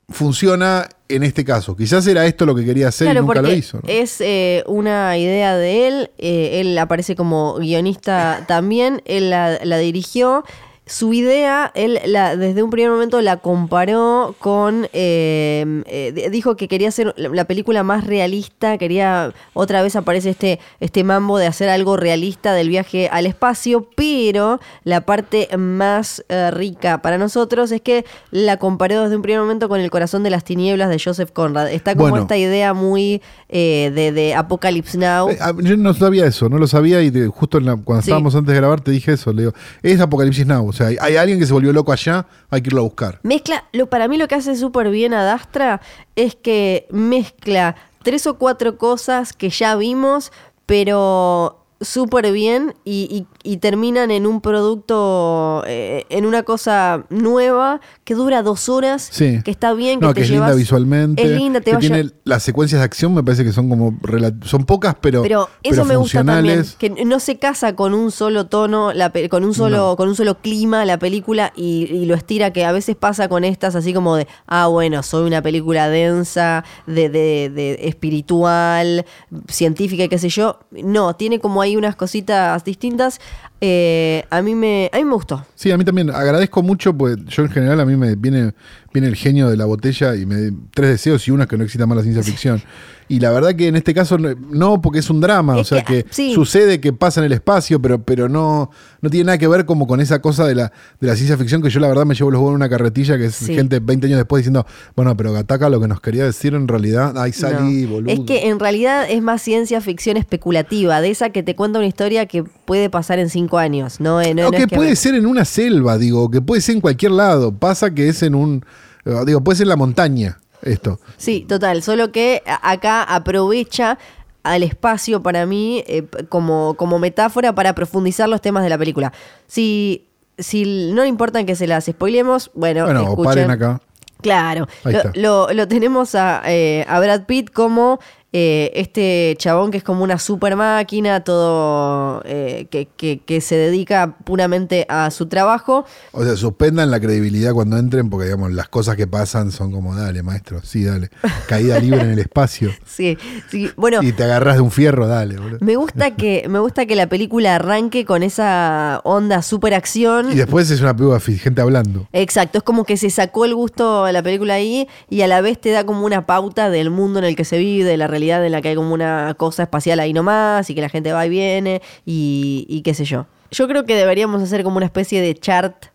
funciona 0.09 0.89
en 1.09 1.23
este 1.23 1.45
caso. 1.45 1.77
Quizás 1.77 2.07
era 2.07 2.25
esto 2.27 2.47
lo 2.47 2.55
que 2.55 2.65
quería 2.65 2.89
hacer 2.89 3.07
y 3.07 3.11
Claro, 3.11 3.23
nunca 3.23 3.35
porque 3.41 3.51
lo 3.51 3.57
hizo. 3.57 3.79
¿no? 3.79 3.83
es 3.89 4.21
eh, 4.21 4.65
una 4.67 5.17
idea 5.19 5.57
de 5.57 5.89
él. 5.89 6.11
eh, 6.19 6.61
él 6.61 6.79
aparece 6.79 7.17
como 7.17 7.55
guionista 7.55 8.45
también. 8.47 9.03
Él 9.05 9.31
la, 9.31 9.59
la 9.65 9.79
dirigió. 9.79 10.45
Su 10.89 11.13
idea, 11.13 11.71
él 11.75 12.01
la, 12.07 12.35
desde 12.35 12.63
un 12.63 12.71
primer 12.71 12.91
momento 12.91 13.21
la 13.21 13.37
comparó 13.37 14.35
con. 14.39 14.89
eh, 14.95 15.83
eh, 15.87 16.13
di- 16.15 16.29
dijo 16.31 16.57
que 16.57 16.67
quería 16.67 16.89
hacer 16.89 17.13
la, 17.17 17.29
la 17.29 17.45
película 17.45 17.83
más 17.83 18.07
realista. 18.07 18.79
Quería. 18.79 19.33
Otra 19.53 19.83
vez 19.83 19.97
aparece 19.97 20.31
este, 20.31 20.59
este 20.81 21.05
mambo 21.05 21.37
de 21.39 21.47
hacer 21.47 21.69
algo 21.69 21.97
realista 21.97 22.53
del 22.55 22.69
viaje 22.71 23.09
al 23.13 23.27
espacio. 23.27 23.87
Pero 23.97 24.61
la 24.85 25.03
parte 25.03 25.49
más 25.59 26.25
eh, 26.29 26.51
rica 26.51 27.03
para 27.03 27.19
nosotros 27.19 27.71
es 27.71 27.81
que 27.83 28.05
la 28.31 28.57
comparó 28.57 29.03
desde 29.03 29.17
un 29.17 29.23
primer 29.23 29.41
momento 29.41 29.69
con 29.69 29.81
El 29.81 29.91
corazón 29.91 30.23
de 30.23 30.31
las 30.31 30.45
tinieblas 30.45 30.89
de 30.89 30.99
Joseph 30.99 31.31
Conrad. 31.33 31.71
Está 31.71 31.95
como 31.95 32.09
Bueno. 32.11 32.23
esta 32.25 32.37
idea 32.39 32.73
muy 32.73 33.21
eh, 33.49 33.91
de, 33.95 34.13
de 34.13 34.35
Apocalypse 34.35 34.99
Now. 34.99 35.31
Eh, 35.31 35.39
ah, 35.41 35.53
Yo 35.59 35.77
no 35.77 35.95
sabía 35.95 36.27
eso, 36.27 36.49
no 36.49 36.59
lo 36.59 36.67
sabía 36.67 37.01
y 37.03 37.11
de- 37.11 37.29
justo 37.29 37.59
en 37.59 37.65
la- 37.67 37.77
cuando 37.77 38.03
Sí. 38.03 38.11
estábamos 38.11 38.35
antes 38.35 38.53
de 38.53 38.61
grabar 38.61 38.81
te 38.81 38.91
dije 38.91 39.13
eso. 39.13 39.33
Le 39.33 39.43
digo, 39.43 39.55
es 39.83 40.01
Apocalipsis 40.01 40.47
Now. 40.47 40.69
O 40.69 40.73
sea, 40.73 40.89
hay, 40.89 40.97
hay 41.01 41.17
alguien 41.17 41.39
que 41.39 41.47
se 41.47 41.53
volvió 41.53 41.73
loco 41.73 41.93
allá, 41.93 42.27
hay 42.51 42.61
que 42.63 42.69
irlo 42.69 42.81
a 42.81 42.85
buscar. 42.85 43.21
Mezcla, 43.23 43.65
lo, 43.73 43.89
para 43.89 44.07
mí 44.09 44.17
lo 44.19 44.29
que 44.29 44.35
hace 44.35 44.55
súper 44.57 44.91
bien 44.91 45.15
a 45.15 45.23
Dastra 45.25 45.81
es 46.17 46.35
que 46.35 46.87
mezcla 46.91 47.75
tres 48.03 48.27
o 48.27 48.39
cuatro 48.39 48.77
cosas 48.79 49.33
que 49.33 49.51
ya 49.51 49.75
vimos, 49.77 50.31
pero 50.67 51.65
súper 51.81 52.33
bien 52.33 52.75
y, 52.85 53.27
y- 53.45 53.53
y 53.53 53.57
terminan 53.59 54.11
en 54.11 54.27
un 54.27 54.41
producto, 54.41 55.63
eh, 55.67 56.05
en 56.09 56.27
una 56.27 56.43
cosa 56.43 57.05
nueva 57.09 57.81
que 58.05 58.15
dura 58.15 58.43
dos 58.43 58.69
horas, 58.69 59.09
Sí. 59.13 59.41
que 59.45 59.51
está 59.51 59.73
bien, 59.75 60.01
que 60.01 60.07
No, 60.07 60.13
te 60.15 60.21
que 60.21 60.25
es 60.25 60.31
linda 60.31 60.55
visualmente. 60.55 61.23
Es 61.23 61.31
linda, 61.31 61.61
te 61.61 61.71
que 61.71 61.77
tiene 61.77 62.11
las 62.25 62.43
secuencias 62.43 62.81
de 62.81 62.85
acción, 62.85 63.15
me 63.15 63.23
parece 63.23 63.45
que 63.45 63.53
son 63.53 63.69
como 63.69 63.97
son 64.45 64.65
pocas, 64.65 64.97
pero, 65.01 65.23
Pero 65.23 65.49
eso 65.63 65.85
me 65.85 65.97
gusta 65.97 66.25
también, 66.25 66.65
funcionales. 66.65 66.77
que 66.77 67.05
no 67.05 67.21
se 67.21 67.39
casa 67.39 67.77
con 67.77 67.95
un 67.95 68.11
solo 68.11 68.47
tono, 68.47 68.93
la 68.93 69.13
con 69.31 69.45
un 69.45 69.55
solo, 69.55 69.95
con 69.97 70.09
un 70.09 70.17
solo 70.17 70.39
clima 70.41 70.85
la 70.85 70.99
película 70.99 71.53
y, 71.55 71.87
y 71.93 72.07
lo 72.07 72.15
estira, 72.15 72.53
que 72.53 72.65
a 72.65 72.73
veces 72.73 72.97
pasa 72.97 73.29
con 73.29 73.45
estas 73.45 73.75
así 73.77 73.93
como 73.95 74.17
de, 74.17 74.27
ah, 74.47 74.67
bueno, 74.67 75.03
soy 75.03 75.27
una 75.27 75.43
película 75.43 75.89
densa, 75.89 76.65
de, 76.87 77.09
de- 77.09 77.51
de 77.55 77.79
espiritual, 77.89 79.05
científica 79.49 80.05
y 80.05 80.09
qué 80.09 80.19
sé 80.19 80.29
yo. 80.29 80.59
No, 80.71 81.15
tiene 81.15 81.39
como 81.39 81.63
ahí 81.69 81.77
unas 81.77 81.97
cositas 81.97 82.65
distintas. 82.65 83.21
Eh, 83.61 84.25
a 84.31 84.43
mí 84.43 84.55
me, 84.55 84.91
a 84.93 84.99
mí 84.99 85.05
me 85.05 85.15
gustó. 85.15 85.45
Sí, 85.55 85.71
a 85.71 85.79
mí 85.79 85.85
también 85.85 86.11
agradezco 86.11 86.63
mucho, 86.63 86.93
pues 86.93 87.17
yo 87.27 87.45
en 87.45 87.51
general 87.51 87.81
a 87.81 87.85
mí 87.85 87.97
me 87.97 88.15
viene, 88.15 88.53
viene 88.93 89.09
el 89.09 89.17
genio 89.17 89.49
de 89.49 89.57
la 89.57 89.65
botella 89.65 90.15
y 90.15 90.27
me 90.27 90.53
tres 90.73 90.91
deseos 90.91 91.27
y 91.27 91.33
es 91.33 91.47
que 91.47 91.57
no 91.57 91.65
exista 91.65 91.87
más 91.87 91.97
la 91.97 92.03
ciencia 92.03 92.23
ficción. 92.23 92.63
Y 93.11 93.21
la 93.21 93.31
verdad 93.31 93.55
que 93.55 93.69
en 93.69 93.77
este 93.77 93.95
caso 93.95 94.19
no, 94.19 94.83
porque 94.83 94.99
es 94.99 95.09
un 95.09 95.21
drama, 95.21 95.55
Es 95.55 95.61
o 95.63 95.65
sea 95.65 95.83
que, 95.83 96.05
que, 96.05 96.13
sí. 96.13 96.35
sucede 96.35 96.79
que 96.81 96.93
pasa 96.93 97.21
en 97.21 97.27
el 97.27 97.33
espacio, 97.33 97.81
pero, 97.81 98.03
pero 98.03 98.29
no, 98.29 98.71
no 99.01 99.09
tiene 99.11 99.25
nada 99.25 99.39
que 99.39 99.49
ver 99.49 99.65
como 99.65 99.87
con 99.87 100.01
esa 100.01 100.21
cosa 100.21 100.47
de 100.47 100.55
la, 100.55 100.73
de 101.01 101.07
la 101.07 101.17
ciencia 101.17 101.37
ficción 101.39 101.63
que 101.63 101.71
yo 101.71 101.81
la 101.81 101.89
verdad 101.89 102.05
me 102.05 102.15
llevo 102.15 102.31
los 102.31 102.39
huevos 102.39 102.51
en 102.53 102.57
una 102.57 102.69
carretilla 102.69 103.17
que 103.17 103.27
es 103.27 103.35
Sí. 103.35 103.55
gente 103.55 103.81
20 103.81 104.07
años 104.09 104.19
después 104.19 104.41
diciendo, 104.41 104.67
bueno, 104.95 105.17
pero 105.17 105.33
Gataca 105.33 105.69
lo 105.71 105.81
que 105.81 105.89
nos 105.89 106.01
quería 106.03 106.25
decir 106.25 106.55
en 106.55 106.69
realidad, 106.69 107.15
ay 107.17 107.33
salí, 107.33 107.85
No. 107.85 107.91
boludo. 107.95 108.13
Es 108.13 108.21
que 108.21 108.49
en 108.49 108.59
realidad 108.61 109.07
es 109.09 109.23
más 109.23 109.41
ciencia 109.41 109.81
ficción 109.81 110.17
especulativa, 110.19 111.01
de 111.01 111.11
esa 111.11 111.31
que 111.31 111.43
te 111.43 111.57
cuenta 111.57 111.79
una 111.79 111.89
historia 111.89 112.27
que 112.27 112.45
puede 112.45 112.91
pasar 112.91 113.19
en 113.19 113.31
cinco 113.31 113.57
años. 113.59 114.01
No, 114.01 114.21
Eh, 114.21 114.35
no, 114.35 114.43
o 114.43 114.45
no 114.47 114.51
que 114.51 114.65
es 114.65 114.67
puede 114.69 114.95
ser 114.97 115.15
en 115.15 115.25
una 115.27 115.45
selva, 115.47 115.97
digo, 115.97 116.31
que 116.31 116.43
puede 116.43 116.61
ser 116.61 116.75
en 116.75 116.81
cualquier 116.83 117.13
lado. 117.13 117.53
Pasa 117.57 117.95
que 117.95 118.09
es 118.09 118.23
en 118.23 118.35
un. 118.35 118.65
eh, 119.07 119.15
Digo, 119.27 119.43
puede 119.43 119.57
ser 119.57 119.65
en 119.65 119.69
la 119.71 119.77
montaña 119.77 120.39
esto. 120.63 120.99
Sí, 121.17 121.45
total. 121.49 121.83
Solo 121.83 122.11
que 122.13 122.43
acá 122.47 123.03
aprovecha 123.03 123.99
al 124.43 124.63
espacio 124.63 125.23
para 125.23 125.47
mí 125.47 125.85
eh, 125.87 126.07
como, 126.29 126.75
como 126.75 126.99
metáfora 126.99 127.55
para 127.55 127.75
profundizar 127.75 128.29
los 128.29 128.41
temas 128.41 128.63
de 128.63 128.71
la 128.71 128.79
película. 128.79 129.13
Si, 129.47 130.07
si 130.39 130.91
no 130.93 131.03
le 131.03 131.09
importan 131.09 131.45
que 131.47 131.55
se 131.57 131.67
las 131.67 131.85
spoilemos, 131.87 132.51
bueno, 132.55 132.85
Bueno, 132.85 133.13
o 133.13 133.23
paren 133.23 133.51
acá. 133.51 133.81
Claro, 134.23 134.67
lo, 134.85 135.13
lo- 135.49 135.53
lo 135.53 135.69
tenemos 135.69 136.15
a, 136.17 136.43
eh, 136.47 136.85
a 136.89 136.99
Brad 136.99 137.25
Pitt 137.27 137.51
como 137.53 138.01
eh, 138.33 138.71
este 138.75 139.35
chabón 139.39 139.71
que 139.71 139.79
es 139.79 139.85
como 139.85 140.05
una 140.05 140.19
super 140.19 140.55
máquina, 140.57 141.25
todo 141.25 142.23
eh, 142.27 142.67
que, 142.71 142.87
que- 142.97 143.21
que 143.25 143.41
se 143.41 143.55
dedica 143.57 144.17
puramente 144.25 144.85
a 144.89 145.11
su 145.11 145.27
trabajo. 145.27 145.85
O 146.13 146.25
sea, 146.25 146.37
suspendan 146.37 146.91
la 146.91 147.01
credibilidad 147.01 147.53
cuando 147.55 147.79
entren, 147.79 148.11
porque 148.11 148.27
digamos, 148.27 148.53
las 148.53 148.69
cosas 148.69 148.97
que 148.97 149.07
pasan 149.07 149.51
son 149.51 149.73
como, 149.73 149.95
dale, 149.97 150.23
maestro, 150.23 150.61
sí, 150.63 150.85
dale. 150.85 151.09
Caída 151.47 151.79
libre 151.81 152.01
en 152.03 152.11
el 152.11 152.19
espacio. 152.19 152.71
Sí, 152.99 153.17
sí. 153.49 153.71
Bueno, 153.77 154.03
Y 154.03 154.11
te 154.13 154.25
agarras 154.25 154.57
de 154.57 154.61
un 154.61 154.71
fierro, 154.73 155.07
dale, 155.07 155.37
boludo. 155.37 155.59
Me 155.61 155.77
gusta 155.77 156.17
que 156.17 156.47
me 156.49 156.59
gusta 156.59 156.85
que 156.87 156.97
la 156.97 157.07
película 157.09 157.55
arranque 157.55 158.05
con 158.05 158.23
esa 158.25 159.01
onda 159.05 159.41
super 159.43 159.73
acción. 159.75 160.33
Y 160.33 160.35
después 160.37 160.69
es 160.71 160.81
una 160.81 160.97
película 160.97 161.21
gente 161.21 161.61
hablando. 161.61 162.09
Exacto, 162.13 162.59
es 162.59 162.65
como 162.65 162.85
que 162.85 162.97
se 162.97 163.11
sacó 163.11 163.45
el 163.45 163.55
gusto 163.55 164.05
a 164.05 164.11
la 164.13 164.23
película 164.23 164.55
ahí 164.55 164.89
y 165.09 165.21
a 165.23 165.29
la 165.29 165.41
vez 165.41 165.61
te 165.61 165.71
da 165.71 165.85
como 165.85 166.05
una 166.05 166.27
pauta 166.27 166.71
del 166.71 166.91
mundo 166.91 167.19
en 167.21 167.25
el 167.27 167.37
que 167.37 167.45
se 167.45 167.59
vive, 167.59 167.85
de 167.89 167.97
la 167.97 168.09
realidad 168.19 168.45
en 168.45 168.53
la 168.53 168.61
que 168.61 168.69
hay 168.69 168.75
como 168.75 168.93
una 168.93 169.35
cosa 169.39 169.63
espacial 169.65 170.01
ahí 170.01 170.13
nomás 170.13 170.69
y 170.71 170.75
que 170.75 170.81
la 170.81 170.89
gente 170.89 171.13
va 171.13 171.25
y 171.27 171.29
viene 171.31 171.81
y, 172.05 172.67
y 172.69 172.83
qué 172.83 172.95
sé 172.95 173.05
yo. 173.05 173.27
Yo 173.51 173.67
creo 173.69 173.85
que 173.85 173.95
deberíamos 173.97 174.43
hacer 174.43 174.63
como 174.65 174.77
una 174.77 174.87
especie 174.87 175.21
de 175.23 175.35
chart 175.35 175.87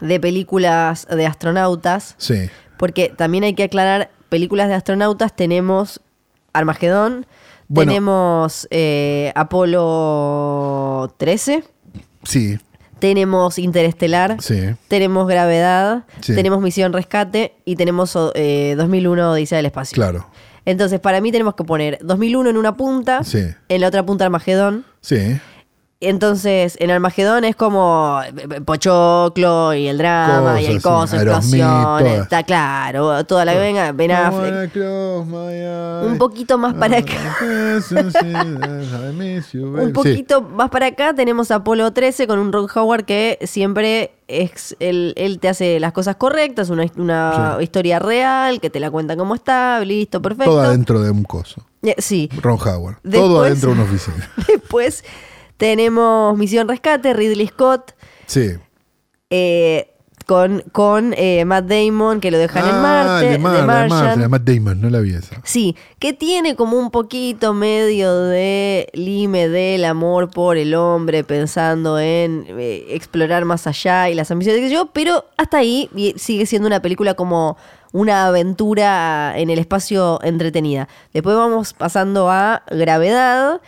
de 0.00 0.18
películas 0.20 1.06
de 1.08 1.26
astronautas, 1.26 2.14
Sí. 2.18 2.48
porque 2.78 3.08
también 3.16 3.44
hay 3.44 3.54
que 3.54 3.64
aclarar, 3.64 4.10
películas 4.30 4.68
de 4.68 4.74
astronautas 4.74 5.36
tenemos 5.36 6.00
Armagedón, 6.54 7.26
Bueno. 7.68 7.90
tenemos 7.92 8.66
eh, 8.70 9.32
Apolo 9.34 11.14
13, 11.18 11.64
Sí, 12.24 12.58
tenemos 12.98 13.58
Interestelar, 13.58 14.40
sí. 14.40 14.60
tenemos 14.88 15.26
Gravedad, 15.28 16.04
Sí. 16.20 16.34
tenemos 16.34 16.60
Misión 16.60 16.92
Rescate 16.92 17.54
y 17.64 17.76
tenemos 17.76 18.16
eh, 18.34 18.74
2001 18.76 19.32
Odisea 19.32 19.56
del 19.56 19.66
Espacio. 19.66 19.94
Claro. 19.96 20.26
Entonces, 20.64 21.00
para 21.00 21.20
mí 21.20 21.32
tenemos 21.32 21.54
que 21.54 21.64
poner 21.64 21.98
2001 22.02 22.50
en 22.50 22.56
una 22.56 22.76
punta, 22.76 23.24
Sí. 23.24 23.44
en 23.68 23.80
la 23.80 23.88
otra 23.88 24.04
punta 24.06 24.24
Armagedón. 24.24 24.84
Sí. 25.00 25.38
Entonces, 26.04 26.76
en 26.80 26.90
Armagedón 26.90 27.44
es 27.44 27.54
como 27.54 28.20
eh, 28.24 28.60
Pochoclo 28.60 29.72
y 29.72 29.86
el 29.86 29.98
drama 29.98 30.60
y 30.60 30.66
el 30.66 30.82
Cosas, 30.82 31.24
coso, 31.24 31.42
sí. 31.42 31.58
Todas. 31.60 32.04
Está 32.22 32.42
claro, 32.42 33.24
toda 33.24 33.44
la 33.44 33.52
que 33.52 33.58
venga, 33.60 33.92
Ben 33.92 34.10
Affleck. 34.10 34.74
Un 34.76 36.16
poquito 36.18 36.58
más 36.58 36.74
para 36.74 36.98
acá. 36.98 37.36
You, 39.52 39.70
baby. 39.72 39.86
Un 39.86 39.92
poquito 39.92 40.42
más 40.42 40.70
para 40.70 40.86
acá 40.86 41.14
tenemos 41.14 41.50
Apolo 41.50 41.92
13 41.92 42.26
con 42.26 42.38
un 42.38 42.52
Ron 42.52 42.66
Howard 42.74 43.04
que 43.04 43.38
siempre 43.42 44.12
es 44.28 44.76
él, 44.80 45.12
él 45.16 45.38
te 45.38 45.48
hace 45.48 45.78
las 45.78 45.92
cosas 45.92 46.16
correctas, 46.16 46.70
una, 46.70 46.86
una 46.96 47.56
Sí. 47.58 47.64
historia 47.64 47.98
real, 47.98 48.60
que 48.60 48.70
te 48.70 48.80
la 48.80 48.90
cuenta 48.90 49.16
como 49.16 49.34
está, 49.34 49.80
listo, 49.84 50.20
perfecto. 50.22 50.50
Todo 50.50 50.60
adentro 50.62 51.00
de 51.00 51.10
un 51.10 51.22
coso. 51.24 51.62
Eh, 51.82 51.94
Sí. 51.98 52.28
Ron 52.40 52.58
Howard. 52.60 52.96
Todo 53.10 53.42
adentro 53.42 53.70
de 53.70 53.74
una 53.80 53.84
oficina. 53.84 54.30
Después 54.48 55.04
tenemos 55.62 56.36
Misión 56.36 56.66
Rescate, 56.66 57.12
Ridley 57.14 57.46
Scott. 57.46 57.92
Sí. 58.26 58.50
Eh, 59.30 59.88
con, 60.26 60.62
con 60.72 61.14
eh, 61.16 61.44
Matt 61.44 61.66
Damon, 61.66 62.20
que 62.20 62.32
lo 62.32 62.38
dejan 62.38 62.64
en 62.68 62.74
Ah, 62.74 62.80
Marte. 62.82 63.26
de 63.28 63.38
Mar- 63.38 63.56
de 63.56 63.62
Martian. 63.62 64.30
Matt 64.30 64.42
Damon, 64.42 64.80
no 64.80 64.90
la 64.90 64.98
vi 64.98 65.14
esa. 65.14 65.36
Sí, 65.44 65.76
que 66.00 66.12
tiene 66.12 66.56
como 66.56 66.78
un 66.78 66.90
poquito 66.90 67.54
medio 67.54 68.12
de 68.24 68.88
lime 68.92 69.48
del 69.48 69.84
amor 69.84 70.30
por 70.30 70.56
el 70.56 70.74
hombre, 70.74 71.22
pensando 71.22 71.98
en 72.00 72.44
eh, 72.48 72.86
explorar 72.90 73.44
más 73.44 73.66
allá 73.68 74.10
y 74.10 74.14
las 74.14 74.30
ambiciones 74.32 74.62
que 74.62 74.70
yo, 74.70 74.86
pero 74.92 75.26
hasta 75.36 75.58
ahí 75.58 75.88
sigue 76.16 76.46
siendo 76.46 76.66
una 76.66 76.82
película 76.82 77.14
como 77.14 77.56
una 77.92 78.26
aventura 78.26 79.34
en 79.36 79.50
el 79.50 79.58
espacio 79.58 80.18
entretenida. 80.22 80.88
Después 81.12 81.36
vamos 81.36 81.72
pasando 81.74 82.30
a 82.30 82.62
Gravedad 82.70 83.60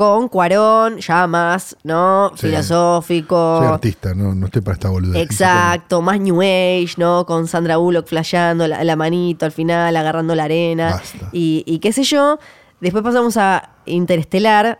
con 0.00 0.30
Cuarón, 0.30 0.96
ya 0.96 1.26
más, 1.26 1.76
¿no? 1.84 2.32
Sí. 2.34 2.46
Filosófico. 2.46 3.58
Soy 3.58 3.66
artista, 3.66 4.14
no, 4.14 4.34
no 4.34 4.46
estoy 4.46 4.62
para 4.62 4.72
esta 4.72 4.88
boludez. 4.88 5.22
Exacto, 5.22 6.00
más 6.00 6.18
New 6.18 6.40
Age, 6.40 6.94
¿no? 6.96 7.26
Con 7.26 7.46
Sandra 7.46 7.76
Bullock 7.76 8.06
flasheando 8.06 8.66
la, 8.66 8.82
la 8.82 8.96
manito 8.96 9.44
al 9.44 9.52
final, 9.52 9.94
agarrando 9.94 10.34
la 10.34 10.44
arena. 10.44 11.02
Y, 11.32 11.64
y 11.66 11.80
qué 11.80 11.92
sé 11.92 12.04
yo. 12.04 12.38
Después 12.80 13.04
pasamos 13.04 13.36
a 13.36 13.72
Interestelar 13.84 14.78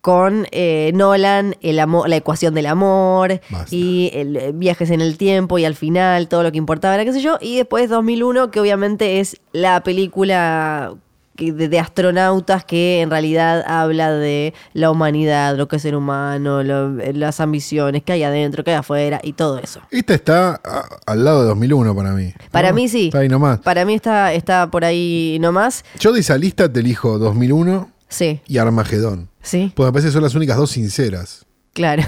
con 0.00 0.48
eh, 0.50 0.90
Nolan, 0.94 1.54
el 1.60 1.78
amor, 1.78 2.08
la 2.08 2.16
ecuación 2.16 2.52
del 2.52 2.66
amor 2.66 3.40
Basta. 3.50 3.68
y 3.70 4.10
el, 4.14 4.36
eh, 4.36 4.50
viajes 4.52 4.90
en 4.90 5.00
el 5.00 5.16
tiempo 5.16 5.60
y 5.60 5.64
al 5.64 5.76
final 5.76 6.26
todo 6.26 6.42
lo 6.42 6.50
que 6.50 6.58
importaba 6.58 6.96
era 6.96 7.04
qué 7.04 7.12
sé 7.12 7.20
yo. 7.20 7.38
Y 7.40 7.56
después 7.56 7.88
2001, 7.88 8.50
que 8.50 8.58
obviamente 8.58 9.20
es 9.20 9.40
la 9.52 9.84
película 9.84 10.96
que- 11.40 11.52
de, 11.52 11.68
de 11.68 11.78
astronautas 11.80 12.64
que 12.64 13.00
en 13.00 13.10
realidad 13.10 13.64
habla 13.66 14.12
de 14.12 14.52
la 14.74 14.90
humanidad, 14.90 15.56
lo 15.56 15.66
que 15.68 15.76
es 15.76 15.82
ser 15.82 15.96
humano, 15.96 16.62
lo- 16.62 16.90
las 16.90 17.40
ambiciones 17.40 18.02
que 18.02 18.12
hay 18.12 18.22
adentro, 18.22 18.62
que 18.62 18.70
hay 18.72 18.76
afuera 18.76 19.20
y 19.22 19.32
todo 19.32 19.58
eso. 19.58 19.80
Esta 19.90 20.14
está 20.14 20.60
a- 20.62 20.88
al 21.06 21.24
lado 21.24 21.40
de 21.42 21.48
2001 21.48 21.96
para 21.96 22.12
mí. 22.12 22.32
Para 22.50 22.68
¿no? 22.70 22.74
mí 22.76 22.88
sí. 22.88 23.06
Está 23.06 23.20
ahí 23.20 23.28
nomás. 23.28 23.58
Para 23.60 23.84
mí 23.84 23.94
está, 23.94 24.32
está 24.32 24.70
por 24.70 24.84
ahí 24.84 25.38
nomás. 25.40 25.84
Yo 25.98 26.12
de 26.12 26.20
esa 26.20 26.36
lista 26.36 26.70
te 26.72 26.80
elijo 26.80 27.18
2001 27.18 27.90
Sí, 28.08 28.40
y 28.46 28.58
Armagedón. 28.58 29.28
sí, 29.40 29.72
Porque 29.74 29.86
me 29.88 29.92
parece 29.92 30.08
que 30.08 30.12
son 30.12 30.22
las 30.22 30.34
únicas 30.34 30.56
dos 30.56 30.70
sinceras. 30.72 31.46
claro. 31.72 32.02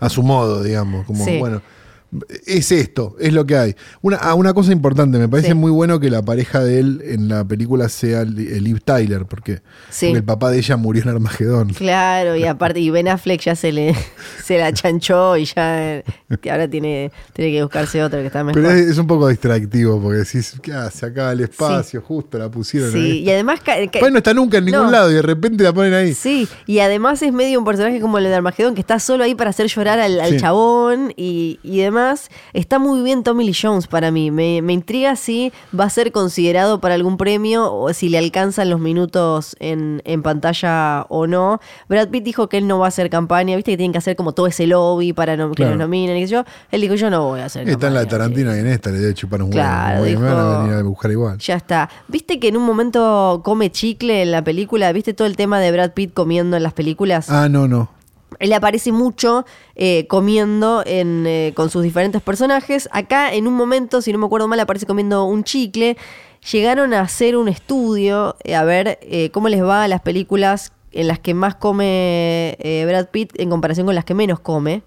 A 0.00 0.08
su 0.08 0.22
modo, 0.22 0.62
digamos. 0.62 1.04
Como, 1.04 1.24
Sí. 1.26 1.38
bueno, 1.38 1.60
es 2.46 2.72
esto, 2.72 3.14
es 3.20 3.32
lo 3.32 3.46
que 3.46 3.56
hay. 3.56 3.76
Una, 4.02 4.16
ah, 4.16 4.34
una 4.34 4.52
cosa 4.52 4.72
importante, 4.72 5.18
me 5.18 5.28
parece 5.28 5.48
Sí. 5.50 5.54
muy 5.54 5.70
bueno 5.70 6.00
que 6.00 6.10
la 6.10 6.22
pareja 6.22 6.58
de 6.64 6.80
él 6.80 7.02
en 7.04 7.28
la 7.28 7.44
película 7.44 7.88
sea 7.88 8.24
Li- 8.24 8.58
Liv 8.60 8.80
Tyler, 8.84 9.26
porque, 9.26 9.60
Sí. 9.90 10.06
porque 10.06 10.18
el 10.18 10.24
papá 10.24 10.50
de 10.50 10.58
ella 10.58 10.76
murió 10.76 11.02
en 11.04 11.08
Armagedón. 11.10 11.68
Claro, 11.74 12.34
y 12.34 12.44
aparte, 12.44 12.80
y 12.80 12.90
Ben 12.90 13.06
Affleck 13.08 13.40
ya 13.42 13.54
se 13.54 13.70
le 13.72 13.94
se 14.44 14.58
la 14.58 14.72
chanchó 14.72 15.36
y 15.36 15.44
ya 15.44 16.02
que 16.40 16.50
ahora 16.50 16.68
tiene, 16.68 17.12
tiene 17.32 17.52
que 17.52 17.62
buscarse 17.62 18.02
otra 18.02 18.20
que 18.20 18.26
está 18.26 18.42
mejor. 18.42 18.60
Pero 18.60 18.74
es, 18.74 18.86
es 18.90 18.98
un 18.98 19.06
poco 19.06 19.28
distractivo, 19.28 20.00
porque 20.02 20.18
decís, 20.18 20.54
¿qué 20.62 20.72
hace 20.72 21.06
acá 21.06 21.30
el 21.32 21.40
espacio? 21.40 22.02
Justo 22.02 22.38
la 22.38 22.50
pusieron 22.50 22.90
sí, 22.90 22.98
ahí. 22.98 23.18
y 23.20 23.30
además 23.30 23.60
Pues 23.64 24.10
no 24.12 24.18
está 24.18 24.34
nunca 24.34 24.58
en 24.58 24.64
ningún 24.64 24.86
No. 24.86 24.90
lado 24.90 25.10
y 25.10 25.14
de 25.14 25.22
repente 25.22 25.62
la 25.62 25.72
ponen 25.72 25.94
ahí. 25.94 26.12
Sí, 26.14 26.48
y 26.66 26.80
además 26.80 27.22
es 27.22 27.32
medio 27.32 27.58
un 27.60 27.64
personaje 27.64 28.00
como 28.00 28.18
el 28.18 28.24
de 28.24 28.34
Armagedón, 28.34 28.74
que 28.74 28.80
está 28.80 28.98
solo 28.98 29.22
ahí 29.22 29.34
para 29.36 29.50
hacer 29.50 29.66
llorar 29.68 30.00
al, 30.00 30.40
chabón 30.40 31.12
y, 31.16 31.60
y 31.62 31.78
demás. 31.78 31.99
Está 32.52 32.78
muy 32.78 33.02
bien 33.02 33.22
Tommy 33.22 33.44
Lee 33.44 33.56
Jones 33.60 33.86
para 33.86 34.10
mí. 34.10 34.30
Me, 34.30 34.62
me 34.62 34.72
intriga 34.72 35.16
si 35.16 35.52
va 35.78 35.84
a 35.84 35.90
ser 35.90 36.12
considerado 36.12 36.80
para 36.80 36.94
algún 36.94 37.16
premio 37.16 37.72
o 37.72 37.92
si 37.92 38.08
le 38.08 38.18
alcanzan 38.18 38.70
los 38.70 38.80
minutos 38.80 39.56
en, 39.60 40.02
en 40.04 40.22
pantalla 40.22 41.06
o 41.08 41.26
no. 41.26 41.60
Brad 41.88 42.08
Pitt 42.08 42.24
dijo 42.24 42.48
que 42.48 42.58
él 42.58 42.66
no 42.66 42.78
va 42.78 42.86
a 42.86 42.88
hacer 42.88 43.10
campaña, 43.10 43.56
viste 43.56 43.72
que 43.72 43.76
tienen 43.76 43.92
que 43.92 43.98
hacer 43.98 44.16
como 44.16 44.32
todo 44.32 44.46
ese 44.46 44.66
lobby 44.66 45.12
para 45.12 45.36
no- 45.36 45.52
que 45.52 45.64
los 45.64 45.78
nominen 45.78 46.16
y 46.16 46.26
yo. 46.26 46.44
Él 46.70 46.80
dijo, 46.80 46.94
yo 46.94 47.10
no 47.10 47.24
voy 47.28 47.40
a 47.40 47.46
hacer 47.46 47.68
Está 47.68 47.88
en 47.88 47.94
la 47.94 48.00
de 48.00 48.06
campaña, 48.06 48.24
Tarantino 48.24 48.56
y 48.56 48.58
en 48.60 48.66
esta 48.66 48.90
le 48.90 48.98
debe 48.98 49.14
chupar 49.14 49.40
un 49.42 49.46
huevo. 49.48 49.54
Claro, 49.60 50.04
que 50.04 50.16
me 50.16 50.28
van 50.28 50.38
a 50.38 50.58
venir 50.60 50.74
a 50.74 50.82
buscar 50.82 51.10
igual. 51.10 51.38
Ya 51.38 51.54
está. 51.56 51.88
¿Viste 52.08 52.38
que 52.40 52.48
en 52.48 52.56
un 52.56 52.64
momento 52.64 53.40
come 53.44 53.70
chicle 53.70 54.22
en 54.22 54.30
la 54.32 54.42
película? 54.42 54.92
¿Viste 54.92 55.14
todo 55.14 55.26
el 55.26 55.36
tema 55.36 55.60
de 55.60 55.70
Brad 55.72 55.92
Pitt 55.92 56.12
comiendo 56.14 56.56
en 56.56 56.62
las 56.62 56.72
películas? 56.72 57.28
Ah, 57.30 57.48
no, 57.48 57.68
no. 57.68 57.88
Él 58.38 58.52
aparece 58.52 58.92
mucho 58.92 59.44
eh, 59.74 60.06
comiendo 60.08 60.82
en, 60.86 61.26
eh, 61.26 61.52
con 61.54 61.70
sus 61.70 61.82
diferentes 61.82 62.22
personajes. 62.22 62.88
Acá, 62.92 63.32
en 63.34 63.46
un 63.46 63.54
momento, 63.54 64.02
si 64.02 64.12
no 64.12 64.18
me 64.18 64.26
acuerdo 64.26 64.48
mal, 64.48 64.60
aparece 64.60 64.86
comiendo 64.86 65.24
un 65.24 65.44
chicle. 65.44 65.96
Llegaron 66.52 66.94
a 66.94 67.00
hacer 67.00 67.36
un 67.36 67.48
estudio 67.48 68.36
eh, 68.44 68.54
a 68.54 68.64
ver 68.64 68.98
cómo 69.32 69.48
les 69.48 69.62
va 69.62 69.84
a 69.84 69.88
las 69.88 70.00
películas 70.00 70.72
en 70.92 71.06
las 71.06 71.18
que 71.18 71.34
más 71.34 71.54
come 71.54 72.56
Brad 72.86 73.08
Pitt 73.10 73.38
en 73.38 73.50
comparación 73.50 73.86
con 73.86 73.94
las 73.94 74.04
que 74.04 74.14
menos 74.14 74.40
come. 74.40 74.82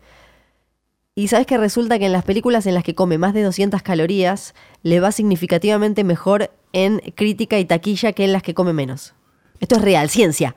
Y 1.16 1.28
sabes 1.28 1.46
que 1.46 1.60
resulta 1.60 2.00
que 2.00 2.08
en 2.08 2.12
las 2.12 2.24
películas 2.24 2.66
en 2.66 2.74
las 2.74 2.84
que 2.84 2.96
come 2.96 3.20
más 3.20 3.36
de 3.36 3.44
200 3.44 3.84
calorías, 3.84 4.56
le 4.82 5.00
va 5.00 5.12
significativamente 5.12 6.04
mejor 6.04 6.50
en 6.72 7.00
crítica 7.16 7.60
y 7.60 7.66
taquilla 7.66 8.14
que 8.14 8.26
en 8.26 8.34
las 8.34 8.42
que 8.42 8.56
come 8.56 8.74
menos. 8.74 9.14
Esto 9.60 9.76
es 9.76 9.82
real, 9.84 10.10
ciencia. 10.10 10.56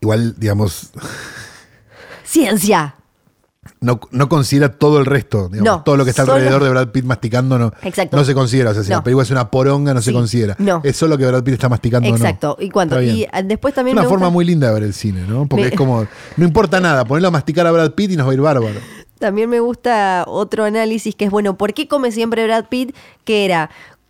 Igual, 0.00 0.34
digamos, 0.38 0.92
¡Ciencia! 2.28 2.94
no, 3.80 4.00
no 4.12 4.28
considera 4.30 4.70
todo 4.78 4.98
el 4.98 5.04
resto. 5.06 5.48
digamos, 5.50 5.64
No, 5.78 5.82
todo 5.84 5.96
lo 5.98 6.04
que 6.04 6.10
está 6.10 6.22
solo- 6.24 6.36
alrededor 6.36 6.64
de 6.64 6.70
Brad 6.70 6.88
Pitt 6.88 7.04
masticando 7.04 7.58
no, 7.58 7.72
Exacto. 7.82 8.16
no 8.16 8.24
se 8.24 8.34
considera. 8.34 8.70
O 8.70 8.74
sea, 8.74 8.82
si 8.82 8.88
No. 8.90 8.96
la 8.96 9.04
película 9.04 9.24
es 9.24 9.30
una 9.30 9.50
poronga, 9.50 9.92
no 9.92 10.00
se 10.00 10.10
Sí. 10.10 10.14
considera. 10.16 10.56
No. 10.58 10.80
Es 10.84 10.96
solo 10.96 11.18
que 11.18 11.26
Brad 11.26 11.42
Pitt 11.44 11.54
está 11.54 11.68
masticando 11.68 12.08
o 12.08 12.12
no. 12.12 12.16
Exacto. 12.16 12.56
¿Y? 12.60 12.66
Está 12.68 12.98
bien. 12.98 13.16
Y 13.16 13.26
ah, 13.30 13.42
después 13.42 13.72
Es 13.72 13.74
también 13.76 13.94
una 13.96 14.02
me 14.04 14.08
forma 14.08 14.26
gusta- 14.26 14.32
muy 14.34 14.44
linda 14.46 14.68
de 14.68 14.74
ver 14.74 14.82
el 14.84 14.94
cine, 14.94 15.22
¿no? 15.28 15.46
Porque 15.46 15.64
Me- 15.64 15.68
es 15.68 15.76
como, 15.76 16.06
no 16.36 16.44
importa 16.44 16.80
nada, 16.80 17.04
ponerlo 17.04 17.28
a 17.28 17.30
masticar 17.30 17.66
a 17.66 17.72
Brad 17.72 17.92
Pitt 17.92 18.12
y 18.12 18.16
nos 18.16 18.26
va 18.26 18.30
a 18.30 18.34
ir 18.34 18.40
bárbaro. 18.40 18.80
También 19.18 19.50
me 19.50 19.60
gusta 19.60 20.24
otro 20.26 20.64
análisis 20.64 21.14
que 21.14 21.26
es, 21.26 21.30
bueno, 21.30 21.58
¿por 21.58 21.74
qué 21.74 21.88
come 21.88 22.10
siempre 22.10 22.44
Brad 22.46 22.66
Pitt? 22.70 22.94
Que 23.24 23.44
era, 23.44 23.68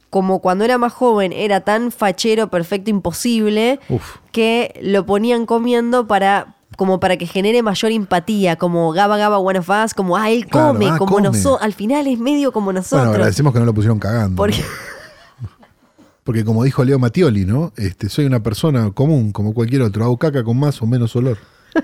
como 0.08 0.38
cuando 0.40 0.64
era 0.64 0.78
más 0.78 0.92
joven, 0.92 1.32
era 1.32 1.62
tan 1.62 1.90
fachero, 1.90 2.48
perfecto, 2.48 2.90
imposible, 2.90 3.80
Uf. 3.88 4.16
que 4.30 4.78
lo 4.82 5.04
ponían 5.04 5.46
comiendo 5.46 6.06
para 6.06 6.54
como 6.78 7.00
para 7.00 7.16
que 7.16 7.26
genere 7.26 7.60
mayor 7.60 7.90
empatía, 7.90 8.54
como 8.54 8.92
Gaba 8.92 9.16
Gaba 9.16 9.40
One 9.40 9.58
of 9.58 9.68
Us, 9.68 9.94
como, 9.94 10.16
ah, 10.16 10.30
él 10.30 10.46
Claro, 10.46 10.74
come, 10.74 10.88
ah, 10.88 10.96
como 10.96 11.20
nosotros, 11.20 11.58
al 11.60 11.72
final 11.72 12.06
es 12.06 12.20
medio 12.20 12.52
como 12.52 12.66
Bueno, 12.66 12.78
nosotros. 12.78 13.08
agradecemos 13.08 13.52
que 13.52 13.58
no 13.58 13.64
lo 13.64 13.74
pusieron 13.74 13.98
cagando. 13.98 14.36
Porque- 14.36 14.58
¿no? 14.60 15.48
Porque 16.22 16.44
como 16.44 16.62
dijo 16.62 16.84
Leo 16.84 17.00
Mattioli, 17.00 17.44
¿no? 17.44 17.72
Este, 17.76 18.08
soy 18.08 18.26
una 18.26 18.40
persona 18.44 18.92
común, 18.92 19.32
como 19.32 19.52
cualquier 19.54 19.82
otro. 19.82 20.04
Hago 20.04 20.18
caca 20.18 20.44
con 20.44 20.56
más 20.56 20.80
o 20.80 20.86
menos 20.86 21.16
olor. 21.16 21.36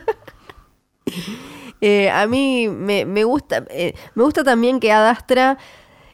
Eh, 1.81 2.09
a 2.09 2.27
mí 2.27 2.69
me, 2.69 3.05
me 3.05 3.25
gusta, 3.25 3.65
eh, 3.69 3.95
me 4.15 4.23
gusta 4.23 4.43
también 4.43 4.81
que 4.81 4.91
Adastra 4.91 5.59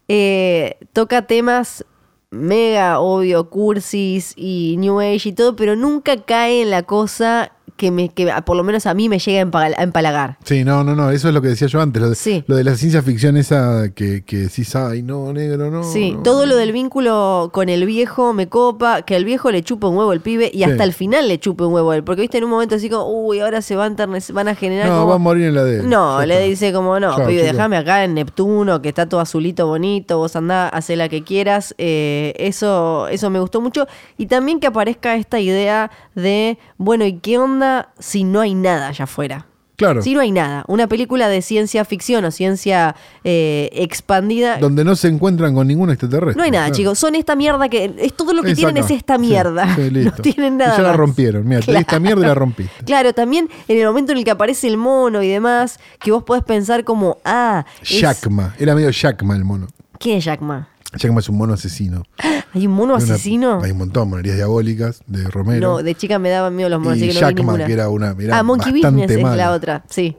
eh, 0.08 0.78
toca 0.92 1.28
temas 1.28 1.84
mega, 2.32 2.98
obvio, 2.98 3.48
cursis 3.50 4.32
y 4.36 4.74
New 4.78 4.98
Age 4.98 5.28
y 5.28 5.32
todo, 5.32 5.54
pero 5.54 5.76
nunca 5.76 6.16
cae 6.24 6.62
en 6.62 6.70
la 6.70 6.82
cosa 6.82 7.52
que, 7.80 7.90
me, 7.90 8.10
que 8.10 8.30
por 8.44 8.58
lo 8.58 8.62
menos 8.62 8.84
a 8.84 8.92
mí 8.92 9.08
me 9.08 9.18
llega 9.18 9.40
a 9.40 9.46
empal- 9.46 9.74
a 9.74 9.82
empalagar. 9.82 10.36
Sí, 10.44 10.64
no, 10.64 10.84
no, 10.84 10.94
no, 10.94 11.10
eso 11.10 11.28
es 11.28 11.34
lo 11.34 11.40
que 11.40 11.48
decía 11.48 11.66
yo 11.66 11.80
antes. 11.80 12.02
Lo 12.02 12.10
de, 12.10 12.14
Sí. 12.14 12.44
lo 12.46 12.56
de 12.56 12.64
la 12.64 12.76
ciencia 12.76 13.00
ficción 13.00 13.38
esa 13.38 13.88
que, 13.94 14.22
que 14.22 14.36
decís, 14.36 14.76
ay, 14.76 15.02
no, 15.02 15.32
negro, 15.32 15.70
no. 15.70 15.82
Sí, 15.82 16.12
no". 16.12 16.22
todo 16.22 16.44
lo 16.44 16.56
del 16.56 16.72
vínculo 16.72 17.48
con 17.54 17.70
el 17.70 17.86
viejo 17.86 18.34
me 18.34 18.48
copa, 18.50 19.00
que 19.02 19.16
el 19.16 19.24
viejo 19.24 19.50
le 19.50 19.62
chupa 19.62 19.88
un 19.88 19.96
huevo 19.96 20.10
al 20.10 20.20
pibe 20.20 20.50
y 20.52 20.58
Sí. 20.58 20.64
hasta 20.64 20.84
el 20.84 20.92
final 20.92 21.26
le 21.28 21.40
chupe 21.40 21.64
un 21.64 21.72
huevo 21.72 21.90
a 21.92 21.96
él, 21.96 22.04
porque 22.04 22.20
viste 22.20 22.36
en 22.36 22.44
un 22.44 22.50
momento 22.50 22.74
así 22.74 22.90
como, 22.90 23.06
uy, 23.10 23.40
ahora 23.40 23.62
se 23.62 23.76
van, 23.76 23.96
a 23.98 24.06
van 24.34 24.48
a 24.48 24.54
generar 24.54 24.88
No, 24.88 24.96
como... 24.98 25.08
va 25.08 25.14
a 25.14 25.18
morir 25.18 25.46
en 25.46 25.54
la 25.54 25.64
de. 25.64 25.82
No, 25.82 26.24
le 26.26 26.40
dice 26.46 26.72
como, 26.74 27.00
no, 27.00 27.16
pibe, 27.26 27.42
déjame 27.42 27.78
acá 27.78 28.04
en 28.04 28.12
Neptuno, 28.14 28.82
que 28.82 28.90
está 28.90 29.08
todo 29.08 29.20
azulito, 29.20 29.66
bonito, 29.66 30.18
vos 30.18 30.36
andá, 30.36 30.68
hacé 30.68 30.96
la 30.96 31.08
que 31.08 31.24
quieras. 31.24 31.74
Eh, 31.78 32.34
eso, 32.36 33.08
eso 33.08 33.30
me 33.30 33.40
gustó 33.40 33.60
mucho. 33.62 33.86
Y 34.18 34.26
también 34.26 34.60
que 34.60 34.66
aparezca 34.66 35.14
esta 35.16 35.40
idea 35.40 35.90
de, 36.14 36.58
bueno, 36.76 37.04
¿y 37.06 37.14
qué 37.14 37.38
onda 37.38 37.69
si 37.98 38.24
no 38.24 38.40
hay 38.40 38.54
nada 38.54 38.88
allá 38.88 39.04
afuera? 39.04 39.46
Claro. 39.80 40.02
Si 40.02 40.12
no 40.12 40.20
hay 40.20 40.30
nada. 40.30 40.62
Una 40.68 40.88
película 40.88 41.26
de 41.28 41.40
ciencia 41.40 41.86
ficción 41.86 42.22
o 42.26 42.30
ciencia 42.30 42.94
eh, 43.24 43.70
expandida. 43.72 44.58
Donde 44.58 44.84
no 44.84 44.94
se 44.94 45.08
encuentran 45.08 45.54
con 45.54 45.66
ningún 45.66 45.88
extraterrestre. 45.88 46.36
No 46.36 46.42
hay 46.44 46.50
nada, 46.50 46.66
claro. 46.66 46.76
chicos. 46.76 46.98
Son 46.98 47.14
esta 47.14 47.34
mierda 47.34 47.66
que. 47.70 47.94
Es 47.98 48.12
todo 48.12 48.34
lo 48.34 48.42
que 48.42 48.54
tienen 48.54 48.76
es 48.76 48.90
esta 48.90 49.16
mierda. 49.16 49.74
sí, 49.74 49.90
no 49.90 50.12
tienen 50.12 50.58
nada. 50.58 50.74
Y 50.74 50.76
ya 50.76 50.82
la 50.82 50.92
rompieron. 50.92 51.48
Mira, 51.48 51.62
di 51.66 51.74
esta 51.76 51.98
mierda 51.98 52.22
y 52.24 52.26
la 52.28 52.34
rompiste. 52.34 52.84
Claro, 52.84 53.14
también 53.14 53.48
en 53.68 53.78
el 53.78 53.86
momento 53.86 54.12
en 54.12 54.18
el 54.18 54.24
que 54.24 54.32
aparece 54.32 54.68
el 54.68 54.76
mono 54.76 55.22
y 55.22 55.28
demás, 55.28 55.80
que 55.98 56.12
vos 56.12 56.24
podés 56.24 56.44
pensar 56.44 56.84
como, 56.84 57.16
ah, 57.24 57.64
es- 57.80 58.00
Jackma. 58.00 58.54
Era 58.58 58.74
medio 58.74 58.90
Jackma 58.90 59.34
el 59.34 59.44
mono. 59.44 59.66
¿Quién 60.00 60.16
es 60.18 60.24
Jack 60.24 60.40
Ma? 60.40 60.68
Es 60.92 61.28
un 61.28 61.36
mono 61.36 61.52
asesino. 61.54 62.02
¿Hay 62.54 62.66
un 62.66 62.72
mono 62.72 62.96
Hay 62.96 63.04
una- 63.04 63.14
asesino? 63.14 63.60
hay 63.62 63.70
un 63.70 63.78
montón, 63.78 64.08
monerías 64.10 64.34
diabólicas 64.36 65.02
de 65.06 65.28
Romero. 65.28 65.60
No, 65.74 65.82
de 65.84 65.94
chica 65.94 66.18
me 66.18 66.30
daban 66.30 66.56
miedo 66.56 66.68
los 66.70 66.80
monos, 66.80 66.98
y 66.98 67.02
así 67.02 67.08
que 67.08 67.20
no 67.20 67.26
vi 67.28 67.34
Jackma, 67.34 67.52
ninguna. 67.52 67.66
que 67.66 67.72
era 67.74 67.88
una. 67.90 68.16
Era 68.18 68.38
ah, 68.38 68.42
Monkey 68.42 68.72
Business 68.72 69.10
es 69.10 69.22
la 69.22 69.52
otra, 69.52 69.84
sí. 69.88 70.16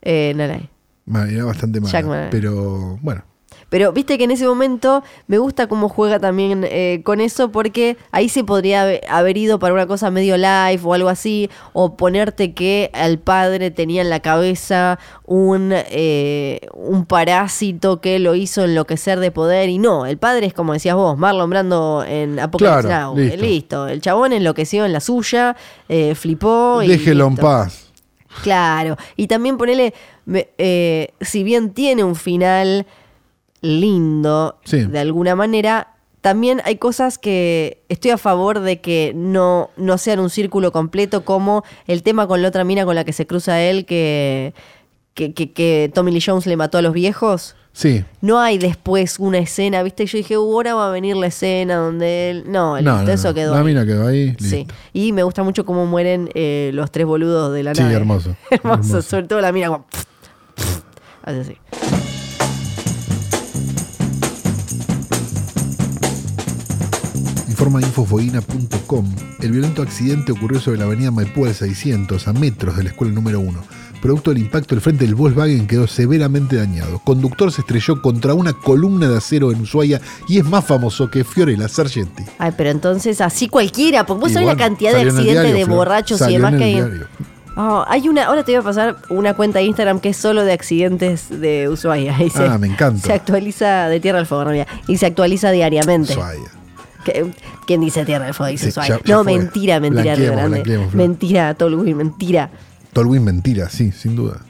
Eh, 0.00 0.32
no 0.36 0.46
la. 0.46 0.60
Ma- 1.04 1.28
Era 1.28 1.44
bastante 1.44 1.80
mala. 1.80 1.92
Jackman. 1.92 2.28
Pero 2.30 2.98
bueno, 3.02 3.24
Pero 3.68 3.92
viste 3.92 4.16
que 4.16 4.24
en 4.24 4.30
ese 4.30 4.46
momento 4.46 5.02
me 5.26 5.38
gusta 5.38 5.66
cómo 5.66 5.88
juega 5.88 6.20
también 6.20 6.64
eh, 6.68 7.00
con 7.04 7.20
eso 7.20 7.50
porque 7.50 7.96
ahí 8.12 8.28
se 8.28 8.44
podría 8.44 9.00
haber 9.08 9.36
ido 9.36 9.58
para 9.58 9.74
una 9.74 9.86
cosa 9.86 10.10
medio 10.10 10.36
live 10.36 10.80
o 10.84 10.94
algo 10.94 11.08
así, 11.08 11.50
o 11.72 11.96
ponerte 11.96 12.54
que 12.54 12.90
al 12.92 13.18
padre 13.18 13.72
tenía 13.72 14.02
en 14.02 14.10
la 14.10 14.20
cabeza 14.20 14.98
un, 15.24 15.72
eh, 15.72 16.60
un 16.74 17.06
parásito 17.06 18.00
que 18.00 18.20
lo 18.20 18.36
hizo 18.36 18.64
enloquecer 18.64 19.18
de 19.18 19.32
poder 19.32 19.68
y 19.68 19.78
no, 19.78 20.06
el 20.06 20.18
padre 20.18 20.46
es 20.46 20.54
como 20.54 20.72
decías 20.72 20.94
vos, 20.94 21.18
Marlon 21.18 21.50
Brando 21.50 22.04
en 22.06 22.38
Apocalypse 22.38 22.88
Now. 22.88 23.18
Eh, 23.18 23.36
listo. 23.36 23.88
el 23.88 24.00
chabón 24.00 24.32
enloqueció 24.32 24.84
en 24.84 24.92
la 24.92 25.00
suya, 25.00 25.56
flipó. 26.14 26.80
Déjelo 26.86 27.26
en 27.26 27.36
paz. 27.36 27.92
Claro, 28.42 28.96
y 29.16 29.26
también 29.26 29.56
ponele, 29.56 29.94
si 31.20 31.42
bien 31.42 31.72
tiene 31.72 32.04
un 32.04 32.14
final 32.14 32.86
lindo 33.66 34.58
de 34.70 34.98
alguna 34.98 35.34
manera, 35.34 35.96
también 36.26 36.60
hay 36.64 36.74
cosas 36.76 37.18
que 37.18 37.84
estoy 37.88 38.10
a 38.10 38.18
favor 38.18 38.58
de 38.58 38.80
que 38.80 39.12
no, 39.14 39.70
no 39.76 39.96
sean 39.96 40.18
un 40.18 40.28
círculo 40.28 40.72
completo, 40.72 41.24
como 41.24 41.62
el 41.86 42.02
tema 42.02 42.26
con 42.26 42.42
la 42.42 42.48
otra 42.48 42.64
mina 42.64 42.84
con 42.84 42.96
la 42.96 43.04
que 43.04 43.12
se 43.12 43.28
cruza 43.28 43.60
él, 43.62 43.84
que, 43.86 44.52
que, 45.14 45.90
Tommy 45.94 46.10
Lee 46.10 46.20
Jones 46.26 46.46
le 46.46 46.56
mató 46.56 46.78
a 46.78 46.82
los 46.82 46.92
viejos. 46.94 47.54
Sí. 47.72 48.04
No 48.22 48.40
hay 48.40 48.58
después 48.58 49.20
una 49.20 49.38
escena, 49.38 49.84
¿viste? 49.84 50.04
Yo 50.06 50.18
dije, 50.18 50.34
ahora 50.34 50.74
va 50.74 50.88
a 50.88 50.90
venir 50.90 51.14
la 51.14 51.28
escena 51.28 51.76
donde 51.76 52.30
él. 52.30 52.44
No, 52.48 52.76
eso 52.76 53.32
quedó. 53.32 53.54
La 53.54 53.62
mina 53.62 53.86
quedó 53.86 54.08
ahí. 54.08 54.34
Sí. 54.40 54.66
Y 54.92 55.12
me 55.12 55.22
gusta 55.22 55.44
mucho 55.44 55.64
cómo 55.64 55.86
mueren 55.86 56.28
eh, 56.34 56.70
los 56.74 56.90
tres 56.90 57.06
boludos 57.06 57.52
de 57.52 57.62
la 57.62 57.72
nave. 57.72 57.90
Sí, 57.90 57.94
hermoso. 58.00 58.36
hermoso. 58.50 59.00
Sobre 59.00 59.28
todo 59.28 59.40
la 59.40 59.52
mina 59.52 59.68
como. 59.68 59.86
Así, 61.22 61.38
así. 61.40 61.58
Informa 67.56 67.80
infofoína.com, 67.80 69.10
el 69.40 69.50
violento 69.50 69.80
accidente 69.80 70.30
ocurrió 70.30 70.60
sobre 70.60 70.76
la 70.76 70.84
avenida 70.84 71.10
Maipú 71.10 71.46
al 71.46 71.54
600, 71.54 72.28
a 72.28 72.34
metros 72.34 72.76
de 72.76 72.82
la 72.82 72.90
escuela 72.90 73.14
número 73.14 73.40
1. 73.40 73.64
Producto 74.02 74.28
del 74.28 74.40
impacto, 74.40 74.74
el 74.74 74.82
frente 74.82 75.06
del 75.06 75.14
Volkswagen 75.14 75.66
quedó 75.66 75.86
severamente 75.86 76.56
dañado. 76.56 76.98
Conductor 76.98 77.50
se 77.50 77.62
estrelló 77.62 78.02
contra 78.02 78.34
una 78.34 78.52
columna 78.52 79.08
de 79.08 79.16
acero 79.16 79.52
en 79.52 79.62
Ushuaia 79.62 80.02
y 80.28 80.36
es 80.36 80.44
más 80.44 80.66
famoso 80.66 81.10
que 81.10 81.24
Fiorella 81.24 81.66
Sargenti. 81.66 82.24
Ay, 82.36 82.52
pero 82.58 82.68
entonces 82.68 83.22
así 83.22 83.48
cualquiera, 83.48 84.04
porque 84.04 84.20
vos 84.20 84.32
sabés 84.32 84.48
la 84.48 84.56
cantidad 84.58 84.92
de 84.92 85.08
accidentes 85.08 85.54
de 85.54 85.64
borrachos 85.64 86.20
y 86.28 86.32
demás 86.34 86.56
que 86.56 86.64
hay. 86.64 86.82
Oh, 87.56 87.86
hay 87.88 88.06
una, 88.06 88.26
ahora 88.26 88.44
te 88.44 88.52
voy 88.52 88.60
a 88.60 88.64
pasar 88.64 88.96
una 89.08 89.32
cuenta 89.32 89.60
de 89.60 89.64
Instagram 89.64 90.00
que 90.00 90.10
es 90.10 90.18
solo 90.18 90.44
de 90.44 90.52
accidentes 90.52 91.30
de 91.30 91.70
Ushuaia. 91.70 92.14
ah, 92.34 92.58
me 92.58 92.66
encanta. 92.66 93.06
Se 93.06 93.14
actualiza 93.14 93.88
de 93.88 93.98
Tierra 93.98 94.18
al 94.18 94.26
Fuego, 94.26 94.52
y 94.86 94.98
se 94.98 95.06
actualiza 95.06 95.50
diariamente. 95.52 96.12
Ushuaia. 96.12 96.50
¿Quién 97.66 97.80
dice 97.80 98.04
Tierra 98.04 98.26
del 98.26 98.34
Fuego? 98.34 98.50
Dice 98.50 98.72
no, 99.06 99.24
mentira, 99.24 99.80
mentira, 99.80 100.48
mentira, 100.92 101.54
Tolwin, 101.54 101.96
mentira. 101.96 102.50
Tolwin, 102.92 103.24
mentira, 103.24 103.68
sí, 103.68 103.92
sin 103.92 104.16
duda. 104.16 104.40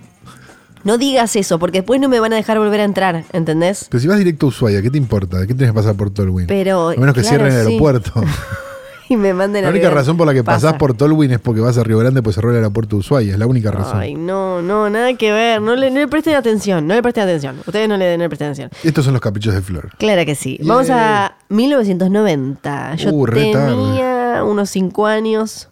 No 0.85 0.99
digas 0.99 1.35
eso, 1.35 1.59
porque 1.59 1.79
después 1.79 2.01
no 2.01 2.09
me 2.09 2.21
van 2.21 2.33
a 2.33 2.37
dejar 2.37 2.59
volver 2.59 2.81
a 2.81 2.85
entrar, 2.85 3.25
¿entendés? 3.33 3.87
Pero 3.91 4.01
si 4.01 4.07
vas 4.07 4.19
directo 4.19 4.47
a 4.47 4.49
Ushuaia, 4.51 4.81
¿qué 4.83 4.91
te 4.91 4.99
importa? 4.99 5.41
¿Qué 5.41 5.49
tienes 5.49 5.71
que 5.71 5.75
pasar 5.75 5.97
por 5.97 6.11
Tolwin? 6.11 6.47
Pero, 6.47 6.91
a 6.91 6.95
menos 6.95 7.13
que 7.13 7.25
cierren 7.25 7.53
el 7.53 7.67
aeropuerto. 7.67 8.13
y 9.09 9.17
me 9.17 9.35
manden 9.35 9.65
La 9.65 9.71
única 9.71 9.91
razón 9.91 10.17
por 10.17 10.27
la 10.27 10.35
que 10.35 10.45
pasás 10.45 10.75
por 10.75 10.95
Tolwyn 10.95 11.33
es 11.33 11.41
porque 11.41 11.61
vas 11.61 11.79
a 11.79 11.85
Río 11.85 11.99
Grande, 11.99 12.23
pues 12.23 12.37
cerró 12.37 12.51
el 12.51 12.57
aeropuerto 12.57 12.97
de 12.97 13.01
Ushuaia. 13.01 13.33
Es 13.33 13.39
la 13.39 13.47
única 13.47 13.71
razón. 13.71 13.99
Ay, 13.99 14.15
no, 14.15 14.63
no, 14.63 14.91
nada 14.91 15.15
que 15.15 15.33
ver. 15.33 15.61
No 15.61 15.77
le, 15.77 15.91
no 15.91 16.01
le 16.01 16.09
presten 16.09 16.35
atención. 16.35 16.87
No 16.87 16.95
le 16.95 17.03
presten 17.03 17.25
atención. 17.25 17.59
Ustedes 17.67 17.89
no 17.89 17.97
le, 17.97 18.05
den 18.07 18.21
presten 18.29 18.49
atención. 18.49 18.71
Estos 18.83 19.05
son 19.05 19.15
los 19.15 19.21
caprichos 19.21 19.55
de 19.55 19.63
Flor. 19.63 19.91
Claro 19.99 20.25
que 20.25 20.35
sí. 20.35 20.59
Vamos 20.63 20.91
a 20.91 21.37
1990. 21.49 22.95
Yo 22.97 23.11
uh, 23.11 23.27
tenía 23.27 24.43
unos 24.45 24.71
5 24.71 25.07
años. 25.07 25.69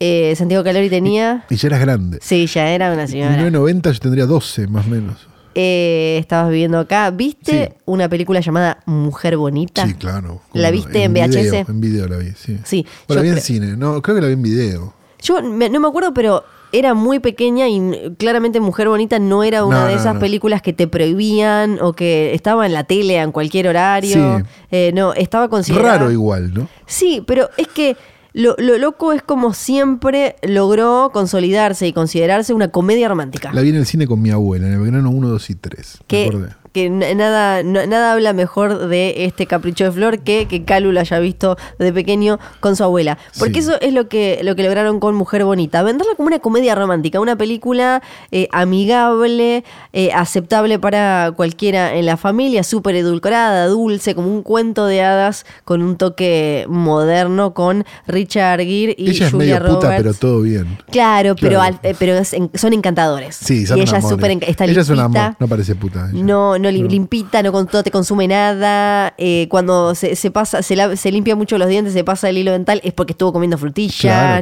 Eh, 0.00 0.34
Santiago 0.36 0.64
Calori 0.64 0.90
tenía. 0.90 1.44
Y, 1.48 1.56
ya 1.56 1.68
eras 1.68 1.80
grande. 1.80 2.18
Sí, 2.20 2.46
ya 2.46 2.70
era 2.70 2.92
una 2.92 3.06
señora. 3.06 3.30
En 3.30 3.36
1990 3.36 3.92
yo 3.92 4.00
tendría 4.00 4.26
12, 4.26 4.66
más 4.68 4.86
o 4.86 4.90
menos. 4.90 5.28
Eh, 5.58 6.18
estabas 6.20 6.50
viviendo 6.50 6.78
acá. 6.78 7.10
¿Viste 7.10 7.78
una 7.86 8.10
película 8.10 8.40
llamada 8.40 8.82
Mujer 8.84 9.38
Bonita? 9.38 9.86
Sí, 9.86 9.94
claro. 9.94 10.42
¿La 10.52 10.70
viste 10.70 11.02
en, 11.02 11.14
VHS? 11.14 11.66
en 11.66 11.80
video 11.80 12.06
la 12.06 12.18
vi, 12.18 12.32
sí. 12.36 12.58
Sí. 12.62 12.86
la 13.08 13.22
vi 13.22 13.30
en 13.30 13.40
cine. 13.40 13.74
No, 13.74 14.02
creo 14.02 14.16
que 14.16 14.20
la 14.20 14.26
vi 14.26 14.34
en 14.34 14.42
video. 14.42 14.92
Yo 15.22 15.40
no 15.40 15.80
me 15.80 15.88
acuerdo, 15.88 16.12
pero 16.12 16.44
era 16.72 16.92
muy 16.92 17.20
pequeña 17.20 17.68
y 17.68 18.14
claramente 18.18 18.60
Mujer 18.60 18.90
Bonita 18.90 19.18
no 19.18 19.44
era 19.44 19.64
una 19.64 19.86
de 19.86 19.94
esas 19.94 20.18
películas 20.18 20.60
que 20.60 20.74
te 20.74 20.88
prohibían 20.88 21.78
o 21.80 21.94
que 21.94 22.34
estaba 22.34 22.66
en 22.66 22.74
la 22.74 22.84
tele 22.84 23.16
en 23.16 23.32
cualquier 23.32 23.68
horario. 23.68 24.42
Eh, 24.70 24.90
no, 24.92 25.14
estaba 25.14 25.48
considerada. 25.48 25.98
Raro 26.00 26.12
igual, 26.12 26.52
¿no? 26.52 26.68
Sí, 26.84 27.22
pero 27.26 27.48
es 27.56 27.68
que 27.68 27.96
lo, 28.36 28.56
loco 28.78 29.12
es 29.12 29.22
como 29.22 29.54
siempre 29.54 30.36
logró 30.42 31.10
consolidarse 31.12 31.86
y 31.86 31.92
considerarse 31.94 32.52
una 32.52 32.68
comedia 32.68 33.08
romántica. 33.08 33.50
La 33.52 33.62
vi 33.62 33.70
en 33.70 33.76
el 33.76 33.86
cine 33.86 34.06
con 34.06 34.20
mi 34.20 34.30
abuela, 34.30 34.66
en 34.66 34.74
el 34.74 34.80
verano 34.80 35.10
1, 35.10 35.28
2 35.28 35.50
y 35.50 35.54
3. 35.54 35.98
Que 36.06 36.30
que 36.76 36.90
nada, 36.90 37.62
nada 37.62 38.12
habla 38.12 38.34
mejor 38.34 38.88
de 38.88 39.24
este 39.24 39.46
capricho 39.46 39.84
de 39.84 39.92
flor 39.92 40.18
que 40.18 40.46
que 40.46 40.62
Calu 40.64 40.92
lo 40.92 41.00
haya 41.00 41.18
visto 41.20 41.56
de 41.78 41.90
pequeño 41.90 42.38
con 42.60 42.76
su 42.76 42.84
abuela. 42.84 43.16
Porque 43.38 43.60
eso 43.60 43.80
es 43.80 43.94
lo 43.94 44.10
que, 44.10 44.40
lo 44.42 44.54
que 44.56 44.62
lograron 44.62 45.00
con 45.00 45.14
Mujer 45.14 45.46
Bonita. 45.46 45.82
Venderla 45.82 46.14
como 46.16 46.26
una 46.26 46.38
comedia 46.38 46.74
romántica, 46.74 47.18
una 47.18 47.34
película 47.34 48.02
eh, 48.30 48.48
amigable, 48.52 49.64
eh, 49.94 50.12
aceptable 50.12 50.78
para 50.78 51.32
cualquiera 51.34 51.94
en 51.94 52.04
la 52.04 52.18
familia, 52.18 52.62
súper 52.62 52.94
edulcorada, 52.96 53.68
dulce, 53.68 54.14
como 54.14 54.28
un 54.28 54.42
cuento 54.42 54.84
de 54.84 55.02
hadas 55.02 55.46
con 55.64 55.80
un 55.80 55.96
toque 55.96 56.66
moderno 56.68 57.54
con 57.54 57.86
Richard 58.06 58.60
Gere 58.60 58.94
y 58.98 59.12
ella 59.12 59.30
Julia 59.30 59.56
es 59.56 59.62
medio 59.62 59.76
puta, 59.76 59.96
pero 59.96 60.12
todo 60.12 60.42
bien. 60.42 60.76
Claro, 60.90 61.36
pero, 61.40 61.58
eh, 61.64 61.96
pero 61.98 62.22
son 62.22 62.74
encantadores. 62.74 63.36
Sí, 63.36 63.64
son 63.64 63.78
y 63.78 63.80
ella 63.80 64.02
súper 64.02 64.32
está 64.42 64.66
Ella 64.66 64.82
es 64.82 64.90
un 64.90 65.00
amor, 65.00 65.36
no 65.38 65.48
parece 65.48 65.74
puta. 65.74 66.10
No, 66.12 66.58
no 66.58 66.65
limpita, 66.70 67.42
no, 67.42 67.50
no 67.50 67.82
te 67.82 67.90
consume 67.90 68.28
nada. 68.28 69.14
Eh, 69.18 69.46
cuando 69.50 69.94
se, 69.94 70.30
pasa, 70.30 70.62
se, 70.62 71.12
limpia 71.12 71.36
mucho 71.36 71.58
los 71.58 71.68
dientes, 71.68 71.92
se 71.92 72.04
pasa 72.04 72.28
el 72.28 72.38
hilo 72.38 72.52
dental, 72.52 72.80
es 72.84 72.92
porque 72.92 73.12
estuvo 73.12 73.32
comiendo 73.32 73.58
frutilla. 73.58 74.40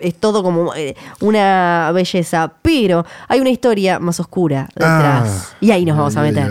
Es 0.00 0.14
todo 0.14 0.42
como 0.42 0.74
eh, 0.74 0.94
una 1.20 1.90
belleza. 1.94 2.52
Pero 2.62 3.04
hay 3.28 3.40
una 3.40 3.50
historia 3.50 3.98
más 3.98 4.20
oscura 4.20 4.68
detrás. 4.74 5.52
Ah. 5.52 5.56
y 5.60 5.70
ahí 5.70 5.84
nos 5.84 5.96
vamos 5.96 6.16
a 6.16 6.22
meter. 6.22 6.50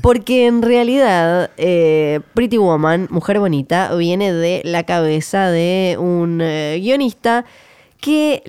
porque 0.00 0.46
en 0.46 0.62
realidad, 0.62 1.50
eh, 1.56 2.20
Pretty 2.34 2.58
Woman, 2.58 3.08
Mujer 3.10 3.38
Bonita, 3.38 3.94
viene 3.94 4.32
de 4.32 4.62
la 4.64 4.84
cabeza 4.84 5.50
de 5.50 5.96
un 5.98 6.38
guionista 6.38 7.44
que 8.00 8.42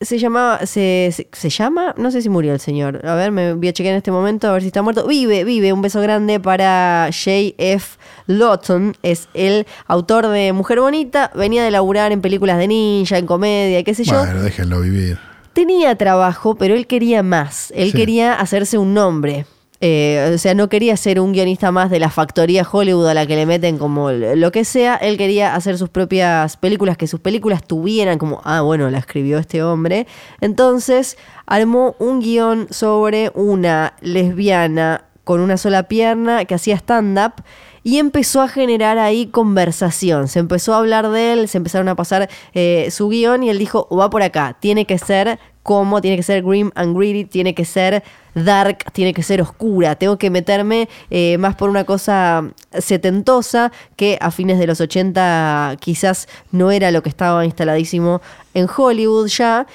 se 0.00 0.18
llamaba, 0.18 0.64
se, 0.64 1.14
se, 1.30 1.50
llama, 1.50 1.94
no 1.98 2.10
sé 2.10 2.22
si 2.22 2.30
murió 2.30 2.54
el 2.54 2.60
señor. 2.60 3.06
A 3.06 3.14
ver, 3.14 3.32
me 3.32 3.52
voy 3.52 3.68
a 3.68 3.72
chequear 3.72 3.92
en 3.92 3.98
este 3.98 4.10
momento 4.10 4.48
a 4.48 4.52
ver 4.52 4.62
si 4.62 4.68
está 4.68 4.80
muerto. 4.80 5.06
Vive, 5.06 5.44
vive. 5.44 5.74
Un 5.74 5.82
beso 5.82 6.00
grande 6.00 6.40
para 6.40 7.10
J.F. 7.12 7.98
Lawton. 8.26 8.96
Es 9.02 9.28
el 9.34 9.66
autor 9.86 10.28
de 10.28 10.54
Mujer 10.54 10.80
Bonita. 10.80 11.30
Venía 11.34 11.62
de 11.64 11.70
laburar 11.70 12.12
en 12.12 12.22
películas 12.22 12.56
de 12.56 12.68
ninja, 12.68 13.18
en 13.18 13.26
comedia, 13.26 13.84
qué 13.84 13.94
sé 13.94 14.04
yo. 14.04 14.18
Bueno, 14.18 14.42
déjenlo 14.42 14.80
vivir. 14.80 15.18
Tenía 15.52 15.94
trabajo, 15.96 16.54
pero 16.54 16.74
él 16.74 16.86
quería 16.86 17.22
más. 17.22 17.70
Él 17.76 17.92
quería 17.92 18.34
hacerse 18.34 18.78
un 18.78 18.94
nombre. 18.94 19.44
Eh, 19.82 20.32
o 20.34 20.38
sea, 20.38 20.54
no 20.54 20.68
quería 20.68 20.94
ser 20.98 21.20
un 21.20 21.32
guionista 21.32 21.72
más 21.72 21.88
de 21.88 21.98
la 21.98 22.10
factoría 22.10 22.66
Hollywood 22.70 23.08
a 23.08 23.14
la 23.14 23.26
que 23.26 23.34
le 23.34 23.46
meten 23.46 23.78
como 23.78 24.10
lo 24.12 24.52
que 24.52 24.64
sea. 24.64 24.96
Él 24.96 25.16
quería 25.16 25.54
hacer 25.54 25.78
sus 25.78 25.88
propias 25.88 26.58
películas, 26.58 26.98
que 26.98 27.06
sus 27.06 27.20
películas 27.20 27.64
tuvieran 27.66 28.18
como, 28.18 28.42
ah, 28.44 28.60
bueno, 28.60 28.90
la 28.90 28.98
escribió 28.98 29.38
este 29.38 29.62
hombre. 29.62 30.06
Entonces 30.42 31.16
armó 31.46 31.96
un 31.98 32.20
guion 32.20 32.68
sobre 32.70 33.32
una 33.34 33.94
lesbiana 34.02 35.04
con 35.24 35.40
una 35.40 35.56
sola 35.56 35.84
pierna 35.84 36.44
que 36.44 36.54
hacía 36.54 36.76
stand-up 36.76 37.42
y 37.82 37.98
empezó 37.98 38.42
a 38.42 38.48
generar 38.48 38.98
ahí 38.98 39.26
conversación. 39.26 40.28
Se 40.28 40.38
empezó 40.38 40.74
a 40.74 40.78
hablar 40.78 41.08
de 41.10 41.32
él, 41.32 41.48
se 41.48 41.58
empezaron 41.58 41.88
a 41.88 41.96
pasar 41.96 42.28
eh, 42.54 42.88
su 42.90 43.08
guion 43.08 43.42
y 43.42 43.50
él 43.50 43.58
dijo, 43.58 43.88
va 43.94 44.10
por 44.10 44.22
acá, 44.22 44.56
tiene 44.60 44.86
que 44.86 44.98
ser 44.98 45.38
como, 45.62 46.00
tiene 46.00 46.16
que 46.16 46.22
ser 46.22 46.42
grim 46.42 46.70
and 46.74 46.96
greedy, 46.96 47.24
tiene 47.24 47.54
que 47.54 47.64
ser 47.64 48.02
dark, 48.34 48.92
tiene 48.92 49.12
que 49.12 49.22
ser 49.22 49.42
oscura, 49.42 49.94
tengo 49.94 50.18
que 50.18 50.30
meterme 50.30 50.88
eh, 51.10 51.36
más 51.38 51.54
por 51.54 51.68
una 51.68 51.84
cosa 51.84 52.50
setentosa 52.72 53.70
que 53.96 54.18
a 54.20 54.30
fines 54.30 54.58
de 54.58 54.66
los 54.66 54.80
80 54.80 55.76
quizás 55.80 56.28
no 56.50 56.70
era 56.70 56.90
lo 56.90 57.02
que 57.02 57.08
estaba 57.08 57.44
instaladísimo 57.44 58.20
en 58.54 58.66
Hollywood 58.74 59.28
ya. 59.28 59.66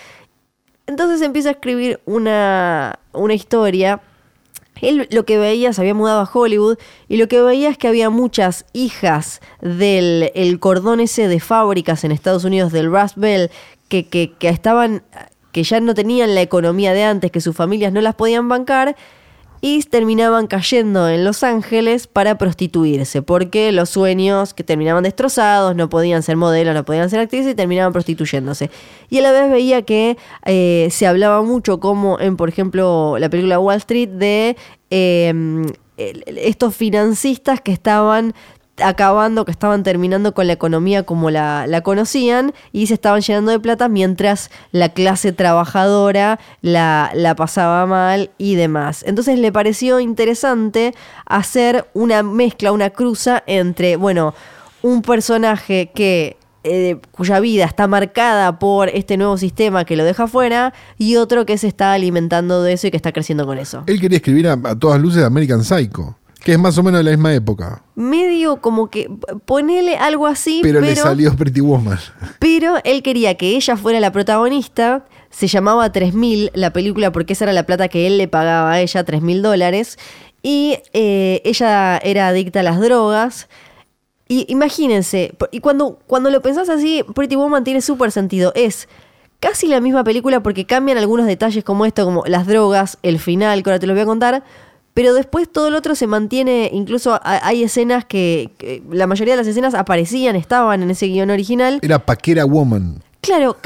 Entonces 0.88 1.22
empieza 1.22 1.50
a 1.50 1.52
escribir 1.54 2.00
una, 2.06 3.00
una 3.13 3.34
historia 3.34 4.02
él 4.82 5.08
lo 5.12 5.26
que 5.26 5.38
veía, 5.38 5.74
se 5.74 5.82
había 5.82 5.94
mudado 5.94 6.22
a 6.22 6.30
Hollywood, 6.32 6.78
y 7.08 7.18
lo 7.18 7.28
que 7.28 7.41
veía 7.41 7.70
es 7.70 7.78
que 7.78 7.88
había 7.88 8.10
muchas 8.10 8.66
hijas 8.74 9.41
del 9.62 10.32
el 10.36 10.60
cordón 10.60 10.99
ese 10.99 11.28
de 11.28 11.39
fábricas 11.39 12.04
en 12.04 12.12
Estados 12.12 12.43
Unidos, 12.43 12.72
del 12.72 12.91
Rust 12.91 13.18
que, 13.88 14.08
que, 14.08 14.34
que 14.34 14.49
estaban 14.49 15.04
que 15.52 15.64
ya 15.64 15.80
no 15.80 15.93
tenían 15.93 16.36
la 16.36 16.41
economía 16.41 16.91
de 16.91 17.06
antes, 17.06 17.32
que 17.32 17.39
sus 17.39 17.56
familias 17.56 17.93
no 17.93 18.02
las 18.02 18.16
podían 18.16 18.49
bancar, 18.49 18.97
y 19.68 19.82
terminaban 19.82 20.45
cayendo 20.45 21.09
en 21.09 21.24
Los 21.24 21.41
Ángeles 21.41 22.05
para 22.05 22.38
prostituirse, 22.38 23.24
porque 23.24 23.72
los 23.72 23.89
sueños 23.89 24.53
que 24.53 24.63
terminaban 24.63 25.01
destrozados, 25.01 25.76
no 25.76 25.89
podían 25.89 26.22
ser 26.22 26.38
modelos, 26.38 26.76
no 26.76 26.86
podían 26.86 27.09
ser 27.09 27.20
actrices 27.20 27.53
y 27.53 27.55
terminaban 27.55 27.91
prostituyéndose. 27.91 28.70
Y 29.09 29.18
a 29.18 29.22
la 29.24 29.32
vez 29.32 29.49
veía 29.49 29.82
que 29.82 30.18
eh, 30.45 30.89
se 30.91 31.07
hablaba 31.07 31.41
mucho, 31.41 31.80
como 31.80 32.20
en, 32.20 32.38
por 32.38 32.47
ejemplo, 32.47 33.18
la 33.18 33.28
película 33.28 33.57
Wall 33.57 33.78
Street, 33.78 34.09
de 34.09 34.55
em, 34.91 35.66
estos 35.97 36.76
financistas 36.76 37.59
que 37.59 37.72
estaban 37.72 38.36
acabando, 38.84 39.45
que 39.45 39.51
estaban 39.51 39.84
terminando 39.84 40.34
con 40.34 40.47
la 40.47 40.53
economía 40.53 41.03
como 41.03 41.30
la, 41.30 41.82
conocían 41.84 42.53
y 42.71 42.88
se 42.88 42.95
estaban 42.95 43.21
llenando 43.21 43.51
de 43.51 43.59
plata 43.59 43.88
mientras 43.89 44.49
la 44.71 44.89
clase 44.89 45.32
trabajadora 45.32 46.39
la, 46.61 47.34
pasaba 47.38 47.86
mal 47.86 48.32
y 48.38 48.55
demás. 48.55 49.03
Entonces 49.07 49.39
le 49.39 49.51
pareció 49.51 49.99
interesante 49.99 50.93
hacer 51.26 51.86
una 51.93 52.23
mezcla, 52.23 52.71
una 52.71 52.89
cruza 52.89 53.43
entre, 53.45 53.95
bueno, 53.95 54.34
un 54.82 55.01
personaje 55.01 55.91
que 55.93 56.38
eh, 56.63 56.97
cuya 57.11 57.39
vida 57.39 57.65
está 57.65 57.88
marcada 57.88 58.57
por 58.57 58.89
este 58.89 59.17
nuevo 59.17 59.38
sistema 59.38 59.86
que 59.86 59.95
lo 59.95 60.03
deja 60.03 60.28
fuera 60.28 60.73
y 60.97 61.15
otro 61.17 61.45
que 61.45 61.57
se 61.59 61.67
está 61.67 61.93
alimentando 61.93 62.63
de 62.63 62.73
eso 62.73 62.88
y 62.88 62.91
que 62.91 62.97
está 62.97 63.11
creciendo 63.11 63.45
con 63.45 63.59
eso. 63.59 63.84
Él 63.86 64.01
quería 64.01 64.17
escribir 64.17 64.47
a, 64.47 64.53
a 64.53 64.76
todas 64.78 64.99
luces 64.99 65.23
American 65.23 65.63
Psycho. 65.63 66.15
Que 66.46 66.52
es 66.52 66.60
más 66.60 66.78
o 66.78 66.84
menos 66.84 67.00
de 67.00 67.06
la 67.06 67.10
misma 67.10 67.34
época. 67.34 67.82
Medio 67.96 68.62
como 68.62 68.91
que 68.91 69.10
ponele 69.46 69.98
algo 69.98 70.28
así. 70.28 70.60
Pero, 70.62 70.80
le 70.80 70.96
salió 70.96 71.36
Pretty 71.36 71.60
Woman. 71.60 71.98
Pero 72.38 72.76
él 72.84 73.02
quería 73.02 73.34
que 73.34 73.56
ella 73.56 73.76
fuera 73.76 74.00
la 74.00 74.12
protagonista. 74.12 75.06
Se 75.32 75.48
llamaba 75.48 75.91
3000 75.91 76.52
la 76.54 76.72
película 76.72 77.12
porque 77.12 77.34
esa 77.34 77.46
era 77.46 77.54
la 77.54 77.64
plata 77.64 77.88
que 77.88 78.06
él 78.06 78.20
le 78.20 78.28
pagaba 78.28 78.74
a 78.74 78.80
ella, 78.80 79.04
3000 79.04 79.41
dólares. 79.41 79.98
Y 80.43 80.78
eh, 80.93 81.41
ella 81.46 81.98
era 81.98 82.28
adicta 82.28 82.60
a 82.60 82.64
las 82.64 82.80
drogas. 82.80 83.50
Y 84.28 84.46
imagínense, 84.48 85.34
y 85.52 85.62
cuando, 85.62 85.98
cuando 86.06 86.30
lo 86.30 86.43
pensás 86.43 86.70
así, 86.70 87.04
Pretty 87.16 87.36
Woman 87.36 87.64
tiene 87.64 87.82
súper 87.82 88.12
sentido. 88.12 88.52
Es 88.54 88.88
casi 89.39 89.66
la 89.66 89.82
misma 89.82 90.04
película 90.04 90.43
porque 90.43 90.68
cambian 90.68 91.00
algunos 91.00 91.26
detalles 91.26 91.64
como 91.64 91.88
esto, 91.88 92.06
como 92.06 92.24
las 92.28 92.46
drogas, 92.46 93.00
el 93.02 93.18
final, 93.18 93.64
que 93.64 93.72
ahora 93.72 93.80
te 93.80 93.88
lo 93.88 93.93
voy 93.93 94.04
a 94.04 94.06
contar 94.06 94.43
pero 94.96 95.14
después 95.14 95.52
todo 95.52 95.68
el 95.68 95.76
otro 95.76 95.93
se 95.93 96.08
mantiene, 96.08 96.70
incluso 96.72 97.20
hay 97.22 97.64
escenas 97.64 98.06
que, 98.06 98.82
la 98.89 99.08
mayoría 99.08 99.34
de 99.34 99.39
las 99.39 99.48
escenas 99.48 99.74
aparecían, 99.74 100.38
estaban 100.38 100.82
en 100.82 100.89
ese 100.89 101.08
guion 101.08 101.32
original. 101.32 101.80
Era 101.82 102.00
Paquera 102.00 102.46
Woman. 102.46 103.04
Claro, 103.20 103.58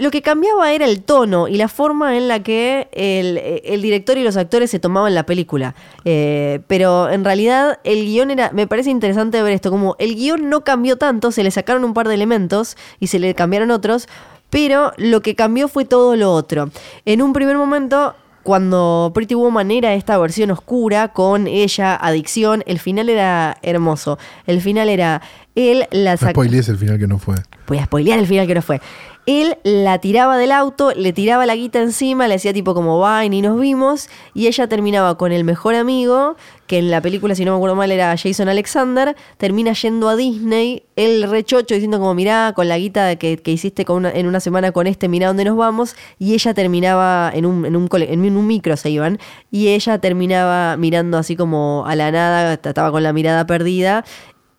lo 0.00 0.10
que 0.10 0.22
cambiaba 0.22 0.72
era 0.72 0.86
el 0.86 1.02
tono 1.02 1.46
y 1.46 1.58
la 1.58 1.68
forma 1.68 2.16
en 2.16 2.26
la 2.26 2.42
que 2.42 2.88
el, 2.90 3.82
director 3.82 4.18
y 4.18 4.24
los 4.24 4.36
actores 4.36 4.68
se 4.68 4.80
tomaban 4.80 5.14
la 5.14 5.26
película. 5.26 5.76
Eh, 6.04 6.58
pero 6.66 7.08
en 7.08 7.22
realidad 7.22 7.78
el 7.84 8.04
guion 8.04 8.32
era, 8.32 8.50
me 8.50 8.66
parece 8.66 8.90
interesante 8.90 9.40
ver 9.42 9.52
esto, 9.52 9.70
como 9.70 9.94
el 10.00 10.16
guion 10.16 10.50
no 10.50 10.64
cambió 10.64 10.98
tanto, 10.98 11.30
se 11.30 11.44
le 11.44 11.52
sacaron 11.52 11.84
un 11.84 11.94
par 11.94 12.08
de 12.08 12.14
elementos 12.14 12.76
y 12.98 13.06
se 13.06 13.20
le 13.20 13.32
cambiaron 13.34 13.70
otros, 13.70 14.08
pero 14.50 14.92
lo 14.96 15.20
que 15.20 15.36
cambió 15.36 15.68
fue 15.68 15.84
todo 15.84 16.16
lo 16.16 16.32
otro. 16.32 16.70
En 17.04 17.22
un 17.22 17.32
primer 17.32 17.56
momento 17.58 18.16
cuando 18.44 19.10
Pretty 19.14 19.34
Woman 19.34 19.70
era 19.70 19.94
esta 19.94 20.16
versión 20.18 20.50
oscura 20.52 21.08
con 21.08 21.48
ella, 21.48 21.96
adicción, 21.96 22.62
el 22.66 22.78
final 22.78 23.08
era 23.08 23.56
hermoso. 23.62 24.18
El 24.46 24.60
final 24.60 24.88
era 24.88 25.22
él 25.54 25.86
la 25.90 26.16
sacó. 26.16 26.42
el 26.44 26.78
final 26.78 26.98
que 26.98 27.06
no 27.06 27.18
fue. 27.18 27.36
Voy 27.66 27.78
a 27.78 27.84
spoilear 27.86 28.18
el 28.18 28.26
final 28.26 28.46
que 28.46 28.54
no 28.54 28.62
fue. 28.62 28.80
Él 29.26 29.56
la 29.62 29.98
tiraba 29.98 30.36
del 30.36 30.52
auto, 30.52 30.92
le 30.92 31.14
tiraba 31.14 31.46
la 31.46 31.56
guita 31.56 31.80
encima, 31.80 32.28
le 32.28 32.34
decía 32.34 32.52
tipo 32.52 32.74
como 32.74 32.98
va 32.98 33.24
y 33.24 33.30
nos 33.40 33.58
vimos, 33.58 34.10
y 34.34 34.48
ella 34.48 34.66
terminaba 34.66 35.16
con 35.16 35.32
el 35.32 35.44
mejor 35.44 35.74
amigo, 35.74 36.36
que 36.66 36.78
en 36.78 36.90
la 36.90 37.00
película, 37.00 37.34
si 37.34 37.44
no 37.44 37.52
me 37.52 37.56
acuerdo 37.56 37.74
mal, 37.74 37.90
era 37.90 38.14
Jason 38.18 38.48
Alexander, 38.48 39.16
termina 39.38 39.72
yendo 39.72 40.10
a 40.10 40.16
Disney, 40.16 40.82
el 40.96 41.28
rechocho 41.30 41.74
diciendo 41.74 41.98
como 41.98 42.14
mirá, 42.14 42.52
con 42.54 42.68
la 42.68 42.76
guita 42.76 43.16
que, 43.16 43.40
hiciste 43.46 43.86
con 43.86 44.04
en 44.04 44.26
una 44.26 44.40
semana 44.40 44.72
con 44.72 44.86
este, 44.86 45.08
mirá 45.08 45.28
dónde 45.28 45.44
nos 45.44 45.56
vamos, 45.56 45.96
y 46.18 46.34
ella 46.34 46.52
terminaba 46.52 47.30
en 47.32 47.46
un, 47.46 47.64
en 47.64 47.76
un, 47.76 47.88
en 47.92 48.36
un 48.36 48.46
micro 48.46 48.76
se 48.76 48.90
iban, 48.90 49.18
y 49.50 49.68
ella 49.68 49.98
terminaba 49.98 50.76
mirando 50.76 51.16
así 51.16 51.34
como 51.34 51.84
a 51.86 51.96
la 51.96 52.10
nada, 52.10 52.54
estaba 52.54 52.90
con 52.90 53.02
la 53.02 53.14
mirada 53.14 53.46
perdida, 53.46 54.04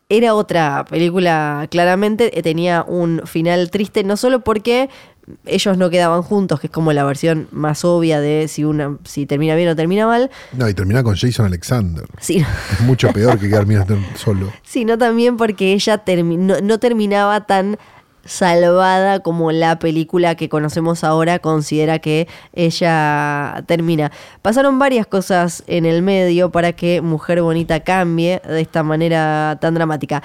era 0.10 0.36
otra 0.36 0.86
película, 0.86 1.68
claramente, 1.72 2.38
eh, 2.38 2.44
tenía 2.44 2.84
un 2.88 3.22
final 3.26 3.72
triste, 3.72 4.04
no 4.04 4.18
solo 4.18 4.42
porque 4.42 4.90
ellos 5.46 5.78
no 5.78 5.90
quedaban 5.90 6.22
juntos, 6.22 6.60
que 6.60 6.68
es 6.68 6.72
como 6.72 6.94
la 6.94 7.04
versión 7.04 7.48
más 7.52 7.84
obvia 7.84 8.22
de 8.22 8.48
si 8.48 8.64
una 8.64 8.98
si 9.06 9.26
termina 9.26 9.56
bien 9.56 9.70
o 9.70 9.76
termina 9.76 10.06
mal. 10.06 10.30
No, 10.54 10.70
y 10.70 10.74
termina 10.74 11.04
con 11.04 11.16
Jason 11.16 11.48
Alexander. 11.48 12.06
Sí. 12.20 12.46
Es 12.72 12.80
mucho 12.82 13.12
peor 13.12 13.40
que 13.40 13.50
quedar 13.50 13.66
solo. 14.16 14.52
Sino 14.62 14.98
también 14.98 15.38
porque 15.38 15.74
ella 15.74 16.04
no 16.06 16.78
terminaba 16.78 17.48
tan 17.48 17.78
salvada 18.26 19.20
como 19.20 19.52
la 19.52 19.80
película 19.80 20.36
que 20.36 20.50
conocemos 20.50 21.04
ahora 21.04 21.40
considera 21.40 22.00
que 22.00 22.28
ella 22.54 23.64
termina. 23.68 24.12
Pasaron 24.42 24.80
varias 24.80 25.08
cosas 25.08 25.64
en 25.68 25.86
el 25.86 26.02
medio 26.02 26.52
para 26.52 26.74
que 26.74 27.02
Mujer 27.02 27.42
Bonita 27.42 27.82
cambie 27.82 28.42
de 28.46 28.62
esta 28.62 28.84
manera 28.84 29.58
tan 29.62 29.76
dramática. 29.76 30.24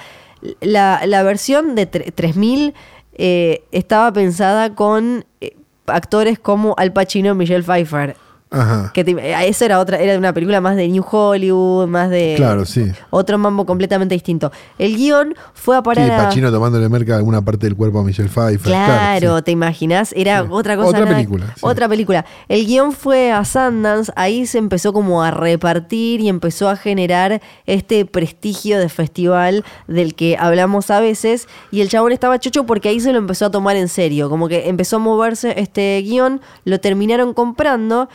La, 0.59 1.23
versión 1.23 1.75
de 1.75 1.85
3000 1.85 2.73
eh, 3.13 3.63
estaba 3.71 4.11
pensada 4.11 4.73
con 4.73 5.25
eh, 5.39 5.55
actores 5.85 6.39
como 6.39 6.73
Al 6.77 6.91
Pacino 6.91 7.31
y 7.31 7.35
Michelle 7.35 7.63
Pfeiffer. 7.63 8.15
Ajá. 8.53 8.91
Que 8.93 9.01
eh, 9.01 9.47
eso 9.47 9.63
era 9.63 9.79
otra, 9.79 9.97
era 9.97 10.17
una 10.17 10.33
película 10.33 10.59
más 10.59 10.75
de 10.75 10.85
New 10.89 11.05
Hollywood, 11.09 11.87
más 11.87 12.09
de 12.09 12.33
claro, 12.35 12.65
sí. 12.65 12.91
otro 13.09 13.37
mambo 13.37 13.65
completamente 13.65 14.13
distinto. 14.13 14.51
El 14.77 14.97
guion 14.97 15.33
fue 15.53 15.77
a 15.77 15.81
parar. 15.81 16.05
Sí, 16.05 16.25
Pacino 16.25 16.51
tomándole 16.51 16.89
merca 16.89 17.15
alguna 17.15 17.41
parte 17.41 17.67
del 17.67 17.77
cuerpo 17.77 17.99
a 17.99 18.03
Michelle 18.03 18.27
Pfeiffer. 18.27 18.73
Claro, 18.73 19.41
¿te 19.41 19.51
imaginas? 19.51 20.13
Era 20.17 20.43
otra 20.43 20.75
cosa. 20.75 20.89
Otra 20.89 21.07
película. 21.07 21.55
Otra 21.61 21.87
película. 21.87 22.25
El 22.49 22.65
guion 22.65 22.91
fue 22.91 23.31
a 23.31 23.45
Sundance, 23.45 24.11
ahí 24.17 24.45
se 24.45 24.57
empezó 24.57 24.91
como 24.91 25.23
a 25.23 25.31
repartir 25.31 26.19
y 26.19 26.27
empezó 26.27 26.67
a 26.67 26.75
generar 26.75 27.41
este 27.65 28.05
prestigio 28.05 28.79
de 28.79 28.89
festival 28.89 29.63
del 29.87 30.13
que 30.13 30.35
hablamos 30.37 30.91
a 30.91 30.99
veces. 30.99 31.47
Y 31.71 31.79
el 31.79 31.87
chabón 31.87 32.11
estaba 32.11 32.37
chocho 32.37 32.65
porque 32.65 32.89
ahí 32.89 32.99
se 32.99 33.13
lo 33.13 33.17
empezó 33.17 33.45
a 33.45 33.49
tomar 33.51 33.77
en 33.77 33.87
serio. 33.87 34.29
Como 34.29 34.49
que 34.49 34.67
empezó 34.67 34.97
a 34.97 34.99
moverse 34.99 35.53
este 35.57 36.01
guion, 36.01 36.41
lo 36.65 36.81
terminaron 36.81 37.33
comprando. 37.33 38.09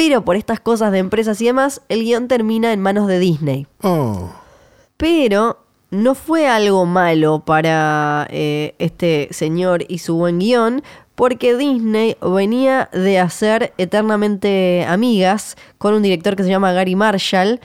Pero 0.00 0.24
por 0.24 0.36
estas 0.36 0.60
cosas 0.60 0.92
de 0.92 0.98
empresas 0.98 1.42
y 1.42 1.44
demás, 1.44 1.82
el 1.90 2.04
guion 2.04 2.26
termina 2.26 2.72
en 2.72 2.80
manos 2.80 3.06
de 3.06 3.18
Disney. 3.18 3.66
Oh. 3.82 4.30
Pero 4.96 5.58
no 5.90 6.14
fue 6.14 6.48
algo 6.48 6.86
malo 6.86 7.40
para 7.44 8.26
eh, 8.30 8.74
este 8.78 9.28
señor 9.30 9.84
y 9.88 9.98
su 9.98 10.16
buen 10.16 10.38
guion, 10.38 10.82
porque 11.14 11.54
Disney 11.54 12.16
venía 12.22 12.88
de 12.94 13.18
hacer 13.18 13.74
Eternamente 13.76 14.86
Amigas 14.88 15.58
con 15.76 15.92
un 15.92 16.00
director 16.00 16.34
que 16.34 16.44
se 16.44 16.48
llama 16.48 16.72
Gary 16.72 16.96
Marshall 16.96 17.60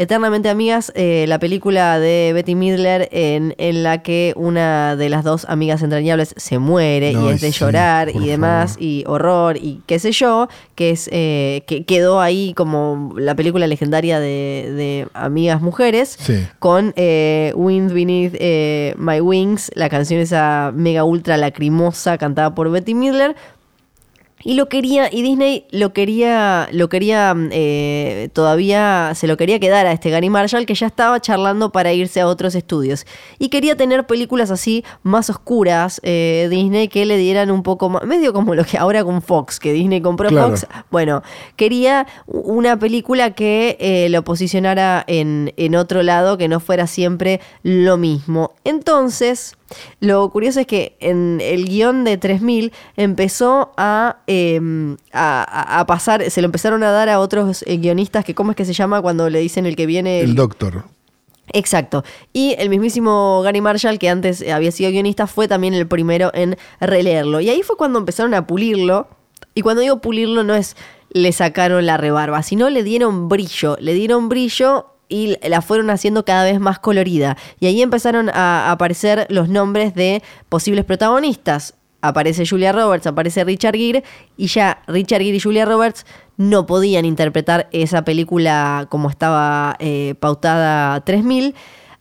Eternamente 0.00 0.48
Amigas, 0.48 0.92
eh, 0.94 1.26
la 1.28 1.38
película 1.38 1.98
de 1.98 2.30
Betty 2.32 2.54
Midler 2.54 3.10
en, 3.12 3.54
en, 3.58 3.82
la 3.82 4.02
que 4.02 4.32
una 4.34 4.96
de 4.96 5.10
las 5.10 5.24
dos 5.24 5.44
amigas 5.46 5.82
entrañables 5.82 6.32
se 6.38 6.58
muere 6.58 7.12
y 7.12 7.28
es 7.28 7.42
de 7.42 7.50
llorar 7.50 8.08
y 8.08 8.26
demás, 8.26 8.78
y 8.80 9.04
horror 9.06 9.58
y 9.58 9.82
qué 9.84 9.98
sé 9.98 10.12
yo, 10.12 10.48
que 10.74 10.88
es 10.88 11.10
eh, 11.12 11.64
que 11.66 11.84
quedó 11.84 12.22
ahí 12.22 12.54
como 12.54 13.12
la 13.18 13.34
película 13.34 13.66
legendaria 13.66 14.18
de, 14.20 15.06
amigas 15.12 15.60
mujeres, 15.60 16.16
con 16.58 16.94
eh, 16.96 17.52
Wind 17.54 17.92
Beneath 17.92 18.96
My 18.96 19.20
Wings, 19.20 19.70
la 19.74 19.90
canción 19.90 20.22
esa 20.22 20.72
mega 20.74 21.04
ultra 21.04 21.36
lacrimosa 21.36 22.16
cantada 22.16 22.54
por 22.54 22.70
Betty 22.70 22.94
Midler, 22.94 23.36
y 24.42 24.54
lo 24.54 24.68
quería, 24.68 25.08
y 25.12 25.22
Disney 25.22 25.66
lo 25.70 25.92
quería, 25.92 26.68
lo 26.72 26.88
quería, 26.88 27.34
eh, 27.50 28.30
todavía 28.32 29.12
se 29.14 29.26
lo 29.26 29.36
quería 29.36 29.60
quedar 29.60 29.86
a 29.86 29.92
este 29.92 30.10
Gary 30.10 30.30
Marshall 30.30 30.66
que 30.66 30.74
ya 30.74 30.86
estaba 30.86 31.20
charlando 31.20 31.72
para 31.72 31.92
irse 31.92 32.20
a 32.20 32.26
otros 32.26 32.54
estudios. 32.54 33.06
Y 33.38 33.50
quería 33.50 33.76
tener 33.76 34.06
películas 34.06 34.50
así 34.50 34.84
más 35.02 35.28
oscuras, 35.28 36.00
eh, 36.04 36.48
Disney, 36.50 36.88
que 36.88 37.04
le 37.04 37.18
dieran 37.18 37.50
un 37.50 37.62
poco 37.62 37.90
más, 37.90 38.04
medio 38.04 38.32
como 38.32 38.54
lo 38.54 38.64
que 38.64 38.78
ahora 38.78 39.04
con 39.04 39.20
Fox, 39.20 39.60
que 39.60 39.72
Disney 39.72 40.00
compró 40.00 40.30
Fox. 40.30 40.66
Bueno, 40.90 41.22
quería 41.56 42.06
una 42.26 42.78
película 42.78 43.32
que 43.32 43.76
eh, 43.78 44.08
lo 44.08 44.24
posicionara 44.24 45.04
en, 45.06 45.52
en 45.56 45.74
otro 45.76 46.02
lado, 46.02 46.38
que 46.38 46.48
no 46.48 46.60
fuera 46.60 46.86
siempre 46.86 47.40
lo 47.62 47.98
mismo. 47.98 48.52
Entonces, 48.64 49.56
lo 50.00 50.28
curioso 50.30 50.60
es 50.60 50.66
que 50.66 50.96
en 51.00 51.40
el 51.42 51.66
guion 51.66 52.04
de 52.04 52.16
3000 52.16 52.72
empezó 52.96 53.72
em, 54.26 54.96
a, 55.12 55.80
a, 55.80 55.86
pasar, 55.86 56.30
se 56.30 56.40
lo 56.40 56.46
empezaron 56.46 56.82
a 56.82 56.90
dar 56.90 57.08
a 57.08 57.20
otros 57.20 57.62
eh, 57.66 57.76
guionistas 57.76 58.24
que, 58.24 58.34
¿cómo 58.34 58.52
es 58.52 58.56
que 58.56 58.64
se 58.64 58.72
llama 58.72 59.00
cuando 59.00 59.28
le 59.30 59.40
dicen 59.40 59.66
el 59.66 59.76
que 59.76 59.86
viene? 59.86 60.20
El, 60.20 60.34
doctor. 60.34 60.84
Exacto. 61.52 62.04
Y 62.32 62.54
el 62.58 62.68
mismísimo 62.68 63.42
Gary 63.42 63.60
Marshall, 63.60 63.98
que 63.98 64.08
antes 64.08 64.46
había 64.48 64.70
sido 64.70 64.90
guionista, 64.90 65.26
fue 65.26 65.48
también 65.48 65.74
el 65.74 65.86
primero 65.86 66.30
en 66.34 66.56
releerlo. 66.80 67.40
Y 67.40 67.50
ahí 67.50 67.62
fue 67.62 67.76
cuando 67.76 67.98
empezaron 67.98 68.34
a 68.34 68.46
pulirlo. 68.46 69.08
Y 69.54 69.62
cuando 69.62 69.82
digo 69.82 70.00
pulirlo 70.00 70.44
no 70.44 70.54
es 70.54 70.76
le 71.12 71.32
sacaron 71.32 71.86
la 71.86 71.96
rebarba, 71.96 72.42
sino 72.42 72.70
le 72.70 72.82
dieron 72.82 73.28
brillo, 73.28 73.76
le 73.80 73.94
dieron 73.94 74.28
brillo 74.28 74.86
y 75.10 75.36
la 75.46 75.60
fueron 75.60 75.90
haciendo 75.90 76.24
cada 76.24 76.44
vez 76.44 76.58
más 76.60 76.78
colorida. 76.78 77.36
Y 77.58 77.66
ahí 77.66 77.82
empezaron 77.82 78.30
a 78.30 78.70
aparecer 78.70 79.26
los 79.28 79.50
nombres 79.50 79.94
de 79.94 80.22
posibles 80.48 80.86
protagonistas. 80.86 81.74
Aparece 82.00 82.46
Julia 82.46 82.72
Roberts, 82.72 83.06
aparece 83.06 83.44
Richard 83.44 83.76
Gere, 83.76 84.04
y 84.38 84.46
ya 84.46 84.82
Richard 84.86 85.20
Gere 85.20 85.36
y 85.36 85.40
Julia 85.40 85.66
Roberts 85.66 86.06
no 86.38 86.64
podían 86.64 87.04
interpretar 87.04 87.68
esa 87.72 88.02
película 88.02 88.86
como 88.88 89.10
estaba 89.10 89.76
eh, 89.80 90.14
pautada 90.20 91.00
3000. 91.04 91.54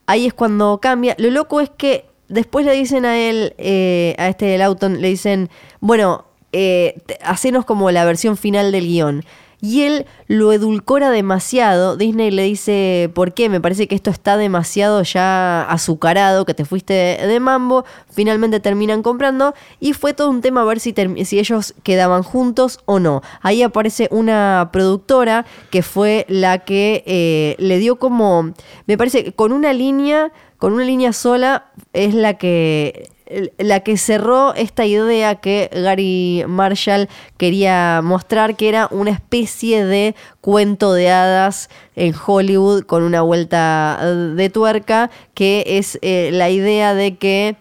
Ahí 0.05 0.27
es 0.27 0.33
cuando 0.33 0.79
cambia. 0.81 1.15
Lo 1.17 1.29
loco 1.31 1.59
es 1.59 1.69
que 1.69 2.05
después 2.29 2.65
le 2.65 2.71
dicen 2.73 3.05
a 3.05 3.17
él, 3.17 3.53
eh, 3.57 4.15
a 4.17 4.29
este 4.29 4.57
Lawton, 4.57 5.01
le 5.01 5.09
dicen, 5.09 5.49
bueno, 5.81 6.25
eh, 6.53 7.01
hacenos 7.21 7.65
como 7.65 7.91
la 7.91 8.05
versión 8.05 8.37
final 8.37 8.71
del 8.71 8.85
guion 8.87 9.25
y 9.61 9.83
él 9.83 10.05
lo 10.27 10.53
edulcora 10.53 11.11
demasiado. 11.11 11.97
Disney 11.97 12.31
le 12.31 12.43
dice, 12.43 13.11
¿por 13.13 13.33
qué? 13.33 13.49
Me 13.49 13.59
parece 13.59 13.87
que 13.87 13.95
esto 13.95 14.09
está 14.09 14.37
demasiado 14.37 15.03
ya 15.03 15.63
azucarado, 15.63 16.45
que 16.45 16.53
te 16.53 16.65
fuiste 16.65 16.93
de 16.93 17.39
mambo. 17.39 17.85
Finalmente 18.09 18.59
terminan 18.59 19.03
comprando 19.03 19.53
y 19.79 19.93
fue 19.93 20.13
todo 20.13 20.29
un 20.29 20.41
tema 20.41 20.61
a 20.61 20.65
ver 20.65 20.79
si, 20.79 20.93
si 21.25 21.39
ellos 21.39 21.73
quedaban 21.83 22.23
juntos 22.23 22.79
o 22.85 22.99
no. 22.99 23.21
Ahí 23.41 23.61
aparece 23.61 24.07
una 24.11 24.69
productora 24.71 25.45
que 25.69 25.83
fue 25.83 26.25
la 26.29 26.59
que 26.59 27.03
eh, 27.05 27.55
le 27.59 27.79
dio 27.79 27.97
como, 27.97 28.53
me 28.85 28.97
parece, 28.97 29.33
con 29.33 29.51
una 29.51 29.73
línea, 29.73 30.31
con 30.57 30.73
una 30.73 30.83
línea 30.83 31.13
sola, 31.13 31.71
es 31.93 32.13
la 32.13 32.35
que 32.35 33.09
la 33.57 33.81
que 33.81 33.97
cerró 33.97 34.53
esta 34.55 34.85
idea 34.85 35.35
que 35.35 35.69
Gary 35.71 36.43
Marshall 36.47 37.09
quería 37.37 38.01
mostrar, 38.03 38.55
que 38.55 38.69
era 38.69 38.87
una 38.91 39.11
especie 39.11 39.85
de 39.85 40.15
cuento 40.41 40.93
de 40.93 41.09
hadas 41.09 41.69
en 41.95 42.13
Hollywood 42.13 42.83
con 42.83 43.03
una 43.03 43.21
vuelta 43.21 43.99
de 44.35 44.49
tuerca, 44.49 45.11
que 45.33 45.63
es 45.67 45.99
eh, 46.01 46.29
la 46.33 46.49
idea 46.49 46.93
de 46.93 47.17
que 47.17 47.55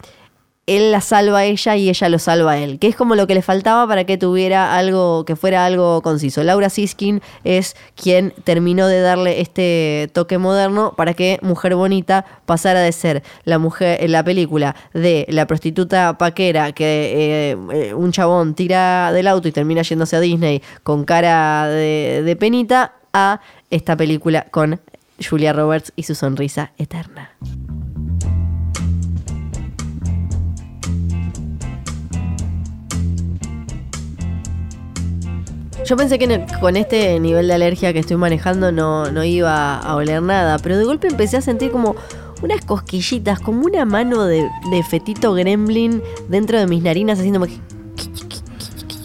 él 0.68 0.92
la 0.92 1.00
salva 1.00 1.38
a 1.38 1.44
ella 1.44 1.76
y 1.76 1.88
ella 1.88 2.08
lo 2.08 2.18
salva 2.18 2.52
a 2.52 2.58
él, 2.58 2.78
que 2.78 2.88
es 2.88 2.94
como 2.94 3.14
lo 3.14 3.26
que 3.26 3.34
le 3.34 3.42
faltaba 3.42 3.86
para 3.88 4.04
que 4.04 4.18
tuviera 4.18 4.76
algo, 4.76 5.24
que 5.24 5.34
fuera 5.34 5.64
algo 5.64 6.02
conciso. 6.02 6.44
Laura 6.44 6.68
Siskin 6.68 7.22
es 7.42 7.74
quien 7.96 8.34
terminó 8.44 8.86
de 8.86 9.00
darle 9.00 9.40
este 9.40 10.10
toque 10.12 10.38
moderno 10.38 10.94
para 10.96 11.14
que 11.14 11.38
Mujer 11.42 11.74
Bonita 11.74 12.24
pasara 12.46 12.80
de 12.80 12.92
ser 12.92 13.22
la 13.44 13.58
mujer 13.58 14.04
en 14.04 14.12
la 14.12 14.22
película 14.22 14.76
de 14.92 15.26
la 15.28 15.46
prostituta 15.46 16.18
paquera 16.18 16.72
que 16.72 16.84
eh, 16.84 17.56
eh, 17.72 17.94
un 17.94 18.12
chabón 18.12 18.54
tira 18.54 19.12
del 19.12 19.26
auto 19.26 19.48
y 19.48 19.52
termina 19.52 19.82
yéndose 19.82 20.16
a 20.16 20.20
Disney 20.20 20.62
con 20.82 21.04
cara 21.04 21.66
de 21.68 22.36
penita 22.38 22.92
a 23.12 23.40
esta 23.70 23.96
película 23.96 24.46
con 24.50 24.80
Julia 25.18 25.52
Roberts 25.52 25.92
y 25.96 26.04
su 26.04 26.14
sonrisa 26.14 26.72
eterna. 26.78 27.30
Yo 35.88 35.96
pensé 35.96 36.18
que 36.18 36.44
con 36.60 36.76
este 36.76 37.18
nivel 37.18 37.48
de 37.48 37.54
alergia 37.54 37.94
que 37.94 38.00
estoy 38.00 38.18
manejando 38.18 38.70
no, 38.70 39.10
no 39.10 39.24
iba 39.24 39.78
a 39.78 39.94
oler 39.94 40.20
nada, 40.20 40.58
pero 40.58 40.76
de 40.76 40.84
golpe 40.84 41.08
empecé 41.08 41.38
a 41.38 41.40
sentir 41.40 41.70
como 41.70 41.96
unas 42.42 42.62
cosquillitas, 42.62 43.40
como 43.40 43.64
una 43.64 43.86
mano 43.86 44.26
de, 44.26 44.46
fetito 44.86 45.32
gremlin 45.32 46.02
dentro 46.28 46.58
de 46.58 46.66
mis 46.66 46.82
narinas 46.82 47.18
haciéndome... 47.18 47.48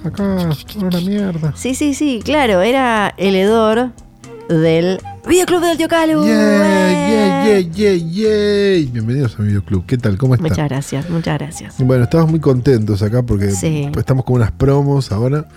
Acá, 0.04 0.50
una 0.76 1.00
mierda. 1.00 1.54
Sí, 1.56 1.74
sí, 1.74 1.94
sí, 1.94 2.22
claro, 2.22 2.62
era 2.62 3.14
el 3.16 3.36
hedor 3.36 3.92
del 4.50 5.00
Videoclub 5.26 5.62
del 5.62 5.78
Tío 5.78 5.88
Calu. 5.88 6.26
Yeah, 6.26 7.46
yeah, 7.46 7.60
yeah, 7.62 7.94
yeah, 7.94 8.92
Bienvenidos 8.92 9.40
a 9.40 9.44
Videoclub. 9.44 9.86
¿Qué 9.86 9.98
tal? 9.98 10.18
¿Cómo 10.18 10.36
estás? 10.36 10.50
Muchas 10.50 10.68
gracias, 10.70 11.10
muchas 11.10 11.40
gracias. 11.40 11.76
Bueno, 11.78 12.04
estamos 12.04 12.30
muy 12.30 12.42
contentos 12.42 13.02
acá 13.02 13.24
porque 13.24 13.46
estamos 13.48 14.26
con 14.26 14.36
unas 14.36 14.52
promos 14.52 15.14
ahora 15.14 15.48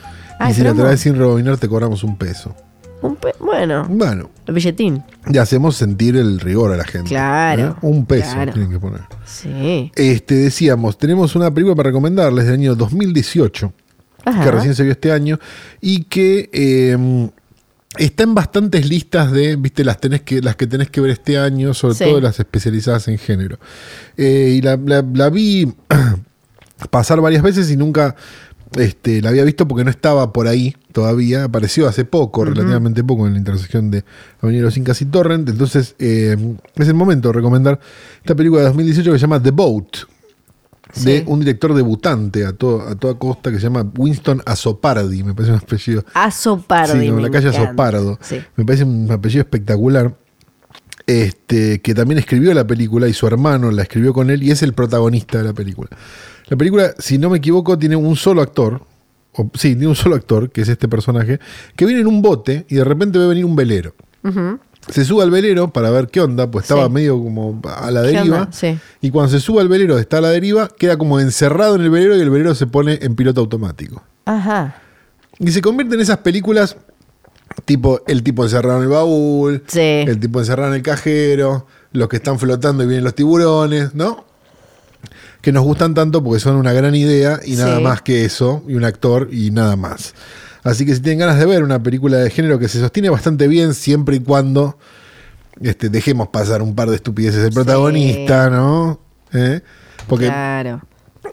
y 0.49 0.55
si 0.55 0.63
la 0.63 0.75
traes 0.75 1.01
sin 1.01 1.17
rebobinar, 1.17 1.57
te 1.57 1.69
cobramos 1.69 2.05
un 2.05 2.17
peso. 2.17 2.55
Un 3.03 3.19
bueno. 3.41 3.87
Bueno. 3.89 4.31
El 4.47 4.55
billetín. 4.55 5.03
Y 5.31 5.39
hacemos 5.39 5.77
sentir 5.77 6.17
el 6.17 6.41
rigor 6.41 6.73
a 6.73 6.77
la 6.77 6.85
gente. 6.85 7.09
Claro. 7.09 7.77
Un 7.83 8.07
peso 8.07 8.37
tienen 8.53 8.71
que 8.71 8.79
poner. 8.79 9.03
Sí. 9.25 9.93
Este, 9.95 10.35
decíamos, 10.35 10.99
tenemos 10.99 11.37
una 11.37 11.51
película 11.53 11.77
para 11.77 11.89
recomendarles 11.89 12.47
del 12.47 12.55
año 12.55 12.75
2018, 12.75 13.73
que 14.25 14.51
recién 14.51 14.75
se 14.75 14.83
vio 14.83 14.93
este 14.93 15.13
año, 15.13 15.39
y 15.81 16.05
que 16.05 16.49
em, 16.53 17.31
está 17.99 18.25
en 18.25 18.35
bastantes 18.35 18.89
listas 18.89 19.31
de, 19.31 19.57
viste, 19.57 19.85
las, 19.85 20.01
tenés 20.01 20.23
que, 20.23 20.41
las 20.41 20.57
que 20.57 20.67
tenés 20.67 20.91
que 20.91 21.01
ver 21.01 21.11
este 21.11 21.39
año, 21.39 21.75
sobre 21.75 21.97
todo 21.97 22.21
las 22.21 22.39
especializadas 22.41 23.09
en 23.09 23.19
género. 23.19 23.59
Eh, 24.17 24.55
y 24.57 24.63
la, 24.63 24.77
la 24.77 25.29
vi 25.29 25.73
pasar 26.91 27.21
varias 27.21 27.43
veces 27.43 27.71
y 27.71 27.77
nunca 27.77 28.17
este, 28.75 29.23
la 29.23 29.31
había 29.31 29.45
visto 29.45 29.69
porque 29.69 29.85
no 29.85 29.91
estaba 29.91 30.33
por 30.33 30.49
ahí 30.49 30.75
todavía, 30.93 31.45
apareció 31.45 31.89
hace 31.89 32.05
poco, 32.05 32.45
relativamente 32.45 33.05
poco, 33.05 33.27
en 33.27 33.35
la 33.35 33.39
intersección 33.39 33.91
de 33.91 34.05
Avenida 34.41 34.63
Los 34.63 34.77
Incas 34.77 35.01
y 35.03 35.07
Torrent. 35.07 35.49
Entonces, 35.49 35.95
eh, 35.99 36.37
es 36.75 36.89
el 36.89 36.95
momento 36.95 37.29
de 37.29 37.35
recomendar 37.35 37.79
esta 38.19 38.35
película 38.35 38.63
de 38.63 38.69
2018 38.69 39.13
que 39.13 39.19
se 39.19 39.23
llama 39.23 39.43
The 39.43 39.51
Boat, 39.51 39.97
de 40.95 41.25
un 41.27 41.41
director 41.41 41.75
debutante 41.75 42.45
a, 42.45 42.51
a 42.51 42.53
toda 42.53 43.19
costa 43.19 43.51
que 43.51 43.57
se 43.57 43.65
llama 43.65 43.91
Winston 43.97 44.43
Azopardi, 44.47 45.23
me 45.23 45.35
parece 45.35 45.53
un 45.53 45.59
apellido. 45.59 46.05
Azopardi. 46.15 47.07
Sí, 47.07 47.13
la 47.21 47.31
calle 47.31 47.49
Azopardo. 47.49 48.19
Me 48.57 48.65
parece 48.65 48.85
un 48.85 49.11
apellido 49.11 49.43
espectacular. 49.43 50.15
Este, 51.07 51.81
que 51.83 51.95
también 51.95 52.19
escribió 52.19 52.53
la 52.53 52.67
película 52.67 53.07
y 53.07 53.13
su 53.13 53.29
hermano 53.29 53.71
la 53.71 53.83
escribió 53.83 54.13
con 54.13 54.29
él 54.29 54.43
y 54.43 54.51
es 54.51 54.65
el 54.65 54.73
protagonista 54.73 55.39
de 55.39 55.45
la 55.45 55.53
película. 55.53 55.89
La 56.49 56.57
película, 56.57 56.95
si 56.99 57.19
no 57.19 57.31
me 57.31 57.39
equivoco, 57.39 57.79
tiene 57.79 57.97
un 57.97 58.17
solo 58.17 58.43
actor. 58.43 58.83
O, 59.33 59.51
sí, 59.55 59.71
tiene 59.71 59.89
un 59.89 59.97
solo 59.97 60.17
actor, 60.17 60.51
que 60.51 60.63
es 60.63 60.69
este 60.69 60.89
personaje, 60.89 61.41
que 61.75 61.85
viene 61.85 62.01
en 62.01 62.07
un 62.07 62.23
bote 62.23 62.65
y 62.69 62.77
de 62.77 62.85
repente 62.85 63.19
ve 63.19 63.27
venir 63.27 63.45
un 63.45 63.57
velero. 63.57 63.95
Se 64.89 65.05
sube 65.05 65.23
al 65.23 65.31
velero 65.31 65.73
para 65.73 65.91
ver 65.91 66.09
qué 66.09 66.21
onda, 66.21 66.51
pues 66.51 66.65
estaba 66.65 66.89
medio 66.89 67.21
como 67.21 67.61
a 67.65 67.91
la 67.91 68.03
deriva. 68.03 68.49
Y 69.01 69.11
cuando 69.11 69.31
se 69.31 69.41
sube 69.41 69.61
al 69.61 69.69
velero, 69.69 69.99
está 69.99 70.19
a 70.19 70.21
la 70.21 70.31
deriva, 70.31 70.69
queda 70.69 70.97
como 70.97 71.21
encerrado 71.21 71.75
en 71.75 71.83
el 71.83 71.91
velero 71.91 72.17
y 72.17 72.21
el 72.21 72.31
velero 72.31 72.55
se 72.55 72.67
pone 72.67 72.99
en 73.03 73.17
piloto 73.17 73.41
automático. 73.41 74.03
Ajá. 74.25 74.77
Y 75.39 75.51
se 75.51 75.61
convierte 75.61 75.97
en 75.97 76.01
esas 76.01 76.19
películas 76.19 76.77
tipo 77.65 78.03
el 78.07 78.23
tipo 78.23 78.45
encerrado 78.45 78.79
en 78.79 78.85
el 78.85 78.89
baúl, 78.89 79.63
el 79.75 80.21
tipo 80.21 80.41
encerrado 80.41 80.71
en 80.71 80.77
el 80.77 80.83
cajero, 80.83 81.67
los 81.93 82.09
que 82.09 82.17
están 82.17 82.39
flotando 82.39 82.85
y 82.85 82.87
vienen 82.87 83.05
los 83.05 83.15
tiburones, 83.15 83.95
¿no? 83.95 84.25
Que 85.47 85.53
nos 85.53 85.63
gustan 85.63 85.95
tanto 85.95 86.25
porque 86.25 86.41
son 86.41 86.57
una 86.57 86.73
gran 86.73 86.97
idea 86.97 87.39
y 87.45 87.55
nada 87.55 87.79
más 87.79 88.03
que 88.03 88.25
eso, 88.25 88.65
y 88.67 88.75
un 88.75 88.83
actor 88.83 89.29
y 89.31 89.53
nada 89.53 89.77
más. 89.77 90.13
Así 90.65 90.85
que 90.85 90.93
si 90.93 91.01
tienen 91.01 91.21
ganas 91.21 91.39
de 91.39 91.47
ver 91.47 91.63
una 91.63 91.81
película 91.81 92.17
de 92.17 92.31
género 92.31 92.59
que 92.59 92.67
se 92.67 92.81
sostiene 92.81 93.11
bastante 93.11 93.47
bien 93.47 93.73
siempre 93.73 94.17
y 94.17 94.19
cuando 94.19 94.77
este, 95.61 95.89
dejemos 95.89 96.31
pasar 96.31 96.63
un 96.63 96.75
par 96.75 96.91
de 96.91 96.97
estupideces 96.97 97.45
del 97.45 97.53
protagonista, 97.53 98.51
¿no? 98.51 98.99
¿Eh? 99.33 99.61
Porque 100.09 100.27
claro 100.27 100.81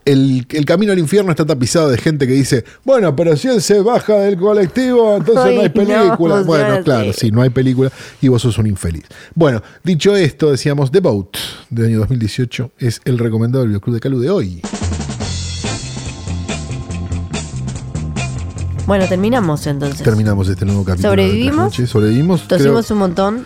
el, 0.06 0.46
camino 0.66 0.91
al 0.91 1.00
infierno 1.00 1.32
está 1.32 1.46
tapizado 1.46 1.89
de 1.89 1.98
gente 1.98 2.28
que 2.28 2.34
dice, 2.34 2.64
bueno, 2.84 3.16
pero 3.16 3.36
si 3.38 3.48
él 3.48 3.62
se 3.62 3.82
baja 3.82 4.16
del 4.16 4.38
colectivo, 4.38 5.18
entonces 5.18 5.56
no 5.56 5.62
hay 5.62 5.70
película. 5.70 6.41
bueno, 6.41 6.84
claro, 6.84 7.14
sí. 7.14 7.32
no 7.32 7.41
hay 7.41 7.50
película 7.50 7.91
y 8.22 8.28
vos 8.28 8.41
sos 8.41 8.58
un 8.58 8.68
infeliz. 8.68 9.04
Bueno, 9.36 9.62
dicho 9.84 10.16
esto, 10.16 10.52
decíamos 10.52 10.91
The 10.91 11.00
Boat 11.00 11.38
del 11.70 11.88
año 11.88 12.00
2018 12.00 12.72
es 12.80 13.02
el 13.06 13.18
recomendado 13.18 13.66
del 13.66 13.80
Club 13.80 13.96
de 13.96 14.00
Calu 14.00 14.20
de 14.20 14.30
hoy. 14.30 14.62
Bueno, 18.86 19.08
terminamos 19.08 19.66
entonces. 19.66 20.04
Terminamos 20.04 20.50
este 20.50 20.66
nuevo 20.66 20.84
capítulo. 20.84 21.10
¿Sobrevivimos? 21.10 21.74
Sobrevivimos. 21.74 22.48
Tosimos 22.48 22.91
un 22.91 22.98
montón. 22.98 23.46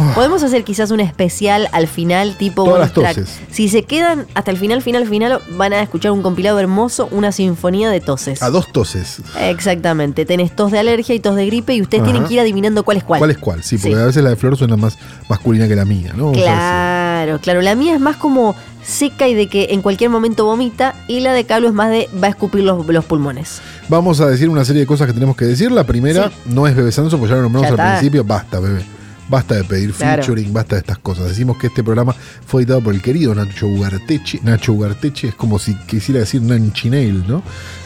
Ah. 0.00 0.12
Podemos 0.14 0.42
hacer 0.42 0.64
quizás 0.64 0.90
un 0.90 1.00
especial 1.00 1.68
al 1.72 1.86
final, 1.86 2.36
tipo 2.36 2.64
Todas 2.64 2.92
track. 2.92 3.26
Si 3.50 3.68
se 3.68 3.82
quedan 3.82 4.26
hasta 4.34 4.50
el 4.50 4.56
final, 4.56 4.80
final, 4.80 5.06
final, 5.06 5.40
van 5.56 5.74
a 5.74 5.82
escuchar 5.82 6.12
un 6.12 6.22
compilado 6.22 6.58
hermoso, 6.58 7.08
una 7.10 7.32
sinfonía 7.32 7.90
de 7.90 8.00
toses. 8.00 8.42
A 8.42 8.48
dos 8.48 8.72
toses. 8.72 9.20
Exactamente. 9.38 10.24
Tenés 10.24 10.56
tos 10.56 10.72
de 10.72 10.78
alergia 10.78 11.14
y 11.14 11.20
tos 11.20 11.36
de 11.36 11.44
gripe 11.46 11.74
y 11.74 11.82
ustedes 11.82 12.02
tienen 12.04 12.24
que 12.24 12.34
ir 12.34 12.40
adivinando 12.40 12.82
cuál 12.82 12.96
es 12.96 13.04
cuál. 13.04 13.18
¿Cuál 13.18 13.30
es 13.30 13.38
cuál? 13.38 13.62
Sí, 13.62 13.76
porque 13.76 13.96
a 13.96 14.06
veces 14.06 14.24
la 14.24 14.30
de 14.30 14.36
Flor 14.36 14.56
suena 14.56 14.76
más 14.76 14.96
masculina 15.28 15.68
que 15.68 15.76
la 15.76 15.84
mía, 15.84 16.12
¿no? 16.16 16.32
Claro, 16.32 17.38
claro. 17.40 17.60
La 17.60 17.74
mía 17.74 17.94
es 17.94 18.00
más 18.00 18.16
como 18.16 18.54
seca 18.82 19.28
y 19.28 19.34
de 19.34 19.48
que 19.48 19.68
en 19.70 19.82
cualquier 19.82 20.08
momento 20.08 20.46
vomita 20.46 20.94
y 21.06 21.20
la 21.20 21.34
de 21.34 21.44
Carlos 21.44 21.70
es 21.70 21.74
más 21.74 21.90
de 21.90 22.08
va 22.22 22.28
a 22.28 22.30
escupir 22.30 22.64
los, 22.64 23.04
pulmones. 23.04 23.60
Vamos 23.88 24.20
a 24.20 24.26
decir 24.26 24.48
una 24.48 24.64
serie 24.64 24.80
de 24.80 24.86
cosas 24.86 25.06
que 25.06 25.12
tenemos 25.12 25.36
que 25.36 25.44
decir. 25.44 25.70
La 25.70 25.84
primera 25.84 26.30
no 26.46 26.66
es 26.66 26.74
Bebe 26.74 26.90
Sanso, 26.90 27.18
porque 27.18 27.30
ya 27.30 27.36
lo 27.36 27.42
nombramos 27.42 27.78
al 27.78 27.92
principio. 27.92 28.24
Basta, 28.24 28.60
bebé. 28.60 28.99
Basta 29.30 29.54
de 29.54 29.64
pedir 29.64 29.92
featuring, 29.92 30.52
basta 30.52 30.74
de 30.74 30.80
estas 30.80 30.98
cosas. 30.98 31.28
Decimos 31.28 31.56
que 31.56 31.68
este 31.68 31.84
programa 31.84 32.14
fue 32.46 32.62
editado 32.62 32.80
por 32.80 32.92
el 32.94 33.00
querido 33.00 33.34
Nacho 33.34 33.68
Ugarteche. 33.68 34.40
Nacho 34.42 34.72
Ugarteche 34.72 35.28
es 35.28 35.34
como 35.36 35.58
si 35.60 35.74
quisiera 35.86 36.20
decir 36.20 36.42
Nanchinel, 36.42 37.26
¿no? 37.28 37.42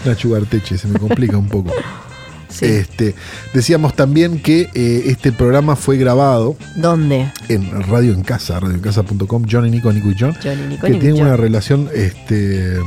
Nacho 0.06 0.28
Ugarteche, 0.28 0.78
se 0.78 0.88
me 0.88 0.98
complica 0.98 1.36
un 1.36 1.48
poco. 1.48 1.72
Este, 2.60 3.16
decíamos 3.52 3.96
también 3.96 4.40
que 4.40 4.68
eh, 4.74 5.02
este 5.06 5.32
programa 5.32 5.74
fue 5.74 5.96
grabado. 5.96 6.56
¿Dónde? 6.76 7.32
En 7.48 7.82
Radio 7.82 8.12
en 8.12 8.22
Casa, 8.22 8.60
radioencasa.com, 8.60 9.44
John 9.50 9.66
y 9.66 9.70
Nico, 9.70 9.92
Nico 9.92 10.08
y 10.10 10.14
John. 10.18 10.36
Johnny, 10.40 10.62
Nico, 10.68 10.86
que 10.86 10.90
Nico, 10.92 11.00
tienen 11.00 11.18
John. 11.18 11.26
una 11.26 11.36
relación 11.36 11.88
este, 11.92 12.78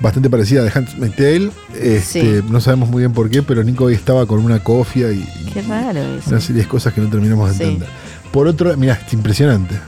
bastante 0.00 0.28
parecida 0.30 0.60
a 0.62 0.64
de 0.64 0.72
Hans 0.74 0.94
Tale. 1.16 1.50
Este, 1.74 2.40
Sí. 2.40 2.44
No 2.48 2.60
sabemos 2.60 2.88
muy 2.88 3.00
bien 3.02 3.12
por 3.12 3.28
qué, 3.30 3.42
pero 3.42 3.62
Nico 3.62 3.84
hoy 3.84 3.94
estaba 3.94 4.26
con 4.26 4.40
una 4.44 4.62
cofia 4.62 5.12
y, 5.12 5.24
Qué 5.52 5.62
raro 5.62 6.00
eso. 6.00 6.30
una 6.30 6.40
serie 6.40 6.62
de 6.62 6.68
cosas 6.68 6.92
que 6.94 7.00
no 7.00 7.08
terminamos 7.08 7.50
de 7.50 7.56
Sí. 7.56 7.62
entender. 7.64 7.88
Por 8.32 8.46
otro, 8.46 8.76
mira, 8.76 9.00
es 9.06 9.12
impresionante. 9.12 9.78